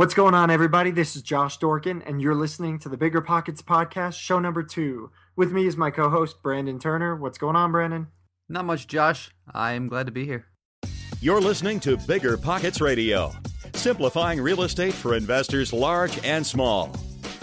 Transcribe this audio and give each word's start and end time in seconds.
What's 0.00 0.14
going 0.14 0.32
on, 0.32 0.50
everybody? 0.50 0.90
This 0.90 1.14
is 1.14 1.20
Josh 1.20 1.58
Dorkin, 1.58 2.02
and 2.06 2.22
you're 2.22 2.34
listening 2.34 2.78
to 2.78 2.88
the 2.88 2.96
Bigger 2.96 3.20
Pockets 3.20 3.60
Podcast, 3.60 4.14
show 4.14 4.38
number 4.38 4.62
two. 4.62 5.10
With 5.36 5.52
me 5.52 5.66
is 5.66 5.76
my 5.76 5.90
co 5.90 6.08
host, 6.08 6.42
Brandon 6.42 6.78
Turner. 6.78 7.14
What's 7.14 7.36
going 7.36 7.54
on, 7.54 7.70
Brandon? 7.70 8.06
Not 8.48 8.64
much, 8.64 8.86
Josh. 8.86 9.30
I 9.52 9.72
am 9.72 9.88
glad 9.88 10.06
to 10.06 10.10
be 10.10 10.24
here. 10.24 10.46
You're 11.20 11.42
listening 11.42 11.80
to 11.80 11.98
Bigger 11.98 12.38
Pockets 12.38 12.80
Radio, 12.80 13.34
simplifying 13.74 14.40
real 14.40 14.62
estate 14.62 14.94
for 14.94 15.14
investors 15.14 15.70
large 15.70 16.18
and 16.24 16.46
small. 16.46 16.96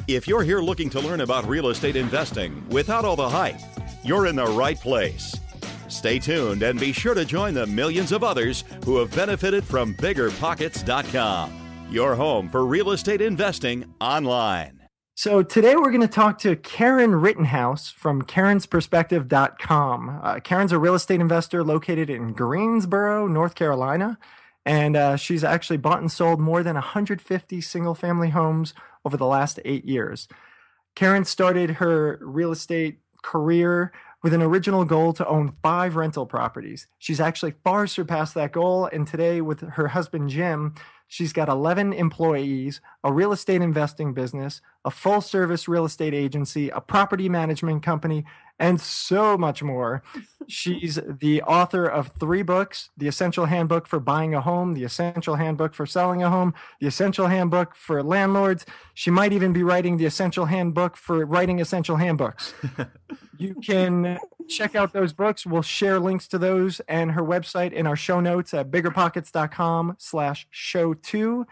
If 0.07 0.27
you're 0.27 0.41
here 0.41 0.61
looking 0.61 0.89
to 0.89 0.99
learn 0.99 1.21
about 1.21 1.47
real 1.47 1.67
estate 1.67 1.95
investing 1.95 2.67
without 2.69 3.05
all 3.05 3.15
the 3.15 3.29
hype, 3.29 3.59
you're 4.03 4.25
in 4.25 4.35
the 4.35 4.47
right 4.47 4.81
place. 4.81 5.31
Stay 5.89 6.17
tuned 6.17 6.63
and 6.63 6.79
be 6.79 6.91
sure 6.91 7.13
to 7.13 7.23
join 7.23 7.53
the 7.53 7.67
millions 7.67 8.11
of 8.11 8.23
others 8.23 8.63
who 8.83 8.97
have 8.97 9.15
benefited 9.15 9.63
from 9.63 9.93
biggerpockets.com 9.93 11.66
your 11.91 12.15
home 12.15 12.49
for 12.49 12.65
real 12.65 12.91
estate 12.91 13.21
investing 13.21 13.93
online. 13.99 14.81
So, 15.15 15.41
today 15.41 15.75
we're 15.75 15.89
going 15.89 16.01
to 16.01 16.07
talk 16.07 16.37
to 16.39 16.55
Karen 16.55 17.15
Rittenhouse 17.15 17.89
from 17.89 18.21
karensperspective.com. 18.21 20.19
Uh, 20.21 20.39
Karen's 20.41 20.71
a 20.71 20.77
real 20.77 20.93
estate 20.93 21.19
investor 21.19 21.63
located 21.63 22.09
in 22.09 22.33
Greensboro, 22.33 23.27
North 23.27 23.55
Carolina, 23.55 24.19
and 24.63 24.95
uh, 24.95 25.15
she's 25.15 25.43
actually 25.43 25.77
bought 25.77 26.01
and 26.01 26.11
sold 26.11 26.39
more 26.39 26.61
than 26.61 26.75
150 26.75 27.61
single 27.61 27.95
family 27.95 28.29
homes 28.29 28.75
over 29.03 29.17
the 29.17 29.25
last 29.25 29.59
eight 29.65 29.85
years. 29.85 30.27
Karen 30.93 31.25
started 31.25 31.71
her 31.71 32.19
real 32.21 32.51
estate 32.51 32.99
career 33.23 33.91
with 34.23 34.33
an 34.33 34.41
original 34.41 34.83
goal 34.83 35.13
to 35.13 35.27
own 35.27 35.53
five 35.63 35.95
rental 35.95 36.25
properties. 36.25 36.87
She's 36.97 37.19
actually 37.19 37.53
far 37.63 37.87
surpassed 37.87 38.33
that 38.33 38.51
goal, 38.51 38.85
and 38.91 39.07
today, 39.07 39.41
with 39.41 39.61
her 39.61 39.87
husband 39.87 40.29
Jim, 40.29 40.75
She's 41.07 41.31
got 41.31 41.47
11 41.47 41.93
employees, 41.93 42.81
a 43.03 43.13
real 43.13 43.31
estate 43.31 43.61
investing 43.61 44.13
business, 44.13 44.61
a 44.83 44.91
full 44.91 45.21
service 45.21 45.67
real 45.67 45.85
estate 45.85 46.13
agency, 46.13 46.69
a 46.69 46.81
property 46.81 47.29
management 47.29 47.81
company, 47.83 48.25
and 48.59 48.79
so 48.79 49.37
much 49.37 49.61
more. 49.63 50.03
She's 50.47 50.97
the 51.05 51.41
author 51.41 51.85
of 51.85 52.13
three 52.19 52.41
books 52.41 52.89
The 52.95 53.07
Essential 53.07 53.45
Handbook 53.45 53.85
for 53.85 53.99
Buying 53.99 54.33
a 54.33 54.41
Home, 54.41 54.73
The 54.73 54.85
Essential 54.85 55.35
Handbook 55.35 55.73
for 55.73 55.85
Selling 55.85 56.23
a 56.23 56.29
Home, 56.29 56.53
The 56.79 56.87
Essential 56.87 57.27
Handbook 57.27 57.75
for 57.75 58.01
Landlords. 58.01 58.65
She 58.93 59.11
might 59.11 59.33
even 59.33 59.51
be 59.51 59.63
writing 59.63 59.97
The 59.97 60.05
Essential 60.05 60.45
Handbook 60.45 60.95
for 60.95 61.25
Writing 61.25 61.59
Essential 61.59 61.97
Handbooks. 61.97 62.53
you 63.37 63.55
can 63.55 64.17
check 64.47 64.75
out 64.75 64.93
those 64.93 65.11
books. 65.11 65.45
We'll 65.45 65.61
share 65.61 65.99
links 65.99 66.27
to 66.29 66.37
those 66.37 66.79
and 66.87 67.11
her 67.11 67.23
website 67.23 67.73
in 67.73 67.85
our 67.85 67.97
show 67.97 68.21
notes 68.21 68.53
at 68.53 68.71
biggerpockets.com 68.71 69.97
slash 69.99 70.47
show 70.49 70.93
two. 70.93 71.45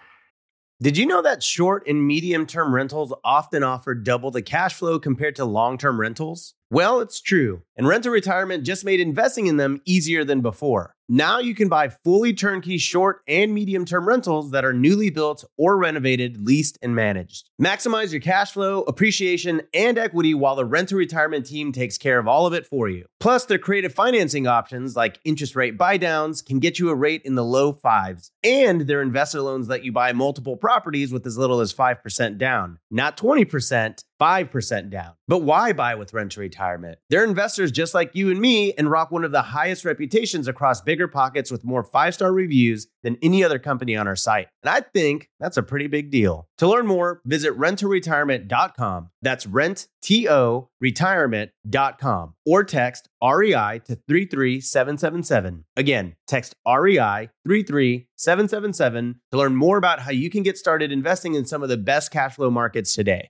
Did 0.81 0.97
you 0.97 1.05
know 1.05 1.21
that 1.21 1.41
short 1.41 1.87
and 1.87 2.05
medium 2.05 2.45
term 2.45 2.75
rentals 2.75 3.13
often 3.23 3.63
offer 3.63 3.95
double 3.95 4.29
the 4.29 4.41
cash 4.41 4.73
flow 4.73 4.99
compared 4.99 5.37
to 5.37 5.45
long 5.45 5.77
term 5.77 5.99
rentals? 5.99 6.53
Well, 6.71 6.99
it's 6.99 7.21
true, 7.21 7.61
and 7.77 7.87
Rent 7.87 8.05
to 8.05 8.11
Retirement 8.11 8.63
just 8.63 8.83
made 8.83 8.99
investing 8.99 9.45
in 9.45 9.57
them 9.57 9.81
easier 9.85 10.23
than 10.23 10.41
before. 10.41 10.95
Now 11.07 11.37
you 11.37 11.53
can 11.53 11.69
buy 11.69 11.89
fully 11.89 12.33
turnkey 12.33 12.79
short 12.79 13.21
and 13.27 13.53
medium 13.53 13.85
term 13.85 14.07
rentals 14.07 14.49
that 14.49 14.65
are 14.65 14.73
newly 14.73 15.11
built 15.11 15.45
or 15.55 15.77
renovated, 15.77 16.43
leased, 16.43 16.79
and 16.81 16.95
managed. 16.95 17.51
Maximize 17.61 18.11
your 18.11 18.21
cash 18.21 18.53
flow, 18.53 18.81
appreciation, 18.87 19.61
and 19.71 19.99
equity 19.99 20.33
while 20.33 20.55
the 20.55 20.65
Rent 20.65 20.89
to 20.89 20.95
Retirement 20.95 21.45
team 21.45 21.71
takes 21.71 21.99
care 21.99 22.17
of 22.17 22.27
all 22.27 22.47
of 22.47 22.53
it 22.53 22.65
for 22.65 22.89
you. 22.89 23.05
Plus, 23.19 23.45
their 23.45 23.59
creative 23.59 23.93
financing 23.93 24.47
options 24.47 24.95
like 24.95 25.19
interest 25.23 25.55
rate 25.55 25.77
buydowns 25.77 26.43
can 26.43 26.57
get 26.57 26.79
you 26.79 26.89
a 26.89 26.95
rate 26.95 27.21
in 27.23 27.35
the 27.35 27.43
low 27.43 27.71
fives, 27.71 28.31
and 28.43 28.81
their 28.81 29.03
investor 29.03 29.41
loans 29.41 29.67
let 29.67 29.83
you 29.83 29.91
buy 29.91 30.11
multiple 30.11 30.57
properties 30.57 31.13
with 31.13 31.27
as 31.27 31.37
little 31.37 31.59
as 31.59 31.71
5% 31.71 32.39
down, 32.39 32.79
not 32.89 33.15
20%. 33.15 34.03
5% 34.19 34.89
down. 34.89 35.13
But 35.27 35.39
why 35.39 35.73
buy 35.73 35.95
with 35.95 36.13
Rent 36.13 36.33
to 36.33 36.39
Retirement? 36.39 36.99
They're 37.09 37.23
investors 37.23 37.71
just 37.71 37.93
like 37.93 38.11
you 38.13 38.29
and 38.31 38.39
me 38.39 38.73
and 38.73 38.89
rock 38.89 39.11
one 39.11 39.23
of 39.23 39.31
the 39.31 39.41
highest 39.41 39.85
reputations 39.85 40.47
across 40.47 40.81
bigger 40.81 41.07
pockets 41.07 41.51
with 41.51 41.63
more 41.63 41.83
five 41.83 42.13
star 42.13 42.31
reviews 42.31 42.87
than 43.03 43.17
any 43.21 43.43
other 43.43 43.59
company 43.59 43.95
on 43.95 44.07
our 44.07 44.15
site. 44.15 44.47
And 44.63 44.69
I 44.69 44.81
think 44.81 45.29
that's 45.39 45.57
a 45.57 45.63
pretty 45.63 45.87
big 45.87 46.11
deal. 46.11 46.47
To 46.59 46.67
learn 46.67 46.87
more, 46.87 47.21
visit 47.25 47.57
renttoretirement.com. 47.57 49.09
That's 49.21 49.47
rent, 49.47 49.87
T 50.01 50.29
O, 50.29 50.69
retirement.com 50.79 52.35
or 52.45 52.63
text 52.63 53.09
REI 53.23 53.81
to 53.85 53.95
33777. 53.95 55.65
Again, 55.75 56.15
text 56.27 56.55
REI 56.67 57.29
33777 57.47 59.19
to 59.31 59.37
learn 59.37 59.55
more 59.55 59.77
about 59.77 60.01
how 60.01 60.11
you 60.11 60.29
can 60.29 60.43
get 60.43 60.57
started 60.57 60.91
investing 60.91 61.33
in 61.33 61.45
some 61.45 61.63
of 61.63 61.69
the 61.69 61.77
best 61.77 62.11
cash 62.11 62.35
flow 62.35 62.51
markets 62.51 62.93
today. 62.93 63.29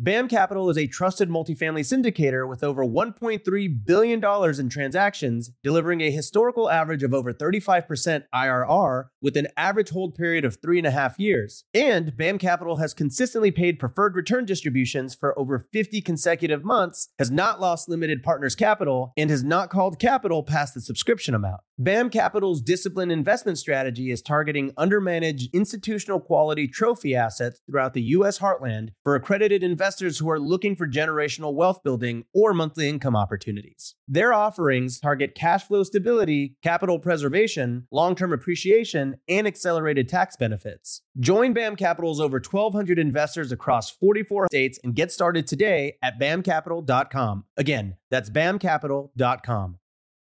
BAM 0.00 0.28
Capital 0.28 0.70
is 0.70 0.78
a 0.78 0.86
trusted 0.86 1.28
multifamily 1.28 1.80
syndicator 1.80 2.48
with 2.48 2.62
over 2.62 2.86
$1.3 2.86 3.84
billion 3.84 4.60
in 4.60 4.68
transactions, 4.68 5.50
delivering 5.64 6.02
a 6.02 6.12
historical 6.12 6.70
average 6.70 7.02
of 7.02 7.12
over 7.12 7.32
35% 7.32 8.22
IRR 8.32 9.06
with 9.20 9.36
an 9.36 9.48
average 9.56 9.90
hold 9.90 10.14
period 10.14 10.44
of 10.44 10.58
three 10.62 10.78
and 10.78 10.86
a 10.86 10.92
half 10.92 11.18
years. 11.18 11.64
And 11.74 12.16
BAM 12.16 12.38
Capital 12.38 12.76
has 12.76 12.94
consistently 12.94 13.50
paid 13.50 13.80
preferred 13.80 14.14
return 14.14 14.44
distributions 14.44 15.16
for 15.16 15.36
over 15.36 15.66
50 15.72 16.00
consecutive 16.02 16.64
months, 16.64 17.08
has 17.18 17.32
not 17.32 17.60
lost 17.60 17.88
limited 17.88 18.22
partners 18.22 18.54
capital, 18.54 19.12
and 19.16 19.30
has 19.30 19.42
not 19.42 19.68
called 19.68 19.98
capital 19.98 20.44
past 20.44 20.74
the 20.74 20.80
subscription 20.80 21.34
amount. 21.34 21.60
BAM 21.76 22.10
Capital's 22.10 22.60
disciplined 22.60 23.10
investment 23.10 23.58
strategy 23.58 24.12
is 24.12 24.22
targeting 24.22 24.70
undermanaged 24.74 25.52
institutional 25.52 26.20
quality 26.20 26.68
trophy 26.68 27.16
assets 27.16 27.60
throughout 27.66 27.94
the 27.94 28.02
U.S. 28.02 28.38
heartland 28.38 28.90
for 29.02 29.16
accredited 29.16 29.64
investors 29.64 29.87
who 30.18 30.30
are 30.30 30.38
looking 30.38 30.76
for 30.76 30.86
generational 30.86 31.54
wealth 31.54 31.82
building 31.82 32.24
or 32.34 32.52
monthly 32.52 32.88
income 32.88 33.16
opportunities. 33.16 33.94
Their 34.06 34.32
offerings 34.32 35.00
target 35.00 35.34
cash 35.34 35.64
flow 35.64 35.82
stability, 35.82 36.56
capital 36.62 36.98
preservation, 36.98 37.86
long 37.90 38.14
term 38.14 38.32
appreciation, 38.32 39.16
and 39.28 39.46
accelerated 39.46 40.08
tax 40.08 40.36
benefits. 40.36 41.02
Join 41.18 41.52
BAM 41.52 41.76
Capital's 41.76 42.20
over 42.20 42.36
1,200 42.36 42.98
investors 42.98 43.52
across 43.52 43.90
44 43.90 44.48
states 44.48 44.78
and 44.84 44.94
get 44.94 45.10
started 45.10 45.46
today 45.46 45.96
at 46.02 46.18
bamcapital.com. 46.20 47.44
Again, 47.56 47.96
that's 48.10 48.30
bamcapital.com. 48.30 49.78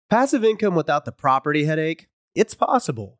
Passive 0.09 0.43
income 0.43 0.75
without 0.75 1.05
the 1.05 1.11
property 1.11 1.65
headache? 1.65 2.07
It's 2.35 2.53
possible. 2.53 3.19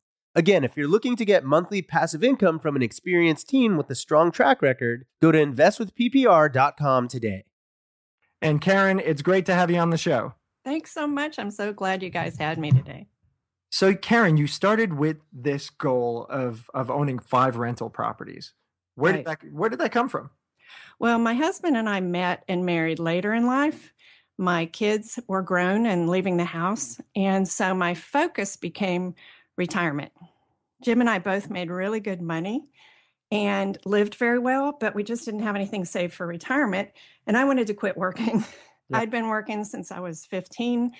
Again, 0.33 0.63
if 0.63 0.77
you're 0.77 0.87
looking 0.87 1.17
to 1.17 1.25
get 1.25 1.43
monthly 1.43 1.81
passive 1.81 2.23
income 2.23 2.57
from 2.57 2.77
an 2.77 2.81
experienced 2.81 3.49
team 3.49 3.75
with 3.75 3.89
a 3.89 3.95
strong 3.95 4.31
track 4.31 4.61
record, 4.61 5.05
go 5.21 5.31
to 5.31 5.37
investwithppr.com 5.37 7.07
today. 7.09 7.43
And 8.41 8.61
Karen, 8.61 9.01
it's 9.03 9.21
great 9.21 9.45
to 9.47 9.53
have 9.53 9.69
you 9.69 9.77
on 9.77 9.89
the 9.89 9.97
show. 9.97 10.33
Thanks 10.63 10.93
so 10.93 11.05
much. 11.05 11.37
I'm 11.37 11.51
so 11.51 11.73
glad 11.73 12.01
you 12.01 12.09
guys 12.09 12.37
had 12.37 12.57
me 12.57 12.71
today. 12.71 13.07
So, 13.71 13.93
Karen, 13.93 14.37
you 14.37 14.47
started 14.47 14.93
with 14.93 15.17
this 15.33 15.69
goal 15.69 16.27
of 16.29 16.69
of 16.73 16.89
owning 16.89 17.19
five 17.19 17.57
rental 17.57 17.89
properties. 17.89 18.53
Where 18.95 19.13
right. 19.13 19.17
did 19.17 19.25
that 19.25 19.53
Where 19.53 19.69
did 19.69 19.79
that 19.79 19.91
come 19.91 20.07
from? 20.09 20.29
Well, 20.99 21.19
my 21.19 21.33
husband 21.33 21.75
and 21.75 21.89
I 21.89 21.99
met 21.99 22.43
and 22.47 22.65
married 22.65 22.99
later 22.99 23.33
in 23.33 23.45
life. 23.45 23.93
My 24.37 24.65
kids 24.65 25.19
were 25.27 25.41
grown 25.41 25.85
and 25.85 26.09
leaving 26.09 26.37
the 26.37 26.45
house. 26.45 26.99
And 27.15 27.47
so 27.47 27.73
my 27.73 27.93
focus 27.93 28.55
became 28.55 29.13
retirement. 29.61 30.11
Jim 30.83 31.01
and 31.01 31.09
I 31.09 31.19
both 31.19 31.51
made 31.51 31.69
really 31.69 31.99
good 31.99 32.19
money 32.19 32.63
and 33.31 33.77
lived 33.85 34.15
very 34.15 34.39
well, 34.39 34.75
but 34.79 34.95
we 34.95 35.03
just 35.03 35.23
didn't 35.23 35.43
have 35.43 35.55
anything 35.55 35.85
saved 35.85 36.15
for 36.15 36.25
retirement. 36.25 36.89
And 37.27 37.37
I 37.37 37.45
wanted 37.45 37.67
to 37.67 37.75
quit 37.75 37.95
working. 37.95 38.43
Yeah. 38.89 38.97
I'd 38.97 39.11
been 39.11 39.27
working 39.27 39.63
since 39.63 39.91
I 39.91 39.99
was 39.99 40.25
15, 40.25 40.91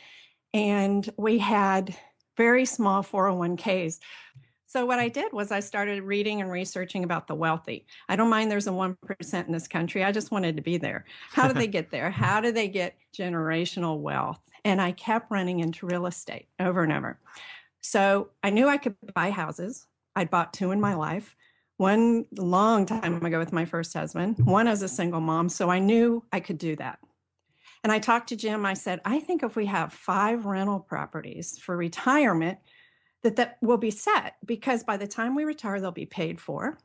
and 0.54 1.10
we 1.18 1.40
had 1.40 1.94
very 2.38 2.64
small 2.64 3.04
401ks. 3.04 4.00
So, 4.68 4.86
what 4.86 5.00
I 5.00 5.10
did 5.10 5.34
was 5.34 5.52
I 5.52 5.60
started 5.60 6.04
reading 6.04 6.40
and 6.40 6.50
researching 6.50 7.04
about 7.04 7.28
the 7.28 7.36
wealthy. 7.36 7.86
I 8.08 8.16
don't 8.16 8.30
mind 8.30 8.50
there's 8.50 8.68
a 8.68 8.72
1% 8.72 9.46
in 9.46 9.52
this 9.52 9.68
country. 9.68 10.06
I 10.06 10.14
just 10.14 10.32
wanted 10.32 10.56
to 10.56 10.62
be 10.62 10.78
there. 10.78 11.04
How 11.32 11.48
do 11.50 11.54
they 11.54 11.68
get 11.78 11.92
there? 11.92 12.10
How 12.12 12.40
do 12.40 12.54
they 12.54 12.70
get 12.70 12.96
generational 13.14 14.00
wealth? 14.00 14.40
And 14.64 14.80
I 14.80 14.94
kept 14.94 15.32
running 15.32 15.60
into 15.60 15.88
real 15.88 16.06
estate 16.06 16.48
over 16.60 16.84
and 16.84 16.94
over. 16.94 17.20
So, 17.82 18.30
I 18.44 18.50
knew 18.50 18.68
I 18.68 18.78
could 18.78 18.96
buy 19.14 19.32
houses. 19.32 19.86
I'd 20.16 20.30
bought 20.30 20.54
two 20.54 20.72
in 20.72 20.80
my 20.80 20.94
life 20.94 21.36
one 21.82 22.26
long 22.38 22.86
time 22.86 23.26
ago 23.26 23.40
with 23.40 23.52
my 23.52 23.66
first 23.66 23.94
husband, 23.94 24.38
one 24.46 24.68
as 24.68 24.84
a 24.84 24.88
single 24.88 25.20
mom. 25.20 25.50
So 25.50 25.72
I 25.72 25.80
knew 25.80 26.24
I 26.32 26.40
could 26.40 26.60
do 26.60 26.76
that. 26.76 27.00
And 27.84 27.92
I 27.92 27.98
talked 27.98 28.30
to 28.30 28.36
Jim. 28.36 28.68
I 28.68 28.76
said, 28.76 29.02
I 29.04 29.20
think 29.20 29.42
if 29.42 29.56
we 29.56 29.66
have 29.66 29.92
five 29.92 30.46
rental 30.46 30.80
properties 30.80 31.58
for 31.58 31.76
retirement, 31.76 32.60
that 33.24 33.36
that 33.38 33.58
will 33.62 33.78
be 33.78 33.90
set 33.90 34.36
because 34.46 34.84
by 34.84 34.98
the 34.98 35.08
time 35.08 35.34
we 35.34 35.44
retire, 35.44 35.82
they'll 35.82 35.92
be 35.92 36.06
paid 36.06 36.40
for. 36.40 36.78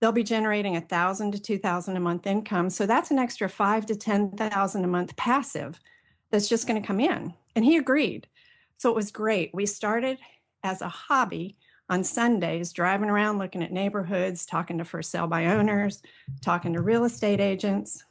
They'll 0.00 0.12
be 0.12 0.22
generating 0.22 0.76
a 0.76 0.80
thousand 0.80 1.32
to 1.32 1.40
two 1.40 1.58
thousand 1.58 1.96
a 1.96 2.00
month 2.00 2.26
income. 2.26 2.70
So 2.70 2.86
that's 2.86 3.10
an 3.10 3.18
extra 3.18 3.48
five 3.48 3.84
to 3.86 3.96
ten 3.96 4.30
thousand 4.30 4.84
a 4.84 4.88
month 4.88 5.16
passive 5.16 5.80
that's 6.30 6.48
just 6.48 6.68
going 6.68 6.80
to 6.80 6.86
come 6.86 7.00
in. 7.00 7.34
And 7.56 7.64
he 7.64 7.76
agreed. 7.76 8.28
So 8.78 8.90
it 8.90 8.96
was 8.96 9.10
great. 9.10 9.50
We 9.54 9.66
started 9.66 10.18
as 10.62 10.80
a 10.80 10.88
hobby 10.88 11.56
on 11.90 12.02
Sundays, 12.02 12.72
driving 12.72 13.10
around 13.10 13.38
looking 13.38 13.62
at 13.62 13.72
neighborhoods, 13.72 14.46
talking 14.46 14.78
to 14.78 14.84
for 14.84 15.02
sale 15.02 15.26
by 15.26 15.46
owners, 15.46 16.02
talking 16.40 16.72
to 16.72 16.80
real 16.80 17.04
estate 17.04 17.40
agents. 17.40 18.04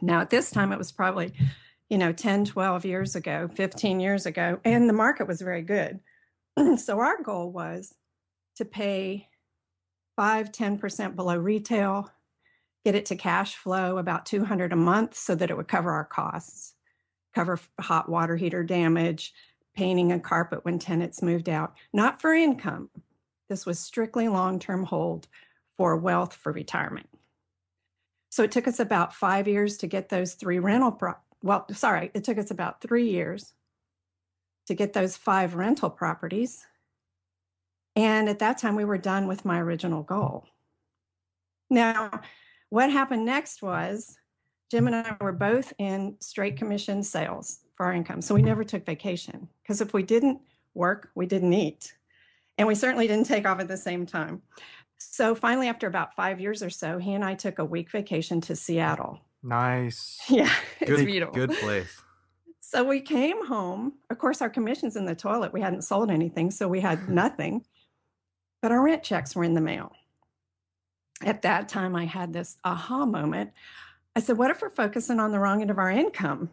Now, 0.00 0.20
at 0.20 0.30
this 0.30 0.50
time, 0.50 0.72
it 0.72 0.78
was 0.78 0.92
probably, 0.92 1.32
you 1.88 1.98
know, 1.98 2.12
10, 2.12 2.46
12 2.46 2.84
years 2.84 3.16
ago, 3.16 3.48
15 3.54 4.00
years 4.00 4.26
ago, 4.26 4.60
and 4.64 4.88
the 4.88 4.94
market 4.94 5.26
was 5.26 5.42
very 5.42 5.62
good. 5.62 6.00
so 6.78 7.00
our 7.00 7.22
goal 7.22 7.50
was 7.50 7.94
to 8.56 8.64
pay 8.64 9.28
5, 10.16 10.50
10% 10.50 11.16
below 11.16 11.36
retail, 11.36 12.10
get 12.84 12.94
it 12.94 13.06
to 13.06 13.16
cash 13.16 13.56
flow 13.56 13.98
about 13.98 14.26
200 14.26 14.72
a 14.72 14.76
month 14.76 15.14
so 15.14 15.34
that 15.34 15.50
it 15.50 15.56
would 15.56 15.68
cover 15.68 15.92
our 15.92 16.04
costs, 16.04 16.74
cover 17.34 17.58
hot 17.80 18.08
water 18.08 18.36
heater 18.36 18.62
damage, 18.62 19.32
painting 19.74 20.12
a 20.12 20.20
carpet 20.20 20.64
when 20.64 20.78
tenants 20.78 21.22
moved 21.22 21.48
out, 21.48 21.74
not 21.92 22.20
for 22.20 22.32
income. 22.32 22.90
This 23.48 23.64
was 23.64 23.78
strictly 23.78 24.28
long 24.28 24.58
term 24.58 24.84
hold 24.84 25.28
for 25.76 25.96
wealth 25.96 26.34
for 26.34 26.52
retirement. 26.52 27.08
So 28.30 28.42
it 28.42 28.52
took 28.52 28.68
us 28.68 28.80
about 28.80 29.14
five 29.14 29.48
years 29.48 29.78
to 29.78 29.86
get 29.86 30.08
those 30.08 30.34
three 30.34 30.58
rental, 30.58 30.92
pro- 30.92 31.14
well, 31.42 31.66
sorry, 31.72 32.10
it 32.14 32.24
took 32.24 32.38
us 32.38 32.50
about 32.50 32.80
three 32.80 33.08
years 33.08 33.54
to 34.66 34.74
get 34.74 34.92
those 34.92 35.16
five 35.16 35.54
rental 35.54 35.88
properties. 35.88 36.66
And 37.96 38.28
at 38.28 38.40
that 38.40 38.58
time, 38.58 38.76
we 38.76 38.84
were 38.84 38.98
done 38.98 39.26
with 39.26 39.44
my 39.44 39.60
original 39.60 40.02
goal. 40.02 40.46
Now, 41.70 42.20
what 42.70 42.90
happened 42.90 43.24
next 43.24 43.62
was 43.62 44.18
Jim 44.70 44.86
and 44.86 44.96
I 44.96 45.16
were 45.20 45.32
both 45.32 45.72
in 45.78 46.16
straight 46.20 46.56
commission 46.56 47.02
sales 47.02 47.60
for 47.74 47.86
our 47.86 47.92
income. 47.92 48.20
So 48.20 48.34
we 48.34 48.42
never 48.42 48.64
took 48.64 48.84
vacation 48.84 49.48
because 49.62 49.80
if 49.80 49.94
we 49.94 50.02
didn't 50.02 50.40
work, 50.74 51.10
we 51.14 51.26
didn't 51.26 51.52
eat. 51.54 51.94
And 52.58 52.68
we 52.68 52.74
certainly 52.74 53.06
didn't 53.06 53.26
take 53.26 53.46
off 53.46 53.60
at 53.60 53.68
the 53.68 53.76
same 53.76 54.04
time. 54.04 54.42
So 54.98 55.34
finally, 55.34 55.68
after 55.68 55.86
about 55.86 56.14
five 56.16 56.40
years 56.40 56.62
or 56.62 56.70
so, 56.70 56.98
he 56.98 57.14
and 57.14 57.24
I 57.24 57.34
took 57.34 57.58
a 57.60 57.64
week 57.64 57.90
vacation 57.90 58.40
to 58.42 58.56
Seattle. 58.56 59.20
Nice. 59.42 60.18
Yeah, 60.28 60.52
it's 60.80 60.90
good, 60.90 61.06
beautiful. 61.06 61.34
Good 61.34 61.52
place. 61.52 62.02
So 62.60 62.84
we 62.84 63.00
came 63.00 63.46
home. 63.46 63.94
Of 64.10 64.18
course, 64.18 64.42
our 64.42 64.50
commission's 64.50 64.94
in 64.94 65.06
the 65.06 65.14
toilet. 65.14 65.54
We 65.54 65.62
hadn't 65.62 65.84
sold 65.84 66.10
anything, 66.10 66.50
so 66.50 66.68
we 66.68 66.80
had 66.80 67.08
nothing. 67.08 67.64
But 68.60 68.72
our 68.72 68.82
rent 68.82 69.02
checks 69.02 69.34
were 69.34 69.42
in 69.42 69.54
the 69.54 69.62
mail. 69.62 69.92
At 71.22 71.40
that 71.42 71.70
time, 71.70 71.96
I 71.96 72.04
had 72.04 72.34
this 72.34 72.58
aha 72.64 73.06
moment. 73.06 73.52
I 74.18 74.20
said, 74.20 74.36
What 74.36 74.50
if 74.50 74.60
we're 74.60 74.70
focusing 74.70 75.20
on 75.20 75.30
the 75.30 75.38
wrong 75.38 75.60
end 75.60 75.70
of 75.70 75.78
our 75.78 75.90
income? 75.90 76.50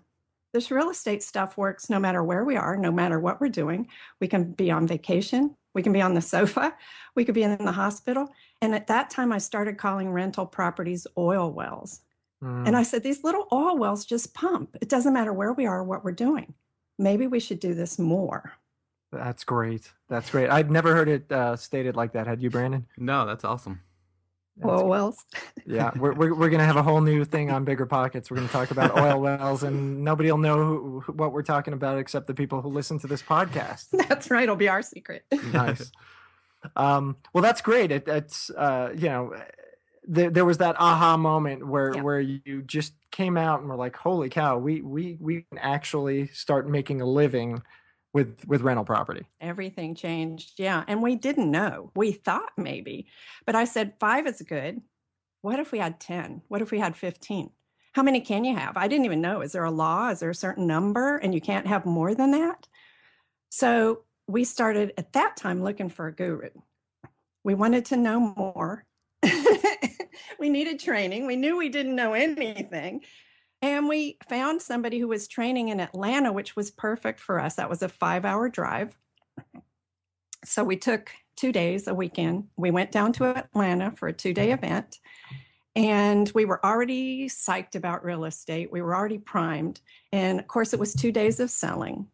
this 0.53 0.71
real 0.71 0.89
estate 0.89 1.21
stuff 1.21 1.57
works 1.57 1.89
no 1.89 1.99
matter 1.99 2.23
where 2.23 2.45
we 2.45 2.55
are, 2.55 2.77
no 2.77 2.89
matter 2.89 3.19
what 3.19 3.41
we're 3.41 3.49
doing. 3.49 3.89
We 4.21 4.27
can 4.29 4.53
be 4.53 4.71
on 4.71 4.87
vacation, 4.87 5.53
we 5.73 5.83
can 5.83 5.91
be 5.91 6.01
on 6.01 6.13
the 6.13 6.21
sofa, 6.21 6.73
we 7.13 7.25
could 7.25 7.35
be 7.35 7.43
in 7.43 7.57
the 7.57 7.73
hospital. 7.73 8.29
And 8.61 8.73
at 8.73 8.87
that 8.87 9.09
time, 9.09 9.33
I 9.33 9.37
started 9.37 9.77
calling 9.77 10.11
rental 10.11 10.45
properties 10.45 11.05
oil 11.17 11.51
wells. 11.51 11.99
Mm. 12.41 12.67
And 12.67 12.77
I 12.77 12.83
said, 12.83 13.03
these 13.03 13.25
little 13.25 13.49
oil 13.51 13.77
wells 13.77 14.05
just 14.05 14.33
pump. 14.33 14.77
It 14.81 14.87
doesn't 14.87 15.11
matter 15.11 15.33
where 15.33 15.51
we 15.51 15.65
are 15.65 15.79
or 15.79 15.83
what 15.83 16.05
we're 16.05 16.13
doing. 16.13 16.53
Maybe 16.97 17.27
we 17.27 17.41
should 17.41 17.59
do 17.59 17.73
this 17.73 17.99
more. 17.99 18.53
That's 19.11 19.43
great. 19.43 19.91
That's 20.07 20.29
great. 20.29 20.49
I'd 20.49 20.71
never 20.71 20.95
heard 20.95 21.09
it 21.09 21.29
uh, 21.31 21.57
stated 21.57 21.97
like 21.97 22.13
that. 22.13 22.27
Had 22.27 22.41
you, 22.41 22.49
Brandon? 22.49 22.85
No, 22.97 23.25
that's 23.25 23.43
awesome. 23.43 23.81
Oil 24.63 24.87
wells. 24.87 25.25
yeah, 25.65 25.91
we're, 25.97 26.13
we're, 26.13 26.33
we're 26.33 26.49
going 26.49 26.59
to 26.59 26.65
have 26.65 26.77
a 26.77 26.83
whole 26.83 27.01
new 27.01 27.25
thing 27.25 27.51
on 27.51 27.65
Bigger 27.65 27.85
Pockets. 27.85 28.29
We're 28.29 28.37
going 28.37 28.47
to 28.47 28.53
talk 28.53 28.71
about 28.71 28.97
oil 28.99 29.19
wells, 29.19 29.63
and 29.63 30.03
nobody 30.03 30.31
will 30.31 30.37
know 30.37 30.57
who, 30.57 31.03
what 31.13 31.33
we're 31.33 31.43
talking 31.43 31.73
about 31.73 31.97
except 31.97 32.27
the 32.27 32.33
people 32.33 32.61
who 32.61 32.69
listen 32.69 32.99
to 32.99 33.07
this 33.07 33.21
podcast. 33.21 33.87
That's 34.07 34.29
right. 34.31 34.43
It'll 34.43 34.55
be 34.55 34.69
our 34.69 34.81
secret. 34.81 35.25
nice. 35.51 35.91
Um, 36.75 37.17
well, 37.31 37.43
that's 37.43 37.61
great. 37.61 37.91
It, 37.91 38.07
it's, 38.07 38.49
uh, 38.49 38.89
you 38.95 39.07
know, 39.07 39.35
there, 40.07 40.31
there 40.31 40.45
was 40.45 40.57
that 40.57 40.75
aha 40.79 41.15
moment 41.15 41.67
where, 41.67 41.93
yeah. 41.93 42.01
where 42.01 42.19
you 42.19 42.63
just 42.63 42.93
came 43.11 43.37
out 43.37 43.59
and 43.59 43.69
were 43.69 43.75
like, 43.75 43.95
holy 43.95 44.29
cow, 44.29 44.57
we, 44.57 44.81
we, 44.81 45.15
we 45.19 45.43
can 45.43 45.59
actually 45.59 46.25
start 46.29 46.67
making 46.67 47.01
a 47.01 47.05
living 47.05 47.61
with 48.15 48.47
with 48.47 48.61
rental 48.61 48.85
property. 48.85 49.25
Everything 49.41 49.93
changed. 49.93 50.53
Yeah 50.57 50.83
and 50.87 51.03
we 51.03 51.15
didn't 51.15 51.51
know. 51.51 51.91
We 51.95 52.13
thought 52.13 52.51
maybe 52.57 53.07
but 53.45 53.55
i 53.55 53.65
said 53.65 53.93
five 53.99 54.25
is 54.25 54.41
good. 54.41 54.81
What 55.41 55.59
if 55.59 55.71
we 55.71 55.79
had 55.79 55.99
10 55.99 56.41
what 56.47 56.61
if 56.61 56.71
we 56.71 56.79
had 56.79 56.95
15 56.95 57.51
how 57.93 58.03
many 58.03 58.21
can 58.21 58.43
you 58.45 58.55
have? 58.55 58.75
I 58.77 58.87
didn't 58.87 59.05
even 59.05 59.21
know. 59.21 59.41
Is 59.41 59.51
there 59.51 59.63
a 59.63 59.71
law? 59.71 60.09
Is 60.09 60.19
there 60.19 60.29
a 60.29 60.35
certain 60.35 60.65
number? 60.67 61.17
And 61.17 61.33
you 61.33 61.39
can't 61.39 61.67
have 61.67 61.85
more 61.85 62.15
than 62.15 62.31
that? 62.31 62.67
So 63.49 64.03
we 64.27 64.43
started 64.43 64.93
at 64.97 65.13
that 65.13 65.37
time 65.37 65.63
looking 65.63 65.89
for 65.89 66.07
a 66.07 66.13
guru. 66.13 66.49
We 67.43 67.53
wanted 67.53 67.85
to 67.85 67.97
know 67.97 68.19
more. 68.19 68.85
We 70.39 70.49
needed 70.49 70.79
training. 70.79 71.25
We 71.25 71.35
knew 71.35 71.57
we 71.57 71.69
didn't 71.69 71.95
know 71.95 72.13
anything 72.13 73.01
and 73.61 73.87
we 73.87 74.17
found 74.29 74.61
somebody 74.61 74.99
who 74.99 75.07
was 75.07 75.27
training 75.27 75.69
in 75.69 75.79
Atlanta, 75.79 76.31
which 76.31 76.55
was 76.55 76.71
perfect 76.71 77.19
for 77.19 77.39
us. 77.39 77.55
That 77.55 77.69
was 77.69 77.81
a 77.81 77.89
five 77.89 78.25
hour 78.25 78.49
drive. 78.49 78.95
So 80.43 80.63
we 80.63 80.77
took 80.77 81.11
two 81.35 81.51
days, 81.51 81.87
a 81.87 81.93
weekend. 81.93 82.45
We 82.55 82.71
went 82.71 82.91
down 82.91 83.13
to 83.13 83.25
Atlanta 83.25 83.91
for 83.91 84.07
a 84.07 84.13
two 84.13 84.33
day 84.33 84.51
event. 84.51 84.99
And 85.75 86.31
we 86.33 86.45
were 86.45 86.65
already 86.65 87.27
psyched 87.27 87.75
about 87.75 88.05
real 88.05 88.23
estate. 88.25 88.71
We 88.71 88.81
were 88.81 88.95
already 88.95 89.17
primed. 89.17 89.81
And 90.13 90.39
of 90.39 90.47
course, 90.47 90.73
it 90.73 90.79
was 90.79 90.93
two 90.93 91.11
days 91.11 91.39
of 91.39 91.49
selling. 91.49 92.07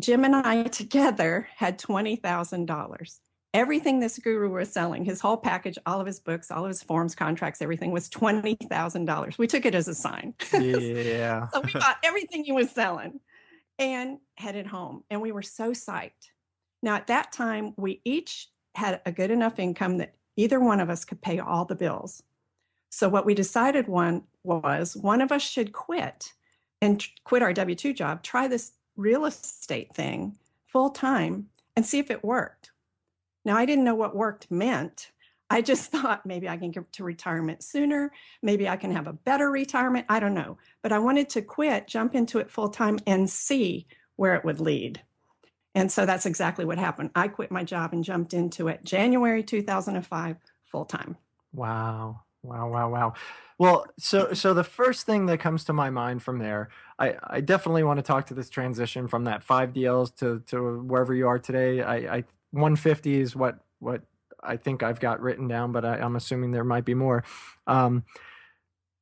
Jim 0.00 0.24
and 0.24 0.34
I 0.36 0.62
together 0.64 1.48
had 1.56 1.78
$20,000 1.78 3.18
everything 3.54 4.00
this 4.00 4.18
guru 4.18 4.50
was 4.50 4.70
selling, 4.70 5.04
his 5.04 5.20
whole 5.20 5.36
package, 5.36 5.78
all 5.86 6.00
of 6.00 6.06
his 6.06 6.18
books, 6.18 6.50
all 6.50 6.64
of 6.64 6.68
his 6.68 6.82
forms, 6.82 7.14
contracts, 7.14 7.62
everything 7.62 7.92
was 7.92 8.10
$20,000. 8.10 9.38
We 9.38 9.46
took 9.46 9.64
it 9.64 9.74
as 9.74 9.86
a 9.86 9.94
sign. 9.94 10.34
Yeah. 10.52 11.48
so 11.54 11.60
we 11.60 11.72
bought 11.72 11.98
everything 12.02 12.44
he 12.44 12.52
was 12.52 12.70
selling 12.70 13.20
and 13.78 14.18
headed 14.34 14.66
home. 14.66 15.04
And 15.08 15.22
we 15.22 15.32
were 15.32 15.42
so 15.42 15.70
psyched. 15.70 16.30
Now, 16.82 16.96
at 16.96 17.06
that 17.06 17.32
time, 17.32 17.72
we 17.76 18.02
each 18.04 18.48
had 18.74 19.00
a 19.06 19.12
good 19.12 19.30
enough 19.30 19.58
income 19.58 19.98
that 19.98 20.14
either 20.36 20.58
one 20.58 20.80
of 20.80 20.90
us 20.90 21.04
could 21.04 21.22
pay 21.22 21.38
all 21.38 21.64
the 21.64 21.76
bills. 21.76 22.22
So 22.90 23.08
what 23.08 23.24
we 23.24 23.34
decided 23.34 23.86
one 23.88 24.24
was 24.42 24.96
one 24.96 25.20
of 25.20 25.32
us 25.32 25.42
should 25.42 25.72
quit 25.72 26.32
and 26.82 27.04
quit 27.22 27.42
our 27.42 27.54
W2 27.54 27.94
job, 27.94 28.22
try 28.22 28.48
this 28.48 28.72
real 28.96 29.24
estate 29.24 29.94
thing 29.94 30.36
full 30.66 30.90
time 30.90 31.46
and 31.76 31.86
see 31.86 31.98
if 31.98 32.10
it 32.10 32.24
worked. 32.24 32.70
Now, 33.44 33.56
I 33.56 33.66
didn't 33.66 33.84
know 33.84 33.94
what 33.94 34.16
worked 34.16 34.50
meant. 34.50 35.10
I 35.50 35.60
just 35.60 35.90
thought 35.92 36.26
maybe 36.26 36.48
I 36.48 36.56
can 36.56 36.70
get 36.70 36.90
to 36.92 37.04
retirement 37.04 37.62
sooner. 37.62 38.12
Maybe 38.42 38.68
I 38.68 38.76
can 38.76 38.92
have 38.92 39.06
a 39.06 39.12
better 39.12 39.50
retirement. 39.50 40.06
I 40.08 40.20
don't 40.20 40.34
know. 40.34 40.58
But 40.82 40.92
I 40.92 40.98
wanted 40.98 41.28
to 41.30 41.42
quit, 41.42 41.86
jump 41.86 42.14
into 42.14 42.38
it 42.38 42.50
full 42.50 42.68
time, 42.68 42.98
and 43.06 43.28
see 43.28 43.86
where 44.16 44.34
it 44.34 44.44
would 44.44 44.60
lead. 44.60 45.02
And 45.74 45.90
so 45.90 46.06
that's 46.06 46.26
exactly 46.26 46.64
what 46.64 46.78
happened. 46.78 47.10
I 47.14 47.28
quit 47.28 47.50
my 47.50 47.64
job 47.64 47.92
and 47.92 48.04
jumped 48.04 48.32
into 48.32 48.68
it 48.68 48.84
January 48.84 49.42
2005 49.42 50.36
full 50.70 50.84
time. 50.84 51.16
Wow. 51.52 52.20
Wow, 52.44 52.68
wow, 52.68 52.90
wow. 52.90 53.12
Well, 53.58 53.86
so 53.98 54.34
so 54.34 54.52
the 54.52 54.64
first 54.64 55.06
thing 55.06 55.26
that 55.26 55.38
comes 55.38 55.64
to 55.64 55.72
my 55.72 55.88
mind 55.88 56.22
from 56.22 56.38
there, 56.38 56.68
I, 56.98 57.14
I 57.22 57.40
definitely 57.40 57.84
want 57.84 57.98
to 57.98 58.02
talk 58.02 58.26
to 58.26 58.34
this 58.34 58.50
transition 58.50 59.08
from 59.08 59.24
that 59.24 59.42
five 59.42 59.72
deals 59.72 60.10
to 60.12 60.40
to 60.48 60.80
wherever 60.80 61.14
you 61.14 61.26
are 61.26 61.38
today. 61.38 61.80
I, 61.80 61.96
I 62.16 62.24
150 62.54 63.20
is 63.20 63.36
what 63.36 63.58
what 63.80 64.02
I 64.42 64.56
think 64.56 64.82
I've 64.82 65.00
got 65.00 65.20
written 65.20 65.48
down, 65.48 65.72
but 65.72 65.84
I, 65.84 65.98
am 65.98 66.16
assuming 66.16 66.52
there 66.52 66.64
might 66.64 66.84
be 66.84 66.94
more. 66.94 67.24
Um, 67.66 68.04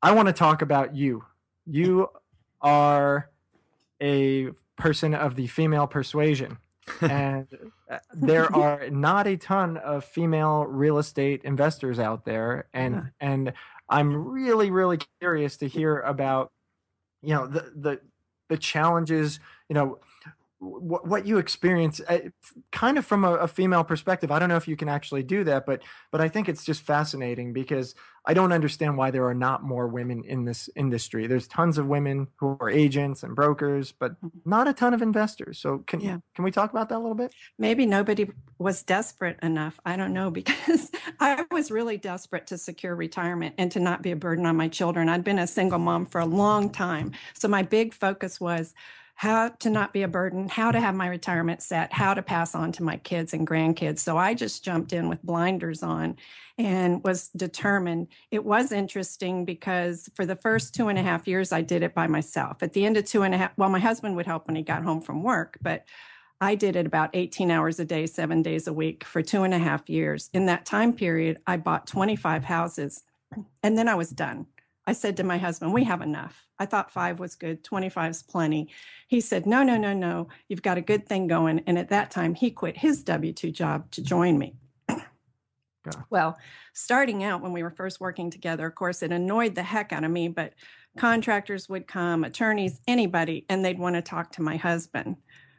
I 0.00 0.12
want 0.12 0.28
to 0.28 0.32
talk 0.32 0.62
about 0.62 0.96
you. 0.96 1.24
You 1.66 2.08
are 2.60 3.30
a 4.00 4.50
person 4.76 5.14
of 5.14 5.36
the 5.36 5.46
female 5.46 5.86
persuasion. 5.86 6.58
and 7.00 7.46
uh, 7.88 7.98
there 8.12 8.52
are 8.54 8.90
not 8.90 9.28
a 9.28 9.36
ton 9.36 9.76
of 9.76 10.04
female 10.04 10.64
real 10.66 10.98
estate 10.98 11.42
investors 11.44 12.00
out 12.00 12.24
there 12.24 12.66
and 12.74 12.94
yeah. 12.94 13.02
and 13.20 13.52
i'm 13.88 14.12
really 14.12 14.68
really 14.68 14.98
curious 15.20 15.56
to 15.56 15.68
hear 15.68 16.00
about 16.00 16.50
you 17.22 17.32
know 17.32 17.46
the 17.46 17.72
the 17.76 18.00
the 18.48 18.56
challenges 18.56 19.38
you 19.68 19.74
know 19.74 20.00
what, 20.62 21.06
what 21.06 21.26
you 21.26 21.38
experience 21.38 22.00
uh, 22.08 22.18
kind 22.70 22.96
of 22.96 23.04
from 23.04 23.24
a, 23.24 23.34
a, 23.34 23.48
female 23.48 23.82
perspective 23.82 24.30
i 24.30 24.38
don't 24.38 24.48
know 24.48 24.56
if 24.56 24.68
you 24.68 24.76
can 24.76 24.88
actually 24.88 25.22
do 25.22 25.42
that 25.42 25.66
but 25.66 25.82
but 26.12 26.20
i 26.20 26.28
think 26.28 26.48
it's 26.48 26.64
just 26.64 26.82
fascinating 26.82 27.52
because 27.52 27.96
i 28.26 28.32
don't 28.32 28.52
understand 28.52 28.96
why 28.96 29.10
there 29.10 29.26
are 29.26 29.34
not 29.34 29.64
more 29.64 29.88
women 29.88 30.22
in 30.24 30.44
this 30.44 30.68
industry. 30.76 31.26
There's 31.26 31.46
tons 31.48 31.78
of 31.78 31.86
women 31.86 32.28
who 32.36 32.56
are 32.60 32.70
agents 32.70 33.22
and 33.22 33.34
brokers 33.34 33.92
but 33.92 34.12
mm-hmm. 34.12 34.28
not 34.44 34.68
a 34.68 34.72
ton 34.72 34.94
of 34.94 35.02
investors. 35.02 35.58
So 35.58 35.78
can 35.86 36.00
yeah. 36.00 36.18
can 36.34 36.44
we 36.44 36.50
talk 36.50 36.70
about 36.70 36.88
that 36.90 36.96
a 36.96 36.98
little 36.98 37.14
bit? 37.14 37.34
Maybe 37.58 37.86
nobody 37.86 38.30
was 38.58 38.82
desperate 38.82 39.38
enough. 39.42 39.80
I 39.84 39.96
don't 39.96 40.12
know 40.12 40.30
because 40.42 40.90
i 41.20 41.44
was 41.50 41.70
really 41.70 41.96
desperate 41.96 42.46
to 42.48 42.58
secure 42.58 42.94
retirement 42.94 43.54
and 43.58 43.70
to 43.72 43.80
not 43.80 44.02
be 44.02 44.12
a 44.12 44.16
burden 44.16 44.46
on 44.46 44.56
my 44.56 44.68
children. 44.68 45.08
I'd 45.08 45.24
been 45.24 45.38
a 45.38 45.46
single 45.46 45.78
mom 45.78 46.06
for 46.06 46.20
a 46.20 46.26
long 46.26 46.70
time. 46.70 47.12
So 47.34 47.48
my 47.48 47.62
big 47.62 47.94
focus 47.94 48.40
was 48.40 48.74
how 49.22 49.46
to 49.46 49.70
not 49.70 49.92
be 49.92 50.02
a 50.02 50.08
burden, 50.08 50.48
how 50.48 50.72
to 50.72 50.80
have 50.80 50.96
my 50.96 51.06
retirement 51.06 51.62
set, 51.62 51.92
how 51.92 52.12
to 52.12 52.20
pass 52.20 52.56
on 52.56 52.72
to 52.72 52.82
my 52.82 52.96
kids 52.96 53.32
and 53.32 53.46
grandkids. 53.46 54.00
So 54.00 54.18
I 54.18 54.34
just 54.34 54.64
jumped 54.64 54.92
in 54.92 55.08
with 55.08 55.22
blinders 55.22 55.84
on 55.84 56.16
and 56.58 57.00
was 57.04 57.28
determined. 57.28 58.08
It 58.32 58.44
was 58.44 58.72
interesting 58.72 59.44
because 59.44 60.10
for 60.16 60.26
the 60.26 60.34
first 60.34 60.74
two 60.74 60.88
and 60.88 60.98
a 60.98 61.02
half 61.02 61.28
years, 61.28 61.52
I 61.52 61.60
did 61.60 61.84
it 61.84 61.94
by 61.94 62.08
myself. 62.08 62.64
At 62.64 62.72
the 62.72 62.84
end 62.84 62.96
of 62.96 63.04
two 63.04 63.22
and 63.22 63.32
a 63.32 63.38
half, 63.38 63.52
well, 63.56 63.68
my 63.68 63.78
husband 63.78 64.16
would 64.16 64.26
help 64.26 64.48
when 64.48 64.56
he 64.56 64.62
got 64.62 64.82
home 64.82 65.00
from 65.00 65.22
work, 65.22 65.56
but 65.62 65.84
I 66.40 66.56
did 66.56 66.74
it 66.74 66.84
about 66.84 67.10
18 67.14 67.48
hours 67.52 67.78
a 67.78 67.84
day, 67.84 68.06
seven 68.06 68.42
days 68.42 68.66
a 68.66 68.72
week 68.72 69.04
for 69.04 69.22
two 69.22 69.44
and 69.44 69.54
a 69.54 69.58
half 69.60 69.88
years. 69.88 70.30
In 70.32 70.46
that 70.46 70.66
time 70.66 70.92
period, 70.92 71.38
I 71.46 71.58
bought 71.58 71.86
25 71.86 72.42
houses 72.42 73.04
and 73.62 73.78
then 73.78 73.86
I 73.86 73.94
was 73.94 74.10
done. 74.10 74.46
I 74.86 74.92
said 74.92 75.16
to 75.18 75.24
my 75.24 75.38
husband, 75.38 75.72
We 75.72 75.84
have 75.84 76.02
enough. 76.02 76.44
I 76.58 76.66
thought 76.66 76.92
five 76.92 77.20
was 77.20 77.34
good, 77.34 77.62
25 77.64 78.10
is 78.10 78.22
plenty. 78.22 78.70
He 79.08 79.20
said, 79.20 79.46
No, 79.46 79.62
no, 79.62 79.76
no, 79.76 79.92
no. 79.92 80.28
You've 80.48 80.62
got 80.62 80.78
a 80.78 80.82
good 80.82 81.06
thing 81.06 81.26
going. 81.26 81.62
And 81.66 81.78
at 81.78 81.90
that 81.90 82.10
time, 82.10 82.34
he 82.34 82.50
quit 82.50 82.76
his 82.76 83.02
W 83.04 83.32
2 83.32 83.50
job 83.50 83.90
to 83.92 84.02
join 84.02 84.38
me. 84.38 84.54
Well, 86.10 86.38
starting 86.74 87.24
out 87.24 87.42
when 87.42 87.52
we 87.52 87.62
were 87.62 87.70
first 87.70 88.00
working 88.00 88.30
together, 88.30 88.66
of 88.66 88.74
course, 88.74 89.02
it 89.02 89.10
annoyed 89.10 89.54
the 89.54 89.64
heck 89.64 89.92
out 89.92 90.04
of 90.04 90.10
me, 90.10 90.28
but 90.28 90.54
contractors 90.96 91.68
would 91.68 91.88
come, 91.88 92.22
attorneys, 92.24 92.80
anybody, 92.86 93.46
and 93.48 93.64
they'd 93.64 93.78
want 93.78 93.96
to 93.96 94.02
talk 94.02 94.30
to 94.32 94.42
my 94.42 94.56
husband. 94.56 95.16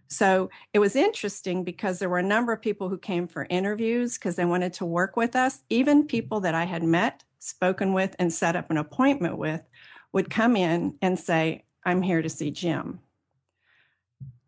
So 0.08 0.50
it 0.74 0.80
was 0.80 0.96
interesting 0.96 1.64
because 1.64 2.00
there 2.00 2.10
were 2.10 2.20
a 2.20 2.24
number 2.24 2.54
of 2.54 2.62
people 2.62 2.88
who 2.88 2.98
came 2.98 3.28
for 3.28 3.48
interviews 3.50 4.18
because 4.18 4.36
they 4.36 4.46
wanted 4.46 4.74
to 4.74 4.86
work 4.86 5.18
with 5.18 5.36
us, 5.36 5.64
even 5.70 6.08
people 6.08 6.40
that 6.42 6.56
I 6.56 6.66
had 6.66 6.84
met 6.84 7.24
spoken 7.44 7.94
with, 7.94 8.16
and 8.20 8.32
set 8.32 8.56
up 8.56 8.70
an 8.72 8.78
appointment 8.78 9.38
with 9.38 9.62
would 10.14 10.30
come 10.30 10.56
in 10.56 10.98
and 11.02 11.20
say, 11.20 11.66
I'm 11.86 12.02
here 12.02 12.22
to 12.22 12.30
see 12.30 12.52
Jim. 12.52 13.00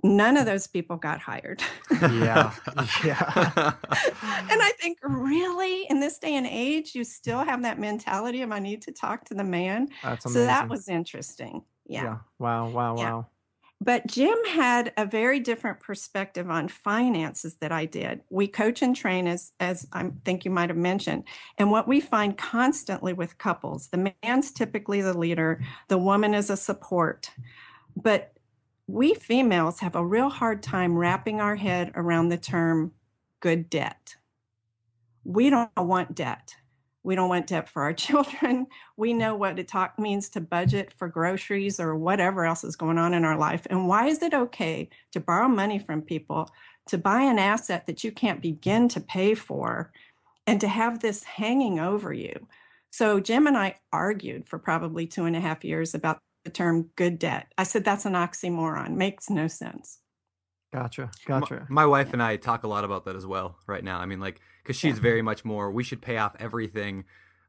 None 0.03 0.37
of 0.37 0.45
those 0.45 0.67
people 0.67 0.97
got 0.97 1.19
hired. 1.19 1.63
yeah. 1.91 2.53
Yeah. 3.03 3.19
and 3.81 4.61
I 4.61 4.71
think, 4.79 4.99
really, 5.03 5.85
in 5.89 5.99
this 5.99 6.19
day 6.19 6.35
and 6.35 6.45
age, 6.45 6.93
you 6.93 7.03
still 7.03 7.43
have 7.43 7.63
that 7.63 7.79
mentality 7.79 8.41
of 8.41 8.51
I 8.51 8.59
need 8.59 8.83
to 8.83 8.91
talk 8.91 9.25
to 9.25 9.33
the 9.33 9.43
man. 9.43 9.89
That's 10.03 10.25
amazing. 10.25 10.41
So 10.41 10.45
that 10.45 10.69
was 10.69 10.87
interesting. 10.87 11.63
Yeah. 11.87 12.03
yeah. 12.03 12.17
Wow. 12.39 12.69
Wow. 12.69 12.97
Yeah. 12.97 13.13
Wow. 13.13 13.27
But 13.81 14.07
Jim 14.07 14.37
had 14.47 14.93
a 14.97 15.05
very 15.05 15.39
different 15.39 15.79
perspective 15.79 16.49
on 16.49 16.69
finances 16.69 17.55
that 17.57 17.71
I 17.71 17.85
did. 17.85 18.21
We 18.29 18.47
coach 18.47 18.81
and 18.81 18.95
train, 18.95 19.27
as, 19.27 19.51
as 19.59 19.85
I 19.91 20.11
think 20.23 20.45
you 20.45 20.51
might 20.51 20.69
have 20.69 20.77
mentioned. 20.77 21.25
And 21.57 21.69
what 21.69 21.87
we 21.87 21.99
find 21.99 22.37
constantly 22.37 23.13
with 23.13 23.37
couples 23.37 23.87
the 23.89 24.13
man's 24.23 24.51
typically 24.51 25.01
the 25.01 25.17
leader, 25.17 25.61
the 25.89 25.97
woman 25.97 26.33
is 26.33 26.49
a 26.49 26.57
support. 26.57 27.29
But 27.95 28.33
we 28.87 29.13
females 29.13 29.79
have 29.79 29.95
a 29.95 30.05
real 30.05 30.29
hard 30.29 30.63
time 30.63 30.97
wrapping 30.97 31.41
our 31.41 31.55
head 31.55 31.91
around 31.95 32.29
the 32.29 32.37
term 32.37 32.91
good 33.39 33.69
debt. 33.69 34.15
We 35.23 35.49
don't 35.49 35.69
want 35.77 36.15
debt. 36.15 36.55
We 37.05 37.15
don't 37.15 37.29
want 37.29 37.47
debt 37.47 37.69
for 37.69 37.83
our 37.83 37.93
children. 38.07 38.67
We 38.97 39.13
mm. 39.13 39.17
know 39.17 39.35
what 39.35 39.59
it 39.59 39.67
talk 39.67 39.97
means 39.99 40.29
to 40.29 40.41
budget 40.41 40.91
for 40.97 41.07
groceries 41.07 41.79
or 41.79 41.95
whatever 41.95 42.45
else 42.45 42.63
is 42.63 42.75
going 42.75 42.97
on 42.97 43.13
in 43.13 43.23
our 43.23 43.37
life. 43.37 43.65
And 43.69 43.87
why 43.87 44.07
is 44.07 44.21
it 44.21 44.33
okay 44.33 44.89
to 45.11 45.19
borrow 45.19 45.47
money 45.47 45.79
from 45.79 46.01
people 46.01 46.49
to 46.87 46.97
buy 46.97 47.21
an 47.21 47.39
asset 47.39 47.87
that 47.87 48.03
you 48.03 48.11
can't 48.11 48.41
begin 48.41 48.89
to 48.89 48.99
pay 48.99 49.35
for 49.35 49.91
and 50.47 50.59
to 50.61 50.67
have 50.67 50.99
this 50.99 51.23
hanging 51.23 51.79
over 51.79 52.11
you? 52.11 52.47
So 52.91 53.19
Jim 53.19 53.45
and 53.45 53.57
I 53.57 53.75
argued 53.91 54.47
for 54.47 54.57
probably 54.57 55.05
two 55.05 55.25
and 55.25 55.35
a 55.35 55.41
half 55.41 55.63
years 55.63 55.93
about 55.93 56.19
the 56.43 56.49
term 56.49 56.89
good 56.95 57.19
debt. 57.19 57.51
I 57.57 57.63
said 57.63 57.83
that's 57.83 58.05
an 58.05 58.13
oxymoron, 58.13 58.95
makes 58.95 59.29
no 59.29 59.47
sense. 59.47 59.99
Gotcha. 60.75 61.09
Gotcha. 61.25 61.65
My, 61.69 61.83
my, 61.83 61.85
wife 61.85 62.11
and 62.11 62.21
I 62.21 62.35
talk 62.35 62.63
a 62.63 62.67
lot 62.67 62.83
about 62.83 63.05
that 63.05 63.15
as 63.15 63.25
well 63.25 63.57
right 63.65 63.83
now. 63.83 63.99
I 63.99 64.05
mean, 64.05 64.19
like, 64.19 64.41
because 64.61 64.75
she's 64.75 64.95
yeah. 64.95 65.01
very 65.01 65.21
much 65.21 65.45
more, 65.45 65.71
we 65.71 65.85
should 65.85 66.01
pay 66.01 66.17
off 66.17 66.35
everything 66.37 67.05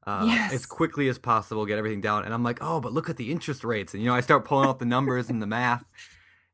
uh, 0.07 0.25
yes. 0.29 0.53
as 0.53 0.65
quickly 0.65 1.09
as 1.09 1.19
possible, 1.19 1.67
get 1.67 1.77
everything 1.77 2.01
down. 2.01 2.25
And 2.25 2.33
I'm 2.33 2.45
like, 2.45 2.59
oh, 2.61 2.81
but 2.81 2.93
look 2.93 3.11
at 3.11 3.17
the 3.17 3.33
interest 3.33 3.65
rates. 3.65 3.95
And, 3.95 4.03
you 4.03 4.09
know, 4.09 4.15
I 4.15 4.21
start 4.21 4.45
pulling 4.45 4.69
out 4.69 4.79
the 4.79 4.85
numbers 4.85 5.29
and 5.29 5.43
the 5.43 5.47
math. 5.47 5.85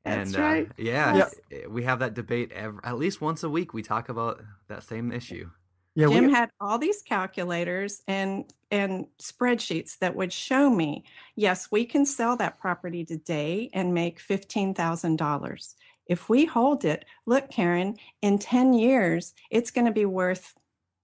And 0.07 0.35
uh, 0.35 0.41
right. 0.41 0.67
uh, 0.67 0.73
yeah, 0.79 1.17
yes. 1.17 1.35
we 1.69 1.83
have 1.83 1.99
that 1.99 2.15
debate 2.15 2.53
every, 2.53 2.81
at 2.85 2.97
least 2.97 3.21
once 3.21 3.43
a 3.43 3.51
week. 3.51 3.75
We 3.75 3.83
talk 3.83 4.09
about 4.09 4.43
that 4.69 4.83
same 4.83 5.13
issue. 5.13 5.51
Yeah, 5.95 6.09
Jim 6.09 6.29
we... 6.29 6.33
had 6.33 6.49
all 6.59 6.79
these 6.79 7.03
calculators 7.03 8.03
and 8.09 8.51
and 8.71 9.07
spreadsheets 9.21 9.99
that 9.99 10.17
would 10.17 10.33
show 10.33 10.71
me, 10.71 11.05
yes, 11.37 11.71
we 11.71 11.85
can 11.85 12.07
sell 12.07 12.35
that 12.39 12.59
property 12.59 13.05
today 13.05 13.69
and 13.75 13.93
make 13.93 14.19
fifteen 14.19 14.73
thousand 14.73 15.17
dollars. 15.17 15.77
If 16.07 16.29
we 16.29 16.45
hold 16.45 16.85
it, 16.85 17.05
look, 17.27 17.51
Karen, 17.51 17.97
in 18.21 18.39
10 18.39 18.73
years, 18.73 19.35
it's 19.51 19.71
going 19.71 19.87
to 19.87 19.93
be 19.93 20.05
worth, 20.05 20.55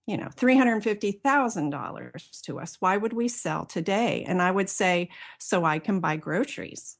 you 0.06 0.16
know, 0.16 0.28
$350,000 0.36 2.40
to 2.42 2.60
us. 2.60 2.76
Why 2.80 2.96
would 2.96 3.12
we 3.12 3.28
sell 3.28 3.64
today? 3.64 4.24
And 4.26 4.42
I 4.42 4.50
would 4.50 4.68
say, 4.68 5.10
so 5.38 5.64
I 5.64 5.78
can 5.78 6.00
buy 6.00 6.16
groceries. 6.16 6.96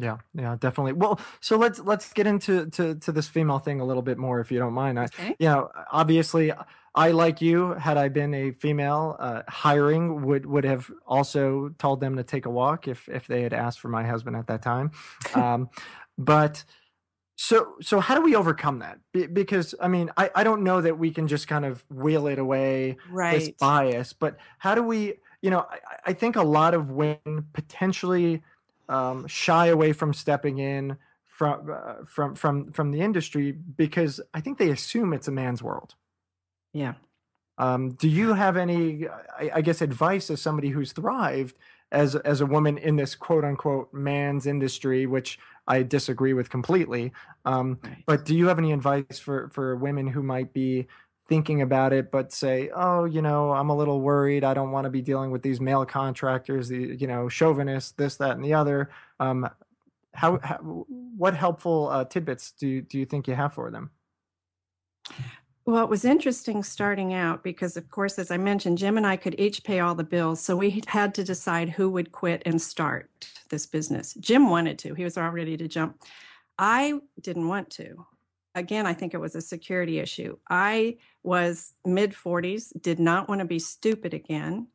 Yeah, 0.00 0.18
yeah, 0.32 0.56
definitely. 0.60 0.92
Well, 0.92 1.20
so 1.40 1.56
let's 1.56 1.80
let's 1.80 2.12
get 2.12 2.28
into 2.28 2.66
to, 2.70 2.94
to 2.94 3.10
this 3.10 3.26
female 3.26 3.58
thing 3.58 3.80
a 3.80 3.84
little 3.84 4.02
bit 4.02 4.16
more, 4.16 4.38
if 4.38 4.52
you 4.52 4.60
don't 4.60 4.72
mind. 4.72 4.96
Okay. 4.96 5.30
I, 5.30 5.36
you 5.40 5.48
know, 5.48 5.70
obviously, 5.90 6.52
I 6.94 7.10
like 7.10 7.40
you. 7.40 7.74
Had 7.74 7.96
I 7.96 8.08
been 8.08 8.32
a 8.32 8.52
female, 8.52 9.16
uh, 9.18 9.42
hiring 9.48 10.22
would 10.22 10.46
would 10.46 10.64
have 10.64 10.88
also 11.04 11.70
told 11.78 12.00
them 12.00 12.16
to 12.16 12.22
take 12.22 12.46
a 12.46 12.50
walk 12.50 12.86
if 12.86 13.08
if 13.08 13.26
they 13.26 13.42
had 13.42 13.52
asked 13.52 13.80
for 13.80 13.88
my 13.88 14.06
husband 14.06 14.36
at 14.36 14.46
that 14.46 14.62
time. 14.62 14.92
Um, 15.34 15.68
but 16.16 16.64
so, 17.40 17.76
so 17.80 18.00
how 18.00 18.16
do 18.16 18.20
we 18.20 18.34
overcome 18.34 18.80
that? 18.80 18.98
Be, 19.12 19.28
because 19.28 19.72
I 19.80 19.86
mean, 19.86 20.10
I, 20.16 20.28
I 20.34 20.42
don't 20.42 20.64
know 20.64 20.80
that 20.80 20.98
we 20.98 21.12
can 21.12 21.28
just 21.28 21.46
kind 21.46 21.64
of 21.64 21.84
wheel 21.88 22.26
it 22.26 22.40
away 22.40 22.96
right. 23.08 23.38
this 23.38 23.50
bias, 23.50 24.12
but 24.12 24.36
how 24.58 24.74
do 24.74 24.82
we? 24.82 25.14
You 25.40 25.50
know, 25.50 25.60
I, 25.70 25.78
I 26.06 26.12
think 26.14 26.34
a 26.34 26.42
lot 26.42 26.74
of 26.74 26.90
women 26.90 27.46
potentially 27.52 28.42
um, 28.88 29.28
shy 29.28 29.68
away 29.68 29.92
from 29.92 30.12
stepping 30.12 30.58
in 30.58 30.96
from 31.26 31.70
uh, 31.72 32.04
from 32.06 32.34
from 32.34 32.72
from 32.72 32.90
the 32.90 33.02
industry 33.02 33.52
because 33.52 34.20
I 34.34 34.40
think 34.40 34.58
they 34.58 34.70
assume 34.70 35.12
it's 35.12 35.28
a 35.28 35.32
man's 35.32 35.62
world. 35.62 35.94
Yeah. 36.72 36.94
Um, 37.56 37.90
do 37.90 38.08
you 38.08 38.34
have 38.34 38.56
any, 38.56 39.06
I, 39.08 39.50
I 39.54 39.60
guess, 39.62 39.80
advice 39.80 40.30
as 40.30 40.40
somebody 40.40 40.70
who's 40.70 40.90
thrived 40.92 41.54
as 41.90 42.14
as 42.16 42.40
a 42.40 42.46
woman 42.46 42.78
in 42.78 42.96
this 42.96 43.14
quote 43.14 43.44
unquote 43.44 43.92
man's 43.94 44.46
industry, 44.46 45.06
which 45.06 45.38
I 45.68 45.82
disagree 45.82 46.32
with 46.32 46.50
completely. 46.50 47.12
Um, 47.44 47.78
right. 47.82 48.02
But 48.06 48.24
do 48.24 48.34
you 48.34 48.48
have 48.48 48.58
any 48.58 48.72
advice 48.72 49.18
for 49.18 49.50
for 49.50 49.76
women 49.76 50.08
who 50.08 50.22
might 50.22 50.52
be 50.52 50.88
thinking 51.28 51.60
about 51.60 51.92
it, 51.92 52.10
but 52.10 52.32
say, 52.32 52.70
oh, 52.74 53.04
you 53.04 53.20
know, 53.20 53.52
I'm 53.52 53.68
a 53.68 53.76
little 53.76 54.00
worried. 54.00 54.44
I 54.44 54.54
don't 54.54 54.70
want 54.70 54.84
to 54.84 54.90
be 54.90 55.02
dealing 55.02 55.30
with 55.30 55.42
these 55.42 55.60
male 55.60 55.84
contractors, 55.84 56.68
the 56.68 56.96
you 56.98 57.06
know, 57.06 57.28
chauvinists, 57.28 57.92
this, 57.92 58.16
that, 58.16 58.30
and 58.32 58.44
the 58.44 58.54
other. 58.54 58.90
Um, 59.20 59.48
how, 60.14 60.38
how 60.42 60.56
what 60.56 61.34
helpful 61.34 61.90
uh, 61.90 62.04
tidbits 62.04 62.52
do 62.52 62.80
do 62.80 62.98
you 62.98 63.04
think 63.04 63.28
you 63.28 63.34
have 63.34 63.52
for 63.52 63.70
them? 63.70 63.90
Well, 65.68 65.84
it 65.84 65.90
was 65.90 66.06
interesting 66.06 66.62
starting 66.62 67.12
out 67.12 67.44
because, 67.44 67.76
of 67.76 67.90
course, 67.90 68.18
as 68.18 68.30
I 68.30 68.38
mentioned, 68.38 68.78
Jim 68.78 68.96
and 68.96 69.06
I 69.06 69.16
could 69.16 69.38
each 69.38 69.62
pay 69.64 69.80
all 69.80 69.94
the 69.94 70.02
bills. 70.02 70.40
So 70.40 70.56
we 70.56 70.82
had 70.86 71.14
to 71.16 71.22
decide 71.22 71.68
who 71.68 71.90
would 71.90 72.10
quit 72.10 72.42
and 72.46 72.58
start 72.58 73.10
this 73.50 73.66
business. 73.66 74.14
Jim 74.14 74.48
wanted 74.48 74.78
to, 74.78 74.94
he 74.94 75.04
was 75.04 75.18
all 75.18 75.28
ready 75.28 75.58
to 75.58 75.68
jump. 75.68 76.02
I 76.58 76.94
didn't 77.20 77.48
want 77.48 77.68
to. 77.72 78.06
Again, 78.54 78.86
I 78.86 78.94
think 78.94 79.12
it 79.12 79.20
was 79.20 79.34
a 79.34 79.42
security 79.42 79.98
issue. 79.98 80.38
I 80.48 80.96
was 81.22 81.74
mid 81.84 82.12
40s, 82.12 82.72
did 82.80 82.98
not 82.98 83.28
want 83.28 83.40
to 83.40 83.44
be 83.44 83.58
stupid 83.58 84.14
again. 84.14 84.68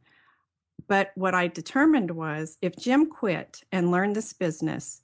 But 0.88 1.10
what 1.16 1.34
I 1.34 1.48
determined 1.48 2.12
was 2.12 2.60
if 2.62 2.76
Jim 2.76 3.10
quit 3.10 3.64
and 3.72 3.90
learned 3.90 4.16
this 4.16 4.34
business, 4.34 5.02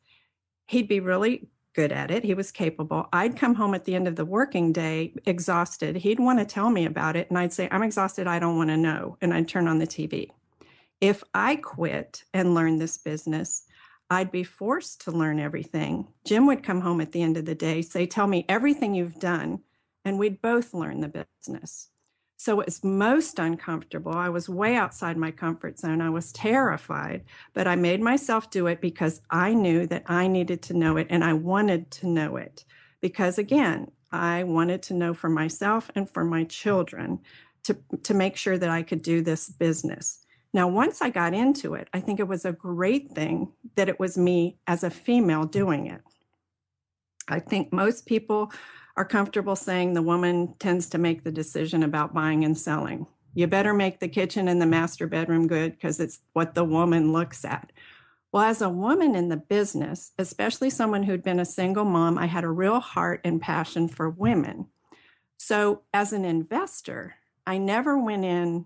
he'd 0.67 0.87
be 0.87 0.99
really 0.99 1.49
good 1.73 1.91
at 1.91 2.11
it. 2.11 2.23
He 2.23 2.33
was 2.33 2.51
capable. 2.51 3.07
I'd 3.13 3.37
come 3.37 3.55
home 3.55 3.73
at 3.73 3.85
the 3.85 3.95
end 3.95 4.07
of 4.07 4.15
the 4.15 4.25
working 4.25 4.73
day 4.73 5.13
exhausted. 5.25 5.95
He'd 5.95 6.19
want 6.19 6.39
to 6.39 6.45
tell 6.45 6.69
me 6.69 6.85
about 6.85 7.15
it. 7.15 7.29
And 7.29 7.37
I'd 7.37 7.53
say, 7.53 7.67
I'm 7.71 7.83
exhausted. 7.83 8.27
I 8.27 8.39
don't 8.39 8.57
want 8.57 8.69
to 8.69 8.77
know. 8.77 9.17
And 9.21 9.33
I'd 9.33 9.47
turn 9.47 9.67
on 9.67 9.79
the 9.79 9.87
TV. 9.87 10.29
If 11.01 11.23
I 11.33 11.55
quit 11.55 12.23
and 12.33 12.53
learned 12.53 12.81
this 12.81 12.97
business, 12.97 13.63
I'd 14.09 14.31
be 14.31 14.43
forced 14.43 15.01
to 15.01 15.11
learn 15.11 15.39
everything. 15.39 16.07
Jim 16.25 16.47
would 16.47 16.63
come 16.63 16.81
home 16.81 16.99
at 16.99 17.11
the 17.11 17.21
end 17.21 17.37
of 17.37 17.45
the 17.45 17.55
day, 17.55 17.81
say, 17.81 18.05
Tell 18.05 18.27
me 18.27 18.45
everything 18.49 18.95
you've 18.95 19.19
done. 19.19 19.59
And 20.03 20.17
we'd 20.17 20.41
both 20.41 20.73
learn 20.73 21.01
the 21.01 21.25
business. 21.43 21.89
So 22.41 22.61
it 22.61 22.67
was 22.67 22.85
most 22.85 23.37
uncomfortable. 23.37 24.13
I 24.13 24.29
was 24.29 24.47
way 24.47 24.77
outside 24.77 25.17
my 25.17 25.29
comfort 25.29 25.77
zone. 25.77 25.99
I 25.99 26.09
was 26.09 26.31
terrified, 26.31 27.25
but 27.53 27.67
I 27.67 27.75
made 27.75 27.99
myself 27.99 28.49
do 28.49 28.67
it 28.67 28.79
because 28.79 29.21
I 29.29 29.53
knew 29.53 29.85
that 29.87 30.03
I 30.05 30.27
needed 30.27 30.61
to 30.63 30.73
know 30.73 30.95
it 30.95 31.07
and 31.09 31.21
I 31.21 31.33
wanted 31.33 31.91
to 31.91 32.07
know 32.07 32.37
it. 32.37 32.63
Because 33.01 33.39
again, 33.39 33.91
I 34.13 34.45
wanted 34.45 34.81
to 34.83 34.93
know 34.93 35.13
for 35.13 35.29
myself 35.29 35.91
and 35.95 36.09
for 36.09 36.23
my 36.23 36.45
children 36.45 37.19
to, 37.63 37.75
to 38.03 38.13
make 38.13 38.37
sure 38.37 38.57
that 38.57 38.69
I 38.69 38.83
could 38.83 39.01
do 39.01 39.21
this 39.21 39.49
business. 39.49 40.25
Now, 40.53 40.69
once 40.69 41.01
I 41.01 41.09
got 41.09 41.33
into 41.33 41.73
it, 41.73 41.89
I 41.93 41.99
think 41.99 42.21
it 42.21 42.27
was 42.29 42.45
a 42.45 42.53
great 42.53 43.11
thing 43.11 43.51
that 43.75 43.89
it 43.89 43.99
was 43.99 44.17
me 44.17 44.59
as 44.65 44.85
a 44.85 44.89
female 44.89 45.43
doing 45.43 45.87
it. 45.87 45.99
I 47.27 47.39
think 47.41 47.73
most 47.73 48.05
people 48.05 48.53
are 48.99 49.05
comfortable 49.05 49.55
saying 49.55 49.93
the 49.93 50.01
woman 50.01 50.53
tends 50.59 50.89
to 50.89 50.97
make 50.97 51.23
the 51.23 51.31
decision 51.31 51.83
about 51.83 52.13
buying 52.13 52.43
and 52.43 52.57
selling. 52.57 53.07
You 53.33 53.47
better 53.47 53.73
make 53.73 54.01
the 54.01 54.09
kitchen 54.09 54.49
and 54.49 54.61
the 54.61 54.65
master 54.65 55.07
bedroom 55.07 55.47
good 55.47 55.71
because 55.71 56.01
it's 56.01 56.19
what 56.33 56.53
the 56.53 56.65
woman 56.65 57.13
looks 57.13 57.45
at. 57.45 57.71
Well, 58.33 58.43
as 58.43 58.61
a 58.61 58.67
woman 58.67 59.15
in 59.15 59.29
the 59.29 59.37
business, 59.37 60.11
especially 60.19 60.69
someone 60.69 61.03
who'd 61.03 61.23
been 61.23 61.39
a 61.39 61.45
single 61.45 61.85
mom, 61.85 62.17
I 62.17 62.25
had 62.25 62.43
a 62.43 62.49
real 62.49 62.81
heart 62.81 63.21
and 63.23 63.39
passion 63.39 63.87
for 63.87 64.09
women. 64.09 64.67
So, 65.37 65.83
as 65.93 66.11
an 66.11 66.25
investor, 66.25 67.15
I 67.47 67.57
never 67.57 67.97
went 67.97 68.25
in 68.25 68.65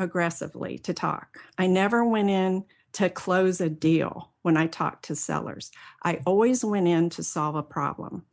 aggressively 0.00 0.78
to 0.78 0.92
talk. 0.92 1.38
I 1.56 1.68
never 1.68 2.04
went 2.04 2.28
in 2.28 2.64
to 2.94 3.08
close 3.08 3.60
a 3.60 3.68
deal 3.68 4.32
when 4.42 4.56
I 4.56 4.66
talked 4.66 5.04
to 5.04 5.14
sellers. 5.14 5.70
I 6.02 6.22
always 6.26 6.64
went 6.64 6.88
in 6.88 7.08
to 7.10 7.22
solve 7.22 7.54
a 7.54 7.62
problem. 7.62 8.24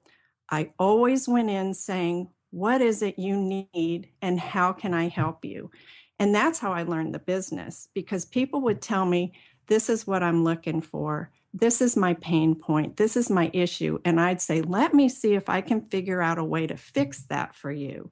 I 0.50 0.72
always 0.80 1.28
went 1.28 1.50
in 1.50 1.74
saying, 1.74 2.30
What 2.52 2.82
is 2.82 3.02
it 3.02 3.20
you 3.20 3.38
need 3.38 4.10
and 4.22 4.40
how 4.40 4.74
can 4.74 4.94
I 4.94 5.08
help 5.08 5.44
you? 5.46 5.72
And 6.20 6.34
that's 6.34 6.60
how 6.60 6.74
I 6.74 6.84
learned 6.84 7.14
the 7.14 7.20
business 7.20 7.90
because 7.94 8.26
people 8.26 8.62
would 8.62 8.82
tell 8.82 9.06
me, 9.06 9.34
This 9.68 9.90
is 9.90 10.08
what 10.08 10.24
I'm 10.24 10.44
looking 10.44 10.82
for. 10.82 11.32
This 11.54 11.82
is 11.82 11.98
my 11.98 12.14
pain 12.16 12.56
point. 12.56 12.98
This 12.98 13.18
is 13.18 13.30
my 13.30 13.50
issue. 13.54 14.00
And 14.06 14.20
I'd 14.20 14.42
say, 14.42 14.62
Let 14.62 14.94
me 14.94 15.10
see 15.10 15.34
if 15.34 15.50
I 15.50 15.62
can 15.62 15.82
figure 15.90 16.22
out 16.22 16.40
a 16.40 16.44
way 16.44 16.68
to 16.68 16.78
fix 16.78 17.24
that 17.24 17.56
for 17.56 17.72
you. 17.72 18.12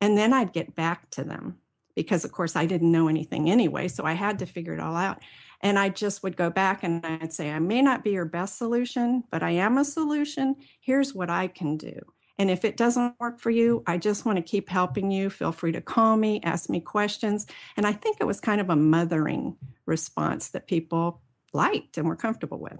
And 0.00 0.16
then 0.16 0.32
I'd 0.32 0.52
get 0.52 0.74
back 0.74 1.10
to 1.10 1.24
them 1.24 1.58
because, 1.94 2.24
of 2.24 2.32
course, 2.32 2.56
I 2.56 2.66
didn't 2.66 2.92
know 2.92 3.08
anything 3.08 3.50
anyway. 3.50 3.88
So 3.88 4.04
I 4.04 4.12
had 4.12 4.38
to 4.38 4.46
figure 4.46 4.74
it 4.74 4.80
all 4.80 4.96
out. 4.96 5.20
And 5.62 5.78
I 5.78 5.90
just 5.90 6.22
would 6.22 6.36
go 6.36 6.50
back 6.50 6.82
and 6.82 7.04
I'd 7.04 7.32
say, 7.32 7.50
I 7.50 7.58
may 7.58 7.82
not 7.82 8.02
be 8.02 8.10
your 8.10 8.24
best 8.24 8.56
solution, 8.56 9.24
but 9.30 9.42
I 9.42 9.50
am 9.50 9.78
a 9.78 9.84
solution. 9.84 10.56
Here's 10.80 11.14
what 11.14 11.28
I 11.28 11.48
can 11.48 11.76
do. 11.76 12.00
And 12.38 12.50
if 12.50 12.64
it 12.64 12.78
doesn't 12.78 13.20
work 13.20 13.38
for 13.38 13.50
you, 13.50 13.82
I 13.86 13.98
just 13.98 14.24
want 14.24 14.36
to 14.36 14.42
keep 14.42 14.70
helping 14.70 15.10
you. 15.10 15.28
Feel 15.28 15.52
free 15.52 15.72
to 15.72 15.82
call 15.82 16.16
me, 16.16 16.40
ask 16.42 16.70
me 16.70 16.80
questions. 16.80 17.46
And 17.76 17.86
I 17.86 17.92
think 17.92 18.16
it 18.18 18.26
was 18.26 18.40
kind 18.40 18.62
of 18.62 18.70
a 18.70 18.76
mothering 18.76 19.58
response 19.84 20.48
that 20.48 20.66
people 20.66 21.20
liked 21.52 21.98
and 21.98 22.08
were 22.08 22.16
comfortable 22.16 22.58
with. 22.58 22.78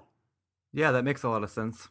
Yeah, 0.73 0.93
that 0.93 1.05
makes 1.05 1.25
a 1.25 1.29
lot 1.29 1.43
of 1.43 1.51
sense. 1.51 1.89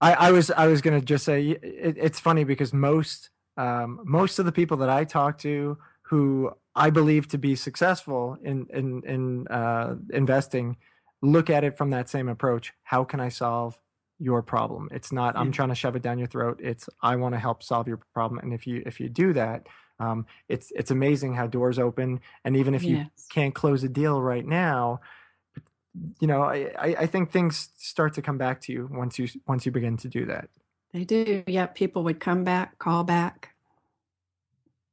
I, 0.00 0.12
I 0.12 0.30
was 0.30 0.50
I 0.50 0.66
was 0.66 0.82
gonna 0.82 1.00
just 1.00 1.24
say 1.24 1.48
it, 1.48 1.96
it's 1.98 2.20
funny 2.20 2.44
because 2.44 2.72
most 2.72 3.30
um, 3.56 4.00
most 4.04 4.38
of 4.38 4.44
the 4.44 4.52
people 4.52 4.76
that 4.76 4.90
I 4.90 5.04
talk 5.04 5.38
to 5.38 5.78
who 6.02 6.52
I 6.76 6.90
believe 6.90 7.26
to 7.28 7.38
be 7.38 7.56
successful 7.56 8.38
in 8.42 8.66
in 8.72 9.02
in 9.04 9.48
uh, 9.48 9.96
investing 10.12 10.76
look 11.22 11.48
at 11.48 11.64
it 11.64 11.76
from 11.76 11.90
that 11.90 12.08
same 12.08 12.28
approach. 12.28 12.74
How 12.82 13.02
can 13.02 13.20
I 13.20 13.30
solve 13.30 13.78
your 14.18 14.42
problem? 14.42 14.88
It's 14.92 15.10
not 15.10 15.36
I'm 15.36 15.50
trying 15.50 15.70
to 15.70 15.74
shove 15.74 15.96
it 15.96 16.02
down 16.02 16.18
your 16.18 16.28
throat. 16.28 16.60
It's 16.62 16.88
I 17.02 17.16
want 17.16 17.34
to 17.34 17.38
help 17.38 17.62
solve 17.62 17.88
your 17.88 18.00
problem. 18.12 18.40
And 18.40 18.52
if 18.52 18.66
you 18.66 18.82
if 18.84 19.00
you 19.00 19.08
do 19.08 19.32
that, 19.32 19.66
um, 19.98 20.26
it's 20.48 20.70
it's 20.76 20.90
amazing 20.90 21.34
how 21.34 21.46
doors 21.46 21.78
open. 21.78 22.20
And 22.44 22.56
even 22.56 22.74
if 22.74 22.84
you 22.84 23.06
can't 23.30 23.54
close 23.54 23.82
a 23.82 23.88
deal 23.88 24.20
right 24.20 24.46
now, 24.46 25.00
you 26.20 26.26
know 26.26 26.42
I, 26.42 26.70
I 26.78 27.06
think 27.06 27.30
things 27.30 27.70
start 27.76 28.12
to 28.14 28.22
come 28.22 28.36
back 28.36 28.60
to 28.62 28.72
you 28.72 28.88
once 28.92 29.18
you 29.18 29.28
once 29.46 29.64
you 29.64 29.72
begin 29.72 29.96
to 29.98 30.08
do 30.08 30.26
that. 30.26 30.50
They 30.92 31.04
do. 31.04 31.42
Yeah, 31.46 31.66
people 31.66 32.04
would 32.04 32.20
come 32.20 32.44
back, 32.44 32.78
call 32.78 33.02
back 33.02 33.56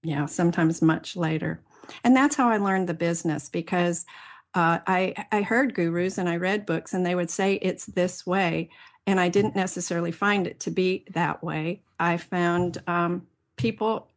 yeah, 0.03 0.25
sometimes 0.25 0.81
much 0.81 1.15
later. 1.15 1.61
And 2.03 2.15
that's 2.15 2.35
how 2.35 2.49
I 2.49 2.57
learned 2.57 2.89
the 2.89 2.93
business 2.93 3.49
because 3.49 4.05
uh, 4.53 4.79
I 4.85 5.25
I 5.31 5.41
heard 5.41 5.73
gurus 5.73 6.17
and 6.17 6.29
I 6.29 6.37
read 6.37 6.65
books 6.65 6.93
and 6.93 7.05
they 7.05 7.15
would 7.15 7.29
say 7.29 7.55
it's 7.55 7.85
this 7.87 8.25
way, 8.25 8.69
and 9.07 9.19
I 9.19 9.29
didn't 9.29 9.55
necessarily 9.55 10.11
find 10.11 10.47
it 10.47 10.59
to 10.61 10.71
be 10.71 11.05
that 11.13 11.43
way. 11.43 11.81
I 11.99 12.17
found 12.17 12.81
um, 12.87 13.27
people 13.57 14.09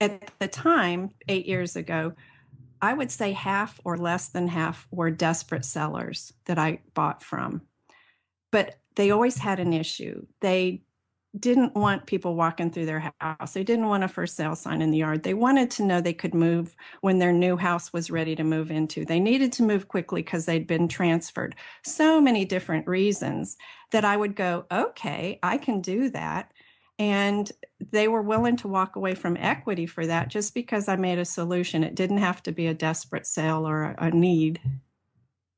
at 0.00 0.30
the 0.38 0.48
time, 0.48 1.10
eight 1.28 1.46
years 1.46 1.76
ago, 1.76 2.12
I 2.82 2.94
would 2.94 3.10
say 3.10 3.32
half 3.32 3.78
or 3.84 3.98
less 3.98 4.28
than 4.28 4.48
half 4.48 4.86
were 4.90 5.10
desperate 5.10 5.64
sellers 5.64 6.32
that 6.46 6.58
I 6.58 6.80
bought 6.94 7.22
from, 7.22 7.62
but 8.50 8.78
they 8.96 9.10
always 9.10 9.38
had 9.38 9.60
an 9.60 9.72
issue. 9.72 10.26
They 10.40 10.82
didn't 11.38 11.74
want 11.76 12.06
people 12.06 12.34
walking 12.34 12.70
through 12.70 12.86
their 12.86 13.12
house. 13.20 13.52
They 13.52 13.62
didn't 13.62 13.86
want 13.86 14.02
a 14.02 14.08
for 14.08 14.26
sale 14.26 14.56
sign 14.56 14.82
in 14.82 14.90
the 14.90 14.98
yard. 14.98 15.22
They 15.22 15.34
wanted 15.34 15.70
to 15.72 15.84
know 15.84 16.00
they 16.00 16.12
could 16.12 16.34
move 16.34 16.74
when 17.02 17.18
their 17.18 17.32
new 17.32 17.56
house 17.56 17.92
was 17.92 18.10
ready 18.10 18.34
to 18.34 18.42
move 18.42 18.70
into. 18.70 19.04
They 19.04 19.20
needed 19.20 19.52
to 19.54 19.62
move 19.62 19.86
quickly 19.86 20.22
because 20.22 20.46
they'd 20.46 20.66
been 20.66 20.88
transferred. 20.88 21.54
So 21.84 22.20
many 22.20 22.44
different 22.44 22.86
reasons 22.88 23.56
that 23.92 24.04
I 24.04 24.16
would 24.16 24.34
go, 24.34 24.64
okay, 24.72 25.38
I 25.42 25.58
can 25.58 25.80
do 25.80 26.10
that. 26.10 26.50
And 26.98 27.50
they 27.92 28.08
were 28.08 28.22
willing 28.22 28.56
to 28.58 28.68
walk 28.68 28.96
away 28.96 29.14
from 29.14 29.36
equity 29.38 29.86
for 29.86 30.06
that 30.06 30.28
just 30.28 30.52
because 30.52 30.88
I 30.88 30.96
made 30.96 31.18
a 31.18 31.24
solution. 31.24 31.84
It 31.84 31.94
didn't 31.94 32.18
have 32.18 32.42
to 32.42 32.52
be 32.52 32.66
a 32.66 32.74
desperate 32.74 33.26
sale 33.26 33.66
or 33.66 33.84
a, 33.84 34.06
a 34.06 34.10
need. 34.10 34.60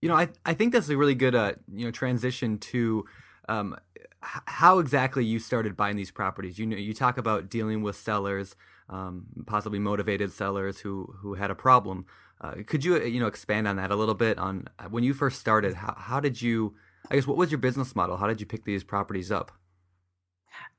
You 0.02 0.08
know, 0.08 0.16
I, 0.16 0.28
I 0.44 0.54
think 0.54 0.72
that's 0.72 0.88
a 0.90 0.96
really 0.96 1.14
good 1.14 1.34
uh, 1.34 1.54
you 1.72 1.86
know 1.86 1.90
transition 1.90 2.58
to 2.58 3.04
um, 3.48 3.76
how 4.22 4.78
exactly 4.78 5.24
you 5.24 5.38
started 5.38 5.76
buying 5.76 5.96
these 5.96 6.10
properties. 6.10 6.58
You 6.58 6.66
know, 6.66 6.76
you 6.76 6.94
talk 6.94 7.18
about 7.18 7.50
dealing 7.50 7.82
with 7.82 7.96
sellers, 7.96 8.56
um, 8.88 9.26
possibly 9.46 9.78
motivated 9.78 10.32
sellers 10.32 10.78
who 10.78 11.14
who 11.18 11.34
had 11.34 11.50
a 11.50 11.54
problem. 11.54 12.06
Uh, 12.40 12.54
could 12.66 12.84
you 12.84 13.00
you 13.02 13.20
know 13.20 13.26
expand 13.26 13.68
on 13.68 13.76
that 13.76 13.90
a 13.90 13.96
little 13.96 14.14
bit 14.14 14.38
on 14.38 14.68
uh, 14.78 14.84
when 14.84 15.04
you 15.04 15.14
first 15.14 15.40
started? 15.40 15.74
How 15.74 15.94
how 15.96 16.20
did 16.20 16.40
you? 16.40 16.74
I 17.10 17.16
guess 17.16 17.26
what 17.26 17.36
was 17.36 17.50
your 17.50 17.58
business 17.58 17.96
model? 17.96 18.16
How 18.16 18.26
did 18.28 18.40
you 18.40 18.46
pick 18.46 18.64
these 18.64 18.84
properties 18.84 19.32
up? 19.32 19.52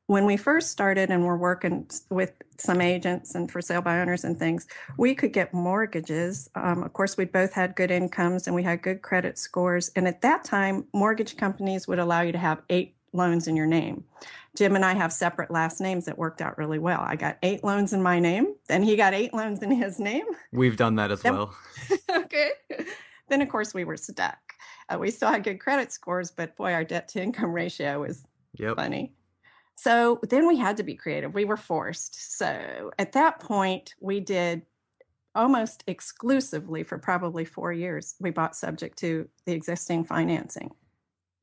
When 0.08 0.25
we 0.25 0.36
first 0.36 0.69
started 0.69 1.10
and 1.10 1.25
we're 1.25 1.38
working 1.38 1.89
with 2.10 2.34
some 2.58 2.82
agents 2.82 3.36
and 3.36 3.49
for 3.49 3.62
sale 3.62 3.82
by 3.82 3.99
owners 4.01 4.25
and 4.25 4.38
things, 4.38 4.67
we 4.97 5.15
could 5.15 5.32
get 5.32 5.53
mortgages. 5.53 6.49
Um, 6.56 6.84
of 6.84 6.91
course, 6.91 7.15
we 7.15 7.23
both 7.23 7.53
had 7.53 7.75
good 7.75 7.89
incomes 7.89 8.45
and 8.45 8.56
we 8.56 8.63
had 8.63 8.82
good 8.82 9.01
credit 9.01 9.38
scores. 9.38 9.91
And 9.95 10.06
at 10.08 10.21
that 10.21 10.43
time, 10.43 10.86
mortgage 10.93 11.38
companies 11.38 11.88
would 11.88 11.99
allow 11.99 12.21
you 12.21 12.34
to 12.34 12.38
have 12.38 12.62
eight 12.69 12.95
loans 13.13 13.47
in 13.47 13.56
your 13.56 13.65
name. 13.65 14.04
Jim 14.56 14.76
and 14.76 14.86
I 14.86 14.93
have 14.93 15.12
separate 15.12 15.49
last 15.49 15.82
names 15.82 16.06
that 16.06 16.17
worked 16.17 16.41
out 16.41 16.58
really 16.58 16.80
well. 16.80 17.02
I 17.02 17.15
got 17.15 17.38
eight 17.41 17.63
loans 17.63 17.93
in 17.93 18.04
my 18.04 18.19
name, 18.19 18.54
then 18.67 18.84
he 18.84 18.95
got 18.95 19.13
eight 19.13 19.34
loans 19.34 19.63
in 19.63 19.71
his 19.71 19.99
name. 19.99 20.26
We've 20.52 20.78
done 20.78 20.95
that 20.95 21.12
as 21.12 21.21
then, 21.21 21.34
well. 21.34 21.56
okay. 22.12 22.52
Then, 23.30 23.41
of 23.41 23.49
course, 23.49 23.73
we 23.73 23.84
were 23.84 23.97
stuck. 23.97 24.38
Uh, 24.89 24.99
we 24.99 25.10
still 25.10 25.30
had 25.30 25.43
good 25.43 25.60
credit 25.60 25.91
scores, 25.91 26.30
but 26.30 26.56
boy, 26.56 26.73
our 26.73 26.84
debt 26.84 27.08
to 27.10 27.21
income 27.21 27.52
ratio 27.52 28.02
was 28.02 28.23
yep. 28.54 28.76
funny. 28.76 29.13
So 29.76 30.19
then 30.30 30.47
we 30.47 30.58
had 30.58 30.78
to 30.78 30.84
be 30.84 30.95
creative. 30.95 31.34
We 31.34 31.45
were 31.45 31.58
forced. 31.58 32.38
So 32.38 32.91
at 32.99 33.13
that 33.13 33.39
point, 33.39 33.95
we 33.99 34.19
did 34.19 34.63
almost 35.36 35.84
exclusively 35.88 36.84
for 36.84 36.97
probably 36.97 37.43
four 37.43 37.73
years. 37.73 38.15
We 38.19 38.30
bought 38.30 38.56
subject 38.56 38.99
to 38.99 39.28
the 39.45 39.54
existing 39.54 40.06
financing. 40.06 40.71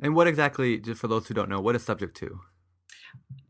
And 0.02 0.14
what 0.14 0.26
exactly, 0.26 0.78
just 0.78 1.00
for 1.00 1.08
those 1.08 1.28
who 1.28 1.34
don't 1.34 1.48
know, 1.48 1.60
what 1.60 1.76
is 1.76 1.82
subject 1.82 2.16
to? 2.18 2.40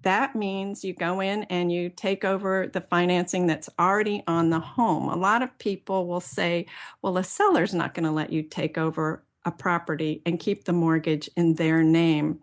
that 0.02 0.34
means 0.34 0.84
you 0.84 0.94
go 0.94 1.20
in 1.20 1.44
and 1.44 1.70
you 1.70 1.90
take 1.90 2.24
over 2.24 2.66
the 2.66 2.80
financing 2.80 3.46
that's 3.46 3.68
already 3.78 4.22
on 4.26 4.50
the 4.50 4.60
home. 4.60 5.08
A 5.08 5.16
lot 5.16 5.42
of 5.42 5.58
people 5.58 6.06
will 6.06 6.20
say, 6.20 6.66
well, 7.02 7.18
a 7.18 7.24
seller's 7.24 7.74
not 7.74 7.94
going 7.94 8.04
to 8.04 8.10
let 8.10 8.32
you 8.32 8.42
take 8.42 8.78
over 8.78 9.24
a 9.44 9.50
property 9.50 10.22
and 10.24 10.40
keep 10.40 10.64
the 10.64 10.72
mortgage 10.72 11.28
in 11.36 11.54
their 11.54 11.82
name. 11.82 12.38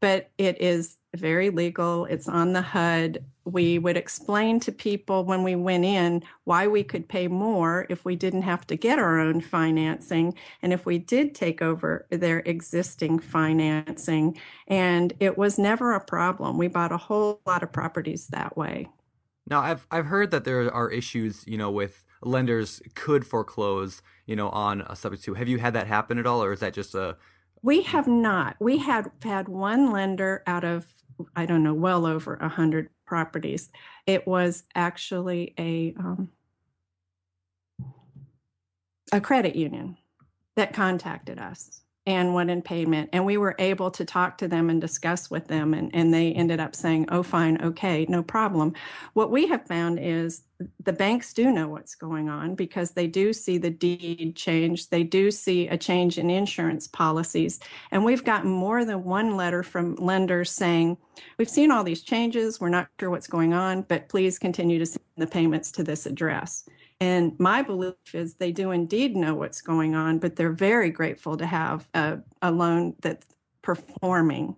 But 0.00 0.30
it 0.38 0.60
is 0.60 0.97
very 1.16 1.50
legal, 1.50 2.04
it's 2.06 2.28
on 2.28 2.52
the 2.52 2.62
HUD. 2.62 3.24
We 3.44 3.78
would 3.78 3.96
explain 3.96 4.60
to 4.60 4.72
people 4.72 5.24
when 5.24 5.42
we 5.42 5.56
went 5.56 5.84
in 5.84 6.22
why 6.44 6.66
we 6.66 6.84
could 6.84 7.08
pay 7.08 7.28
more 7.28 7.86
if 7.88 8.04
we 8.04 8.14
didn't 8.14 8.42
have 8.42 8.66
to 8.66 8.76
get 8.76 8.98
our 8.98 9.18
own 9.18 9.40
financing 9.40 10.34
and 10.60 10.72
if 10.72 10.84
we 10.84 10.98
did 10.98 11.34
take 11.34 11.62
over 11.62 12.06
their 12.10 12.40
existing 12.40 13.20
financing. 13.20 14.38
And 14.66 15.14
it 15.18 15.38
was 15.38 15.58
never 15.58 15.94
a 15.94 16.04
problem. 16.04 16.58
We 16.58 16.68
bought 16.68 16.92
a 16.92 16.98
whole 16.98 17.40
lot 17.46 17.62
of 17.62 17.72
properties 17.72 18.26
that 18.28 18.56
way. 18.56 18.88
Now, 19.48 19.60
I've 19.60 19.86
I've 19.90 20.06
heard 20.06 20.30
that 20.32 20.44
there 20.44 20.72
are 20.72 20.90
issues, 20.90 21.44
you 21.46 21.56
know, 21.56 21.70
with 21.70 22.04
lenders 22.22 22.82
could 22.94 23.26
foreclose, 23.26 24.02
you 24.26 24.36
know, 24.36 24.50
on 24.50 24.82
a 24.82 24.94
subject 24.94 25.24
to. 25.24 25.34
Have 25.34 25.48
you 25.48 25.58
had 25.58 25.72
that 25.72 25.86
happen 25.86 26.18
at 26.18 26.26
all, 26.26 26.42
or 26.42 26.52
is 26.52 26.60
that 26.60 26.74
just 26.74 26.94
a? 26.94 27.16
We 27.62 27.82
have 27.82 28.06
not. 28.06 28.56
We 28.60 28.78
had 28.78 29.10
had 29.22 29.48
one 29.48 29.90
lender 29.90 30.42
out 30.46 30.64
of 30.64 30.86
I 31.34 31.46
don't 31.46 31.64
know, 31.64 31.74
well 31.74 32.06
over 32.06 32.34
a 32.34 32.48
hundred 32.48 32.90
properties. 33.04 33.70
It 34.06 34.26
was 34.26 34.64
actually 34.74 35.54
a 35.58 35.94
um, 35.98 36.30
a 39.12 39.20
credit 39.20 39.56
union 39.56 39.96
that 40.54 40.72
contacted 40.72 41.38
us 41.38 41.82
and 42.08 42.32
went 42.32 42.48
in 42.48 42.62
payment. 42.62 43.10
And 43.12 43.26
we 43.26 43.36
were 43.36 43.54
able 43.58 43.90
to 43.90 44.02
talk 44.02 44.38
to 44.38 44.48
them 44.48 44.70
and 44.70 44.80
discuss 44.80 45.28
with 45.30 45.46
them. 45.46 45.74
And, 45.74 45.94
and 45.94 46.12
they 46.12 46.32
ended 46.32 46.58
up 46.58 46.74
saying, 46.74 47.04
oh, 47.10 47.22
fine, 47.22 47.60
okay, 47.62 48.06
no 48.08 48.22
problem. 48.22 48.72
What 49.12 49.30
we 49.30 49.46
have 49.48 49.66
found 49.66 49.98
is 50.00 50.44
the 50.82 50.94
banks 50.94 51.34
do 51.34 51.52
know 51.52 51.68
what's 51.68 51.94
going 51.94 52.30
on 52.30 52.54
because 52.54 52.92
they 52.92 53.08
do 53.08 53.34
see 53.34 53.58
the 53.58 53.68
deed 53.68 54.34
change. 54.36 54.88
They 54.88 55.02
do 55.02 55.30
see 55.30 55.68
a 55.68 55.76
change 55.76 56.16
in 56.16 56.30
insurance 56.30 56.88
policies. 56.88 57.60
And 57.90 58.06
we've 58.06 58.24
gotten 58.24 58.50
more 58.50 58.86
than 58.86 59.04
one 59.04 59.36
letter 59.36 59.62
from 59.62 59.94
lenders 59.96 60.50
saying, 60.50 60.96
we've 61.36 61.50
seen 61.50 61.70
all 61.70 61.84
these 61.84 62.00
changes. 62.00 62.58
We're 62.58 62.70
not 62.70 62.88
sure 62.98 63.10
what's 63.10 63.26
going 63.26 63.52
on, 63.52 63.82
but 63.82 64.08
please 64.08 64.38
continue 64.38 64.78
to 64.78 64.86
send 64.86 65.04
the 65.18 65.26
payments 65.26 65.70
to 65.72 65.84
this 65.84 66.06
address. 66.06 66.66
And 67.00 67.38
my 67.38 67.62
belief 67.62 67.94
is 68.12 68.34
they 68.34 68.50
do 68.50 68.72
indeed 68.72 69.14
know 69.14 69.34
what's 69.34 69.60
going 69.60 69.94
on, 69.94 70.18
but 70.18 70.34
they're 70.34 70.52
very 70.52 70.90
grateful 70.90 71.36
to 71.36 71.46
have 71.46 71.88
a, 71.94 72.18
a 72.42 72.50
loan 72.50 72.96
that's 73.00 73.26
performing. 73.62 74.56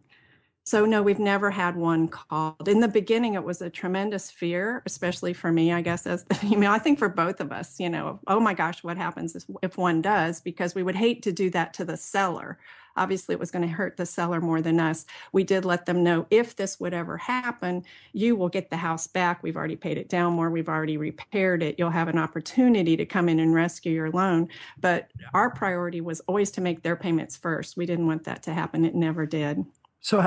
So, 0.64 0.86
no, 0.86 1.02
we've 1.02 1.18
never 1.18 1.50
had 1.50 1.76
one 1.76 2.08
called. 2.08 2.68
In 2.68 2.80
the 2.80 2.88
beginning, 2.88 3.34
it 3.34 3.42
was 3.42 3.60
a 3.60 3.68
tremendous 3.68 4.30
fear, 4.30 4.82
especially 4.86 5.32
for 5.32 5.50
me, 5.50 5.72
I 5.72 5.82
guess, 5.82 6.06
as 6.06 6.24
the 6.24 6.34
female. 6.36 6.70
I 6.70 6.78
think 6.78 6.98
for 6.98 7.08
both 7.08 7.40
of 7.40 7.52
us, 7.52 7.80
you 7.80 7.90
know, 7.90 8.20
oh 8.26 8.40
my 8.40 8.54
gosh, 8.54 8.82
what 8.84 8.96
happens 8.96 9.36
if 9.62 9.76
one 9.76 10.00
does? 10.00 10.40
Because 10.40 10.74
we 10.74 10.82
would 10.82 10.94
hate 10.94 11.22
to 11.24 11.32
do 11.32 11.50
that 11.50 11.74
to 11.74 11.84
the 11.84 11.96
seller 11.96 12.58
Obviously, 12.96 13.34
it 13.34 13.38
was 13.38 13.50
going 13.50 13.66
to 13.66 13.68
hurt 13.68 13.96
the 13.96 14.06
seller 14.06 14.40
more 14.40 14.60
than 14.60 14.80
us. 14.80 15.06
We 15.32 15.44
did 15.44 15.64
let 15.64 15.86
them 15.86 16.02
know 16.02 16.26
if 16.30 16.56
this 16.56 16.78
would 16.80 16.94
ever 16.94 17.16
happen, 17.16 17.84
you 18.12 18.36
will 18.36 18.48
get 18.48 18.70
the 18.70 18.76
house 18.76 19.06
back. 19.06 19.42
We've 19.42 19.56
already 19.56 19.76
paid 19.76 19.98
it 19.98 20.08
down 20.08 20.34
more. 20.34 20.50
We've 20.50 20.68
already 20.68 20.96
repaired 20.96 21.62
it. 21.62 21.76
You'll 21.78 21.90
have 21.90 22.08
an 22.08 22.18
opportunity 22.18 22.96
to 22.96 23.06
come 23.06 23.28
in 23.28 23.40
and 23.40 23.54
rescue 23.54 23.92
your 23.92 24.10
loan. 24.10 24.48
But 24.80 25.10
our 25.34 25.50
priority 25.50 26.00
was 26.00 26.20
always 26.20 26.50
to 26.52 26.60
make 26.60 26.82
their 26.82 26.96
payments 26.96 27.36
first. 27.36 27.76
We 27.76 27.86
didn't 27.86 28.06
want 28.06 28.24
that 28.24 28.42
to 28.44 28.54
happen. 28.54 28.84
It 28.84 28.94
never 28.94 29.26
did. 29.26 29.64
So, 30.00 30.22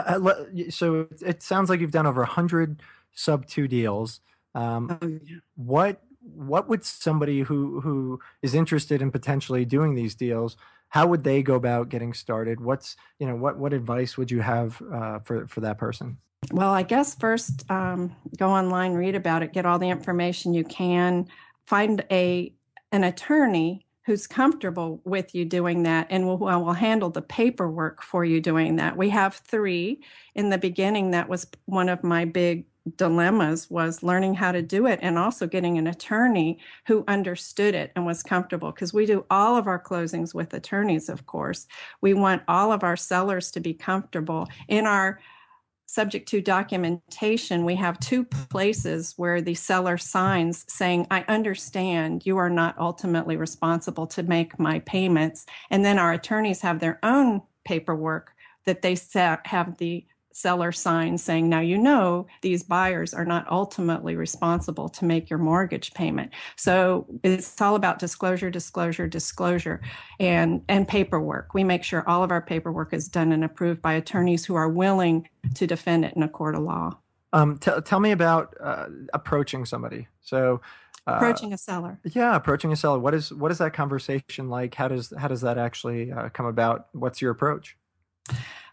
so 0.69 1.07
it 1.21 1.41
sounds 1.41 1.69
like 1.69 1.79
you've 1.79 1.91
done 1.91 2.05
over 2.05 2.21
a 2.21 2.27
hundred 2.27 2.81
sub 3.13 3.47
to 3.47 3.67
deals. 3.67 4.21
Um, 4.55 4.97
oh, 5.01 5.07
yeah. 5.07 5.37
What 5.55 6.01
what 6.35 6.69
would 6.69 6.85
somebody 6.85 7.41
who 7.41 7.81
who 7.81 8.19
is 8.41 8.55
interested 8.55 9.01
in 9.01 9.11
potentially 9.11 9.65
doing 9.65 9.95
these 9.95 10.15
deals 10.15 10.55
how 10.93 11.07
would 11.07 11.23
they 11.23 11.41
go 11.41 11.55
about 11.55 11.89
getting 11.89 12.13
started? 12.13 12.61
What's 12.61 12.95
you 13.17 13.25
know 13.25 13.35
what 13.35 13.57
what 13.57 13.73
advice 13.73 14.15
would 14.15 14.29
you 14.29 14.41
have 14.41 14.79
uh, 14.93 15.17
for 15.19 15.47
for 15.47 15.59
that 15.61 15.79
person? 15.79 16.17
Well 16.51 16.71
i 16.71 16.83
guess 16.83 17.15
first 17.15 17.69
um, 17.71 18.15
go 18.37 18.49
online 18.49 18.93
read 18.93 19.15
about 19.15 19.41
it 19.41 19.53
get 19.53 19.65
all 19.65 19.79
the 19.79 19.89
information 19.89 20.53
you 20.53 20.63
can 20.65 21.27
find 21.65 22.05
a 22.11 22.53
an 22.91 23.05
attorney 23.05 23.87
who's 24.05 24.27
comfortable 24.27 25.01
with 25.05 25.33
you 25.33 25.45
doing 25.45 25.83
that 25.83 26.05
and 26.09 26.27
will, 26.27 26.37
will 26.37 26.73
handle 26.73 27.09
the 27.09 27.21
paperwork 27.21 28.03
for 28.03 28.25
you 28.25 28.41
doing 28.41 28.75
that. 28.75 28.97
We 28.97 29.09
have 29.09 29.35
three. 29.35 30.01
In 30.35 30.49
the 30.49 30.57
beginning 30.57 31.11
that 31.11 31.29
was 31.29 31.47
one 31.65 31.87
of 31.87 32.03
my 32.03 32.25
big 32.25 32.65
dilemmas 32.97 33.69
was 33.69 34.03
learning 34.03 34.33
how 34.33 34.51
to 34.51 34.61
do 34.61 34.87
it 34.87 34.99
and 35.01 35.17
also 35.17 35.47
getting 35.47 35.77
an 35.77 35.87
attorney 35.87 36.59
who 36.85 37.03
understood 37.07 37.73
it 37.73 37.91
and 37.95 38.05
was 38.05 38.21
comfortable 38.21 38.71
because 38.71 38.93
we 38.93 39.05
do 39.05 39.25
all 39.29 39.55
of 39.55 39.67
our 39.67 39.81
closings 39.81 40.33
with 40.33 40.53
attorneys 40.53 41.07
of 41.07 41.25
course. 41.25 41.65
We 42.01 42.13
want 42.13 42.43
all 42.47 42.71
of 42.71 42.83
our 42.83 42.97
sellers 42.97 43.51
to 43.51 43.61
be 43.61 43.73
comfortable. 43.73 44.47
In 44.67 44.85
our 44.85 45.19
subject 45.85 46.27
to 46.27 46.41
documentation 46.41 47.63
we 47.63 47.75
have 47.75 47.99
two 47.99 48.25
places 48.25 49.13
where 49.15 49.41
the 49.41 49.53
seller 49.53 49.97
signs 49.97 50.65
saying 50.67 51.05
i 51.11 51.23
understand 51.27 52.25
you 52.25 52.37
are 52.37 52.49
not 52.49 52.75
ultimately 52.79 53.37
responsible 53.37 54.07
to 54.07 54.23
make 54.23 54.59
my 54.59 54.79
payments. 54.79 55.45
And 55.69 55.85
then 55.85 55.99
our 55.99 56.13
attorneys 56.13 56.61
have 56.61 56.79
their 56.79 56.99
own 57.03 57.43
paperwork 57.63 58.33
that 58.65 58.81
they 58.81 58.97
have 59.45 59.77
the 59.77 60.05
seller 60.35 60.71
sign 60.71 61.17
saying, 61.17 61.49
now 61.49 61.59
you 61.59 61.77
know 61.77 62.27
these 62.41 62.63
buyers 62.63 63.13
are 63.13 63.25
not 63.25 63.49
ultimately 63.51 64.15
responsible 64.15 64.89
to 64.89 65.05
make 65.05 65.29
your 65.29 65.39
mortgage 65.39 65.93
payment. 65.93 66.31
So 66.55 67.05
it's 67.23 67.59
all 67.61 67.75
about 67.75 67.99
disclosure, 67.99 68.49
disclosure, 68.49 69.07
disclosure, 69.07 69.81
and, 70.19 70.61
and 70.67 70.87
paperwork. 70.87 71.53
We 71.53 71.63
make 71.63 71.83
sure 71.83 72.07
all 72.07 72.23
of 72.23 72.31
our 72.31 72.41
paperwork 72.41 72.93
is 72.93 73.07
done 73.07 73.31
and 73.31 73.43
approved 73.43 73.81
by 73.81 73.93
attorneys 73.93 74.45
who 74.45 74.55
are 74.55 74.69
willing 74.69 75.27
to 75.55 75.67
defend 75.67 76.05
it 76.05 76.15
in 76.15 76.23
a 76.23 76.29
court 76.29 76.55
of 76.55 76.61
law. 76.61 76.97
Um, 77.33 77.57
t- 77.57 77.71
tell 77.83 77.99
me 77.99 78.11
about 78.11 78.55
uh, 78.61 78.87
approaching 79.13 79.65
somebody. 79.65 80.07
So, 80.21 80.61
uh, 81.07 81.13
approaching 81.15 81.51
a 81.51 81.57
seller. 81.57 81.99
Yeah, 82.05 82.35
approaching 82.35 82.71
a 82.71 82.75
seller. 82.75 82.99
What 82.99 83.13
is 83.13 83.33
what 83.33 83.51
is 83.51 83.57
that 83.57 83.73
conversation 83.73 84.49
like? 84.49 84.75
How 84.75 84.87
does 84.87 85.11
how 85.17 85.27
does 85.27 85.41
that 85.41 85.57
actually 85.57 86.11
uh, 86.11 86.29
come 86.29 86.45
about? 86.45 86.87
What's 86.93 87.21
your 87.21 87.31
approach? 87.31 87.75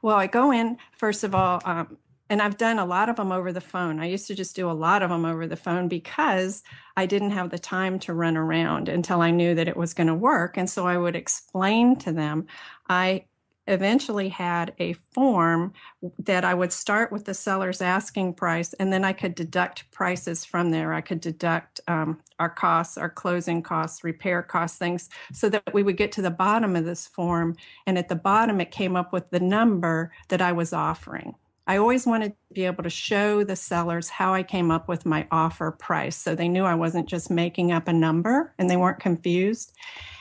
Well, 0.02 0.16
I 0.16 0.26
go 0.26 0.52
in, 0.52 0.78
first 0.92 1.24
of 1.24 1.34
all, 1.34 1.60
um, 1.64 1.98
and 2.28 2.40
I've 2.40 2.56
done 2.56 2.78
a 2.78 2.84
lot 2.86 3.08
of 3.08 3.16
them 3.16 3.32
over 3.32 3.52
the 3.52 3.60
phone. 3.60 3.98
I 3.98 4.06
used 4.06 4.28
to 4.28 4.34
just 4.34 4.54
do 4.54 4.70
a 4.70 4.72
lot 4.72 5.02
of 5.02 5.10
them 5.10 5.24
over 5.24 5.46
the 5.46 5.56
phone 5.56 5.88
because 5.88 6.62
I 6.96 7.06
didn't 7.06 7.32
have 7.32 7.50
the 7.50 7.58
time 7.58 7.98
to 8.00 8.14
run 8.14 8.36
around 8.36 8.88
until 8.88 9.20
I 9.20 9.30
knew 9.32 9.54
that 9.56 9.68
it 9.68 9.76
was 9.76 9.94
going 9.94 10.06
to 10.06 10.14
work. 10.14 10.56
And 10.56 10.70
so 10.70 10.86
I 10.86 10.96
would 10.96 11.16
explain 11.16 11.96
to 11.96 12.12
them. 12.12 12.46
I 12.88 13.26
eventually 13.70 14.28
had 14.28 14.74
a 14.78 14.92
form 14.92 15.72
that 16.18 16.44
I 16.44 16.52
would 16.52 16.72
start 16.72 17.12
with 17.12 17.24
the 17.24 17.34
seller's 17.34 17.80
asking 17.80 18.34
price, 18.34 18.72
and 18.74 18.92
then 18.92 19.04
I 19.04 19.12
could 19.12 19.34
deduct 19.34 19.90
prices 19.90 20.44
from 20.44 20.70
there. 20.70 20.92
I 20.92 21.00
could 21.00 21.20
deduct 21.20 21.80
um, 21.88 22.20
our 22.38 22.50
costs, 22.50 22.98
our 22.98 23.08
closing 23.08 23.62
costs, 23.62 24.02
repair 24.04 24.42
costs, 24.42 24.76
things, 24.76 25.08
so 25.32 25.48
that 25.48 25.72
we 25.72 25.82
would 25.82 25.96
get 25.96 26.12
to 26.12 26.22
the 26.22 26.30
bottom 26.30 26.74
of 26.76 26.84
this 26.84 27.06
form. 27.06 27.56
And 27.86 27.96
at 27.96 28.08
the 28.08 28.16
bottom, 28.16 28.60
it 28.60 28.70
came 28.72 28.96
up 28.96 29.12
with 29.12 29.30
the 29.30 29.40
number 29.40 30.12
that 30.28 30.42
I 30.42 30.52
was 30.52 30.72
offering. 30.72 31.34
I 31.66 31.76
always 31.76 32.04
wanted 32.04 32.30
to 32.30 32.54
be 32.54 32.64
able 32.64 32.82
to 32.82 32.90
show 32.90 33.44
the 33.44 33.54
sellers 33.54 34.08
how 34.08 34.34
I 34.34 34.42
came 34.42 34.72
up 34.72 34.88
with 34.88 35.06
my 35.06 35.28
offer 35.30 35.70
price 35.70 36.16
so 36.16 36.34
they 36.34 36.48
knew 36.48 36.64
I 36.64 36.74
wasn't 36.74 37.08
just 37.08 37.30
making 37.30 37.70
up 37.70 37.86
a 37.86 37.92
number 37.92 38.52
and 38.58 38.68
they 38.68 38.76
weren't 38.76 38.98
confused. 38.98 39.72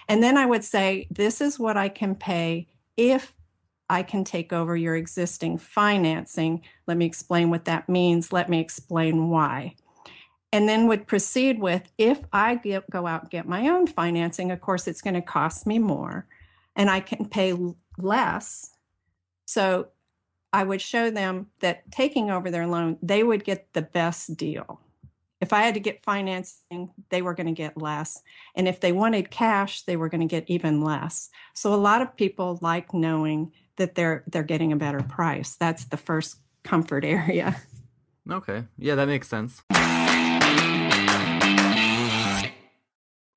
And 0.07 0.21
then 0.21 0.37
I 0.37 0.45
would 0.45 0.63
say, 0.63 1.07
This 1.09 1.41
is 1.41 1.57
what 1.57 1.75
I 1.75 1.89
can 1.89 2.13
pay 2.13 2.67
if 2.97 3.33
I 3.89 4.03
can 4.03 4.23
take 4.23 4.53
over 4.53 4.77
your 4.77 4.95
existing 4.95 5.57
financing. 5.57 6.61
Let 6.87 6.97
me 6.97 7.05
explain 7.05 7.49
what 7.49 7.65
that 7.65 7.89
means. 7.89 8.31
Let 8.31 8.49
me 8.49 8.59
explain 8.59 9.29
why. 9.29 9.75
And 10.51 10.67
then 10.67 10.87
would 10.87 11.07
proceed 11.07 11.59
with 11.59 11.91
if 11.97 12.19
I 12.33 12.55
get, 12.55 12.89
go 12.89 13.07
out 13.07 13.23
and 13.23 13.31
get 13.31 13.47
my 13.47 13.67
own 13.69 13.87
financing, 13.87 14.51
of 14.51 14.61
course, 14.61 14.87
it's 14.87 15.01
going 15.01 15.13
to 15.13 15.21
cost 15.21 15.67
me 15.67 15.79
more 15.79 16.27
and 16.75 16.89
I 16.89 16.99
can 16.99 17.27
pay 17.27 17.55
less. 17.97 18.71
So 19.45 19.89
I 20.53 20.63
would 20.63 20.81
show 20.81 21.11
them 21.11 21.47
that 21.59 21.91
taking 21.91 22.31
over 22.31 22.49
their 22.49 22.67
loan, 22.67 22.97
they 23.01 23.23
would 23.23 23.43
get 23.43 23.73
the 23.73 23.81
best 23.81 24.37
deal. 24.37 24.81
If 25.41 25.53
I 25.53 25.61
had 25.61 25.75
to 25.75 25.79
get 25.79 26.03
financing, 26.03 26.91
they 27.09 27.21
were 27.21 27.33
going 27.33 27.47
to 27.47 27.53
get 27.53 27.77
less. 27.77 28.21
And 28.55 28.67
if 28.67 28.79
they 28.79 28.91
wanted 28.91 29.31
cash, 29.31 29.83
they 29.83 29.95
were 29.95 30.09
going 30.09 30.21
to 30.21 30.27
get 30.27 30.49
even 30.49 30.81
less. 30.81 31.29
So 31.53 31.73
a 31.73 31.75
lot 31.75 32.01
of 32.01 32.15
people 32.15 32.59
like 32.61 32.93
knowing 32.93 33.51
that 33.79 33.95
they're 33.95 34.23
they're 34.27 34.43
getting 34.43 34.71
a 34.71 34.75
better 34.75 35.01
price. 35.01 35.55
That's 35.55 35.85
the 35.85 35.97
first 35.97 36.37
comfort 36.63 37.03
area. 37.17 37.55
Okay. 38.29 38.65
Yeah, 38.77 38.95
that 38.95 39.07
makes 39.07 39.27
sense. 39.27 39.63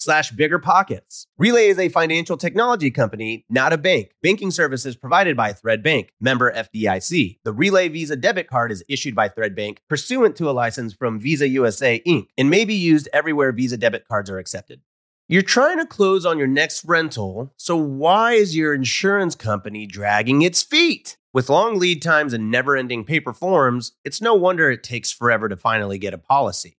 slash 0.00 0.32
biggerpockets. 0.32 1.26
Relay 1.38 1.68
is 1.68 1.78
a 1.78 1.88
financial 1.88 2.36
technology 2.36 2.90
company, 2.90 3.44
not 3.48 3.72
a 3.72 3.78
bank. 3.78 4.12
Banking 4.22 4.50
services 4.50 4.96
provided 4.96 5.36
by 5.36 5.52
Thread 5.52 5.82
Bank, 5.82 6.12
member 6.20 6.52
FDIC. 6.52 7.38
The 7.44 7.52
Relay 7.52 7.88
Visa 7.88 8.16
debit 8.16 8.48
card 8.48 8.72
is 8.72 8.82
issued 8.88 9.14
by 9.14 9.28
Thread 9.28 9.54
Bank 9.54 9.82
pursuant 9.88 10.36
to 10.36 10.48
a 10.48 10.52
license 10.52 10.92
from 10.92 11.20
Visa 11.20 11.48
USA 11.48 12.02
Inc. 12.06 12.28
and 12.36 12.50
may 12.50 12.64
be 12.64 12.74
used 12.74 13.08
everywhere 13.12 13.52
Visa 13.52 13.76
debit 13.76 14.08
cards 14.08 14.30
are 14.30 14.38
accepted. 14.38 14.80
You're 15.28 15.42
trying 15.42 15.78
to 15.78 15.86
close 15.86 16.26
on 16.26 16.38
your 16.38 16.48
next 16.48 16.84
rental, 16.84 17.52
so 17.56 17.76
why 17.76 18.32
is 18.32 18.56
your 18.56 18.74
insurance 18.74 19.36
company 19.36 19.86
dragging 19.86 20.42
its 20.42 20.60
feet? 20.60 21.16
With 21.32 21.48
long 21.48 21.78
lead 21.78 22.02
times 22.02 22.32
and 22.32 22.50
never 22.50 22.76
ending 22.76 23.04
paper 23.04 23.32
forms, 23.32 23.92
it's 24.04 24.20
no 24.20 24.34
wonder 24.34 24.68
it 24.68 24.82
takes 24.82 25.12
forever 25.12 25.48
to 25.48 25.56
finally 25.56 25.98
get 25.98 26.12
a 26.12 26.18
policy. 26.18 26.79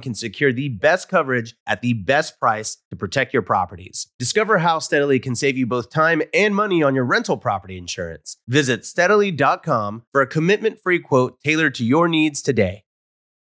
can 0.00 0.14
secure 0.14 0.52
the 0.52 0.68
best 0.68 1.08
coverage 1.08 1.54
at 1.66 1.82
the 1.82 1.92
best 1.92 2.38
price 2.38 2.78
to 2.90 2.96
protect 2.96 3.32
your 3.32 3.42
properties. 3.42 4.08
Discover 4.18 4.58
how 4.58 4.78
Steadily 4.78 5.18
can 5.18 5.34
save 5.34 5.56
you 5.56 5.66
both 5.66 5.90
time 5.90 6.22
and 6.32 6.54
money 6.54 6.82
on 6.82 6.94
your 6.94 7.04
rental 7.04 7.36
property 7.36 7.76
insurance. 7.76 8.36
Visit 8.48 8.84
steadily.com 8.84 10.04
for 10.12 10.20
a 10.20 10.26
commitment 10.26 10.80
free 10.80 10.98
quote 10.98 11.40
tailored 11.40 11.74
to 11.76 11.84
your 11.84 12.08
needs 12.08 12.42
today. 12.42 12.84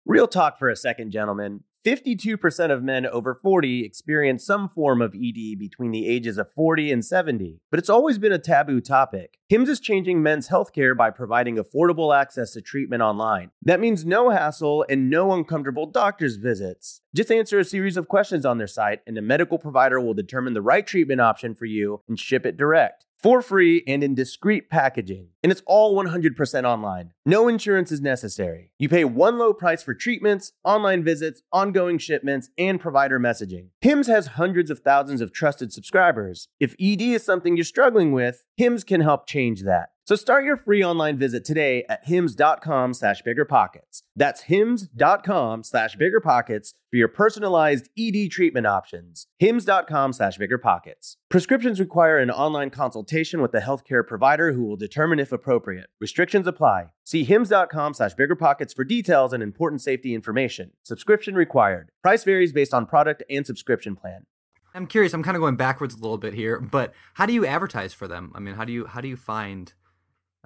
Real 0.06 0.27
talk 0.27 0.58
for 0.58 0.69
a 0.69 0.75
second, 0.75 1.12
gentlemen. 1.12 1.63
52% 1.84 2.72
of 2.72 2.84
men 2.84 3.08
over 3.08 3.34
40 3.34 3.84
experience 3.84 4.46
some 4.46 4.70
form 4.70 5.02
of 5.02 5.15
ED 5.15 5.58
between 5.58 5.89
the 5.89 6.08
ages 6.08 6.38
of 6.38 6.52
40 6.54 6.91
and 6.91 7.04
70, 7.04 7.60
but 7.72 7.80
it's 7.80 7.89
always 7.89 8.20
been 8.20 8.32
a 8.32 8.38
taboo 8.38 8.82
topic. 8.82 9.39
HIMS 9.50 9.67
is 9.67 9.80
changing 9.80 10.22
men's 10.22 10.50
healthcare 10.50 10.96
by 10.96 11.10
providing 11.10 11.58
affordable 11.58 12.15
access 12.15 12.52
to 12.54 12.62
treatment 12.62 13.02
online. 13.02 13.50
That 13.63 13.80
means 13.80 14.06
no 14.06 14.30
hassle 14.30 14.86
and 14.89 15.10
no 15.10 15.34
uncomfortable 15.34 15.88
doctor's 15.88 16.36
visits. 16.36 17.02
Just 17.15 17.32
answer 17.32 17.58
a 17.58 17.65
series 17.65 17.98
of 17.98 18.08
questions 18.08 18.46
on 18.46 18.60
their 18.60 18.67
site, 18.67 19.00
and 19.08 19.17
a 19.17 19.22
medical 19.22 19.58
provider 19.58 20.00
will 20.00 20.13
determine 20.13 20.54
the 20.54 20.62
right 20.62 20.86
treatment 20.86 21.20
option 21.20 21.56
for 21.56 21.65
you 21.65 22.02
and 22.08 22.20
ship 22.20 22.46
it 22.46 22.58
direct 22.58 23.06
for 23.21 23.41
free 23.41 23.84
and 23.88 24.03
in 24.03 24.15
discreet 24.15 24.69
packaging. 24.69 25.27
And 25.43 25.51
it's 25.51 25.62
all 25.65 25.95
100% 25.95 26.63
online. 26.63 27.12
No 27.25 27.47
insurance 27.47 27.91
is 27.91 28.01
necessary. 28.01 28.71
You 28.79 28.89
pay 28.89 29.05
one 29.05 29.38
low 29.38 29.53
price 29.53 29.84
for 29.84 29.93
treatments, 29.93 30.53
online 30.63 31.03
visits, 31.03 31.41
ongoing 31.51 31.97
shipments, 31.97 32.49
and 32.57 32.79
provider 32.79 33.19
messaging. 33.19 33.67
HIMS 33.81 34.07
has 34.07 34.27
hundreds 34.27 34.71
of 34.71 34.79
thousands 34.79 35.21
of 35.21 35.31
trusted 35.31 35.71
subscribers. 35.71 36.47
If 36.60 36.75
ED 36.79 37.01
is 37.01 37.23
something 37.23 37.55
you're 37.55 37.63
struggling 37.63 38.12
with, 38.12 38.43
HIMS 38.57 38.84
can 38.84 39.01
help 39.01 39.27
change 39.27 39.63
that. 39.63 39.89
So 40.06 40.16
start 40.16 40.46
your 40.46 40.58
free 40.58 40.84
online 40.84 41.18
visit 41.18 41.46
today 41.46 41.86
at 41.88 42.06
hims.com 42.06 42.94
slash 42.94 43.22
biggerpockets. 43.24 44.02
That's 44.16 44.42
hims.com 44.42 45.64
slash 45.64 45.96
biggerpockets 45.96 46.74
for 46.90 46.98
your 46.98 47.08
personalized 47.08 47.90
ED 47.98 48.32
treatment 48.32 48.66
options. 48.66 49.28
hims.com 49.38 50.14
slash 50.14 50.38
biggerpockets. 50.38 51.18
Prescriptions 51.30 51.80
require 51.80 52.18
an 52.18 52.32
online 52.32 52.72
consultation 52.72 53.42
with 53.42 53.54
a 53.54 53.62
healthcare 53.62 54.06
provider 54.06 54.54
who 54.54 54.64
will 54.66 54.76
determine 54.76 55.20
if 55.20 55.32
appropriate. 55.32 55.90
Restrictions 56.00 56.48
apply. 56.48 56.88
See 57.04 57.24
hims.com 57.24 57.94
slash 57.94 58.16
biggerpockets 58.16 58.76
for 58.76 58.84
details 58.84 59.34
and 59.34 59.44
important 59.44 59.82
safety 59.82 60.16
information. 60.16 60.72
Subscription 60.84 61.36
required. 61.36 61.92
Price 62.02 62.24
varies 62.24 62.52
based 62.52 62.74
on 62.74 62.86
product 62.86 63.24
and 63.30 63.46
subscription 63.46 63.96
plan. 63.96 64.26
I'm 64.74 64.88
curious. 64.88 65.14
I'm 65.14 65.24
kind 65.24 65.36
of 65.36 65.42
going 65.42 65.58
backwards 65.58 65.96
a 65.96 66.00
little 66.00 66.18
bit 66.18 66.34
here, 66.34 66.60
but 66.60 66.94
how 67.16 67.26
do 67.26 67.34
you 67.34 67.46
advertise 67.46 67.94
for 67.94 68.08
them? 68.08 68.32
I 68.34 68.40
mean, 68.40 68.56
how 68.56 68.64
do 68.64 68.72
you 68.72 68.86
how 68.86 69.02
do 69.02 69.08
you 69.10 69.18
find 69.18 69.74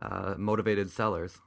uh, 0.01 0.35
motivated 0.37 0.89
sellers? 0.89 1.37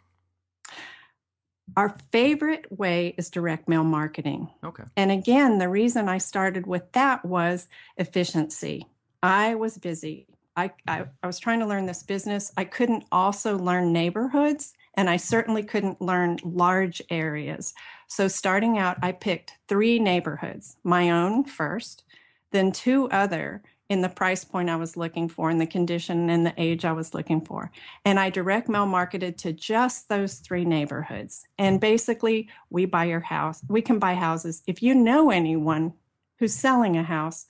Our 1.77 1.97
favorite 2.13 2.67
way 2.71 3.15
is 3.19 3.31
direct 3.31 3.69
mail 3.69 3.85
marketing. 3.85 4.49
Okay. 4.65 4.85
And 4.97 5.11
again, 5.11 5.59
the 5.59 5.69
reason 5.69 6.09
I 6.09 6.19
started 6.19 6.67
with 6.67 6.91
that 6.93 7.25
was 7.25 7.69
efficiency. 7.97 8.87
I 9.23 9.55
was 9.55 9.77
busy. 9.77 10.27
I, 10.57 10.73
I, 10.89 11.05
I, 11.23 11.27
was 11.27 11.39
trying 11.39 11.61
to 11.61 11.67
learn 11.67 11.87
this 11.87 12.03
business. 12.03 12.51
I 12.57 12.65
couldn't 12.65 13.05
also 13.13 13.57
learn 13.57 13.93
neighborhoods, 13.93 14.73
and 14.95 15.09
I 15.09 15.17
certainly 15.17 15.63
couldn't 15.63 16.01
learn 16.01 16.39
large 16.43 17.01
areas. 17.11 17.75
So, 18.09 18.27
starting 18.27 18.77
out, 18.77 18.97
I 19.01 19.13
picked 19.13 19.53
three 19.69 20.01
neighborhoods 20.01 20.77
my 20.83 21.11
own 21.11 21.45
first, 21.45 22.03
then 22.51 22.73
two 22.73 23.09
other 23.11 23.63
in 23.89 24.03
the 24.03 24.09
price 24.09 24.45
point 24.45 24.69
I 24.69 24.77
was 24.77 24.97
looking 24.97 25.29
for, 25.29 25.51
in 25.51 25.59
the 25.59 25.67
condition 25.67 26.29
and 26.29 26.45
the 26.45 26.55
age 26.59 26.85
I 26.85 26.93
was 26.93 27.15
looking 27.15 27.41
for. 27.41 27.71
And 28.05 28.21
I 28.21 28.29
direct 28.29 28.69
mail 28.69 28.87
marketed 28.87 29.39
to 29.39 29.53
just 29.53 30.09
those 30.09 30.37
three 30.37 30.65
neighborhoods. 30.65 31.47
And 31.59 31.81
basically, 31.81 32.49
we 32.71 32.85
buy 32.85 33.05
your 33.05 33.21
house. 33.21 33.63
We 33.69 33.81
can 33.81 33.99
buy 33.99 34.15
houses. 34.15 34.63
If 34.67 34.83
you 34.83 34.95
know 34.95 35.31
anyone 35.31 35.95
who's 36.39 36.55
selling 36.55 36.97
a 36.97 37.03
house, 37.03 37.47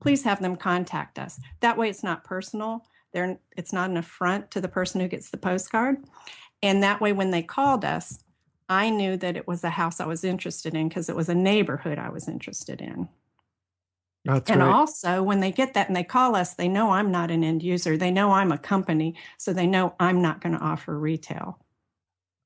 please 0.00 0.24
have 0.24 0.40
them 0.40 0.56
contact 0.56 1.18
us. 1.18 1.38
That 1.60 1.76
way, 1.76 1.90
it's 1.90 2.02
not 2.02 2.24
personal. 2.24 2.86
They're, 3.12 3.38
it's 3.56 3.72
not 3.72 3.90
an 3.90 3.98
affront 3.98 4.50
to 4.52 4.60
the 4.60 4.68
person 4.68 5.00
who 5.00 5.08
gets 5.08 5.30
the 5.30 5.36
postcard. 5.36 5.98
And 6.62 6.82
that 6.82 7.00
way, 7.00 7.12
when 7.12 7.30
they 7.30 7.42
called 7.42 7.84
us, 7.84 8.24
I 8.68 8.88
knew 8.88 9.18
that 9.18 9.36
it 9.36 9.46
was 9.46 9.62
a 9.62 9.70
house 9.70 10.00
I 10.00 10.06
was 10.06 10.24
interested 10.24 10.74
in 10.74 10.88
because 10.88 11.10
it 11.10 11.16
was 11.16 11.28
a 11.28 11.34
neighborhood 11.34 11.98
I 11.98 12.08
was 12.08 12.28
interested 12.28 12.80
in. 12.80 13.08
That's 14.24 14.50
and 14.50 14.60
right. 14.60 14.72
also, 14.72 15.22
when 15.22 15.40
they 15.40 15.50
get 15.50 15.74
that 15.74 15.88
and 15.88 15.96
they 15.96 16.04
call 16.04 16.36
us, 16.36 16.54
they 16.54 16.68
know 16.68 16.90
I'm 16.90 17.10
not 17.10 17.30
an 17.30 17.42
end 17.42 17.62
user. 17.62 17.96
They 17.96 18.12
know 18.12 18.30
I'm 18.30 18.52
a 18.52 18.58
company, 18.58 19.16
so 19.36 19.52
they 19.52 19.66
know 19.66 19.94
I'm 19.98 20.22
not 20.22 20.40
going 20.40 20.56
to 20.56 20.62
offer 20.62 20.96
retail. 20.96 21.58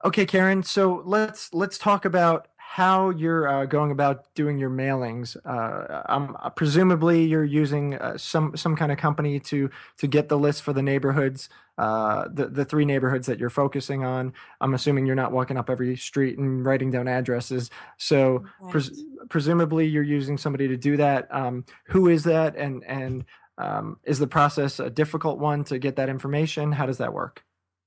Okay, 0.05 0.25
Karen. 0.25 0.62
So 0.62 1.03
let's 1.05 1.53
let's 1.53 1.79
talk 1.79 2.05
about 2.05 2.49
how 2.69 3.09
you're 3.11 3.49
uh, 3.49 3.65
going 3.65 3.91
about 3.91 4.35
doing 4.35 4.59
your 4.59 4.69
mailings. 4.69 5.35
Uh, 5.47 6.03
um, 6.11 6.37
presumably, 6.57 7.25
you're 7.25 7.45
using 7.45 7.95
uh, 7.95 8.19
some 8.19 8.55
some 8.57 8.77
kind 8.77 8.91
of 8.91 8.99
company 8.99 9.41
to 9.41 9.71
to 9.97 10.07
get 10.07 10.29
the 10.29 10.37
list 10.37 10.63
for 10.63 10.75
the 10.75 10.83
neighborhoods, 10.83 11.49
uh, 11.79 12.29
the 12.31 12.49
the 12.49 12.65
three 12.65 12.85
neighborhoods 12.85 13.29
that 13.29 13.39
you're 13.39 13.51
focusing 13.51 14.05
on. 14.05 14.33
I'm 14.61 14.75
assuming 14.75 15.07
you're 15.07 15.15
not 15.15 15.33
walking 15.33 15.57
up 15.57 15.71
every 15.71 15.97
street 15.97 16.39
and 16.39 16.67
writing 16.67 16.91
down 16.91 17.09
addresses. 17.09 17.71
So 17.99 18.45
right. 18.61 18.73
pres- 18.73 19.05
presumably, 19.31 19.87
you're 19.87 20.03
using 20.03 20.37
somebody 20.37 20.69
to 20.69 20.77
do 20.77 20.99
that. 20.99 21.33
Um, 21.35 21.65
who 21.85 22.09
is 22.09 22.25
that, 22.25 22.57
and 22.57 22.85
and 22.85 23.25
um, 23.57 24.01
is 24.05 24.19
the 24.19 24.27
process 24.27 24.81
a 24.81 24.91
difficult 24.91 25.39
one 25.39 25.63
to 25.65 25.79
get 25.79 25.97
that 25.97 26.09
information? 26.09 26.73
How 26.73 26.85
does 26.85 26.99
that 26.99 27.15
work? 27.15 27.43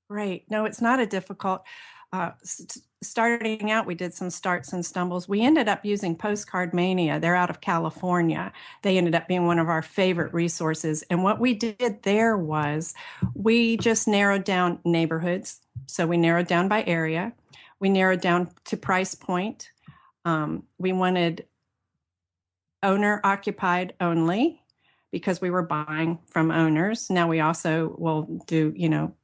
Right. 0.08 0.42
No, 0.50 0.64
it's 0.64 0.80
not 0.80 0.98
a 0.98 1.06
difficult 1.06 1.62
uh, 2.12 2.30
starting 3.02 3.70
out, 3.70 3.86
we 3.86 3.94
did 3.94 4.12
some 4.12 4.30
starts 4.30 4.72
and 4.72 4.84
stumbles. 4.84 5.28
We 5.28 5.42
ended 5.42 5.68
up 5.68 5.84
using 5.84 6.14
Postcard 6.14 6.74
Mania. 6.74 7.18
They're 7.18 7.36
out 7.36 7.50
of 7.50 7.60
California. 7.60 8.52
They 8.82 8.98
ended 8.98 9.14
up 9.14 9.26
being 9.26 9.46
one 9.46 9.58
of 9.58 9.68
our 9.68 9.82
favorite 9.82 10.34
resources. 10.34 11.02
And 11.10 11.22
what 11.22 11.40
we 11.40 11.54
did 11.54 12.02
there 12.02 12.36
was 12.36 12.94
we 13.34 13.78
just 13.78 14.06
narrowed 14.06 14.44
down 14.44 14.80
neighborhoods. 14.84 15.60
So 15.86 16.06
we 16.06 16.18
narrowed 16.18 16.46
down 16.46 16.68
by 16.68 16.84
area, 16.86 17.32
we 17.80 17.88
narrowed 17.88 18.20
down 18.20 18.50
to 18.66 18.76
price 18.76 19.14
point. 19.14 19.70
Um, 20.26 20.64
we 20.78 20.92
wanted 20.92 21.46
owner 22.82 23.20
occupied 23.24 23.94
only 24.00 24.62
because 25.10 25.40
we 25.40 25.50
were 25.50 25.62
buying 25.62 26.18
from 26.26 26.50
owners. 26.50 27.08
Now 27.10 27.28
we 27.28 27.40
also 27.40 27.96
will 27.98 28.42
do, 28.46 28.72
you 28.76 28.88
know, 28.88 29.14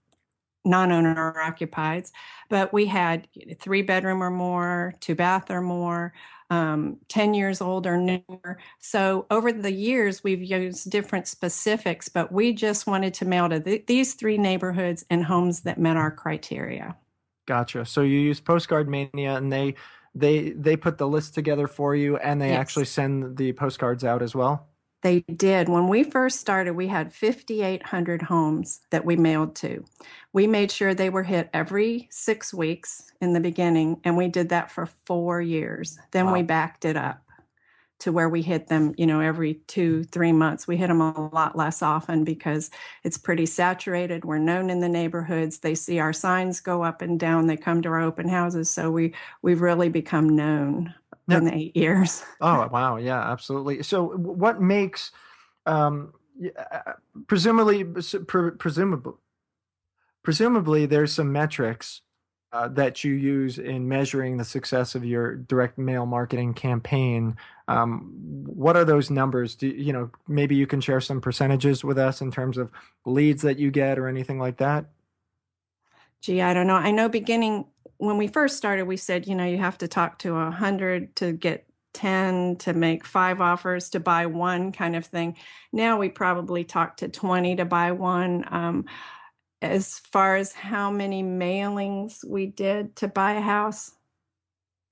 non-owner 0.66 1.34
occupieds, 1.38 2.10
but 2.48 2.72
we 2.72 2.86
had 2.86 3.28
three 3.58 3.82
bedroom 3.82 4.22
or 4.22 4.30
more, 4.30 4.94
two 5.00 5.14
bath 5.14 5.50
or 5.50 5.60
more, 5.62 6.12
um, 6.50 6.98
10 7.08 7.34
years 7.34 7.60
old 7.60 7.86
or 7.86 7.96
newer. 7.96 8.58
So 8.78 9.26
over 9.30 9.52
the 9.52 9.72
years, 9.72 10.22
we've 10.22 10.42
used 10.42 10.90
different 10.90 11.26
specifics, 11.26 12.08
but 12.08 12.30
we 12.30 12.52
just 12.52 12.86
wanted 12.86 13.14
to 13.14 13.24
mail 13.24 13.48
to 13.48 13.60
th- 13.60 13.86
these 13.86 14.14
three 14.14 14.38
neighborhoods 14.38 15.04
and 15.10 15.24
homes 15.24 15.60
that 15.60 15.78
met 15.78 15.96
our 15.96 16.10
criteria. 16.10 16.96
Gotcha. 17.46 17.84
So 17.84 18.02
you 18.02 18.18
use 18.18 18.40
Postcard 18.40 18.88
Mania 18.88 19.36
and 19.36 19.52
they 19.52 19.74
they 20.14 20.50
they 20.50 20.76
put 20.76 20.98
the 20.98 21.06
list 21.06 21.34
together 21.34 21.66
for 21.66 21.94
you 21.94 22.16
and 22.16 22.40
they 22.40 22.50
yes. 22.50 22.60
actually 22.60 22.86
send 22.86 23.36
the 23.36 23.52
postcards 23.52 24.02
out 24.02 24.22
as 24.22 24.34
well? 24.34 24.68
They 25.06 25.20
did. 25.20 25.68
When 25.68 25.86
we 25.86 26.02
first 26.02 26.40
started, 26.40 26.72
we 26.72 26.88
had 26.88 27.14
5,800 27.14 28.22
homes 28.22 28.80
that 28.90 29.04
we 29.04 29.14
mailed 29.14 29.54
to. 29.54 29.84
We 30.32 30.48
made 30.48 30.72
sure 30.72 30.94
they 30.94 31.10
were 31.10 31.22
hit 31.22 31.48
every 31.54 32.08
six 32.10 32.52
weeks 32.52 33.12
in 33.20 33.32
the 33.32 33.38
beginning, 33.38 34.00
and 34.02 34.16
we 34.16 34.26
did 34.26 34.48
that 34.48 34.68
for 34.68 34.88
four 35.04 35.40
years. 35.40 35.96
Then 36.10 36.26
wow. 36.26 36.32
we 36.32 36.42
backed 36.42 36.84
it 36.84 36.96
up 36.96 37.22
to 38.00 38.10
where 38.10 38.28
we 38.28 38.42
hit 38.42 38.66
them, 38.66 38.94
you 38.98 39.06
know, 39.06 39.20
every 39.20 39.54
two, 39.68 40.02
three 40.02 40.32
months. 40.32 40.66
We 40.66 40.76
hit 40.76 40.88
them 40.88 41.00
a 41.00 41.30
lot 41.32 41.56
less 41.56 41.82
often 41.82 42.24
because 42.24 42.72
it's 43.04 43.16
pretty 43.16 43.46
saturated. 43.46 44.24
We're 44.24 44.38
known 44.38 44.70
in 44.70 44.80
the 44.80 44.88
neighborhoods. 44.88 45.60
They 45.60 45.76
see 45.76 46.00
our 46.00 46.12
signs 46.12 46.58
go 46.58 46.82
up 46.82 47.00
and 47.00 47.18
down. 47.18 47.46
They 47.46 47.56
come 47.56 47.80
to 47.82 47.88
our 47.90 48.00
open 48.00 48.28
houses. 48.28 48.70
So 48.70 48.90
we 48.90 49.14
we've 49.40 49.60
really 49.60 49.88
become 49.88 50.34
known 50.34 50.92
in 51.28 51.44
the 51.44 51.54
eight 51.54 51.76
years. 51.76 52.22
oh 52.40 52.68
wow, 52.68 52.96
yeah, 52.96 53.30
absolutely. 53.30 53.82
So 53.82 54.16
what 54.16 54.60
makes 54.60 55.12
um, 55.66 56.12
uh, 56.58 56.92
presumably 57.26 57.84
pre- 57.84 58.52
presumably 58.52 59.12
presumably 60.22 60.86
there's 60.86 61.12
some 61.12 61.32
metrics 61.32 62.02
uh, 62.52 62.68
that 62.68 63.04
you 63.04 63.12
use 63.12 63.58
in 63.58 63.88
measuring 63.88 64.36
the 64.36 64.44
success 64.44 64.94
of 64.94 65.04
your 65.04 65.36
direct 65.36 65.78
mail 65.78 66.06
marketing 66.06 66.54
campaign. 66.54 67.36
Um, 67.68 68.12
what 68.46 68.76
are 68.76 68.84
those 68.84 69.10
numbers? 69.10 69.54
Do 69.54 69.66
you 69.66 69.92
know? 69.92 70.10
Maybe 70.28 70.54
you 70.54 70.66
can 70.66 70.80
share 70.80 71.00
some 71.00 71.20
percentages 71.20 71.84
with 71.84 71.98
us 71.98 72.20
in 72.20 72.30
terms 72.30 72.56
of 72.56 72.70
leads 73.04 73.42
that 73.42 73.58
you 73.58 73.70
get 73.70 73.98
or 73.98 74.08
anything 74.08 74.38
like 74.38 74.58
that. 74.58 74.86
Gee, 76.22 76.42
I 76.42 76.54
don't 76.54 76.66
know. 76.66 76.74
I 76.74 76.90
know 76.90 77.08
beginning 77.08 77.66
when 77.98 78.18
we 78.18 78.28
first 78.28 78.56
started, 78.56 78.84
we 78.84 78.96
said, 78.96 79.26
you 79.26 79.34
know, 79.34 79.44
you 79.44 79.58
have 79.58 79.78
to 79.78 79.88
talk 79.88 80.18
to 80.20 80.36
a 80.36 80.50
hundred 80.50 81.16
to 81.16 81.32
get 81.32 81.66
10 81.94 82.56
to 82.56 82.74
make 82.74 83.06
five 83.06 83.40
offers 83.40 83.88
to 83.90 84.00
buy 84.00 84.26
one 84.26 84.70
kind 84.70 84.94
of 84.96 85.06
thing. 85.06 85.36
Now 85.72 85.98
we 85.98 86.10
probably 86.10 86.62
talk 86.62 86.98
to 86.98 87.08
20 87.08 87.56
to 87.56 87.64
buy 87.64 87.92
one. 87.92 88.44
Um, 88.50 88.84
as 89.62 89.98
far 89.98 90.36
as 90.36 90.52
how 90.52 90.90
many 90.90 91.22
mailings 91.22 92.22
we 92.24 92.46
did 92.46 92.96
to 92.96 93.08
buy 93.08 93.32
a 93.32 93.40
house, 93.40 93.92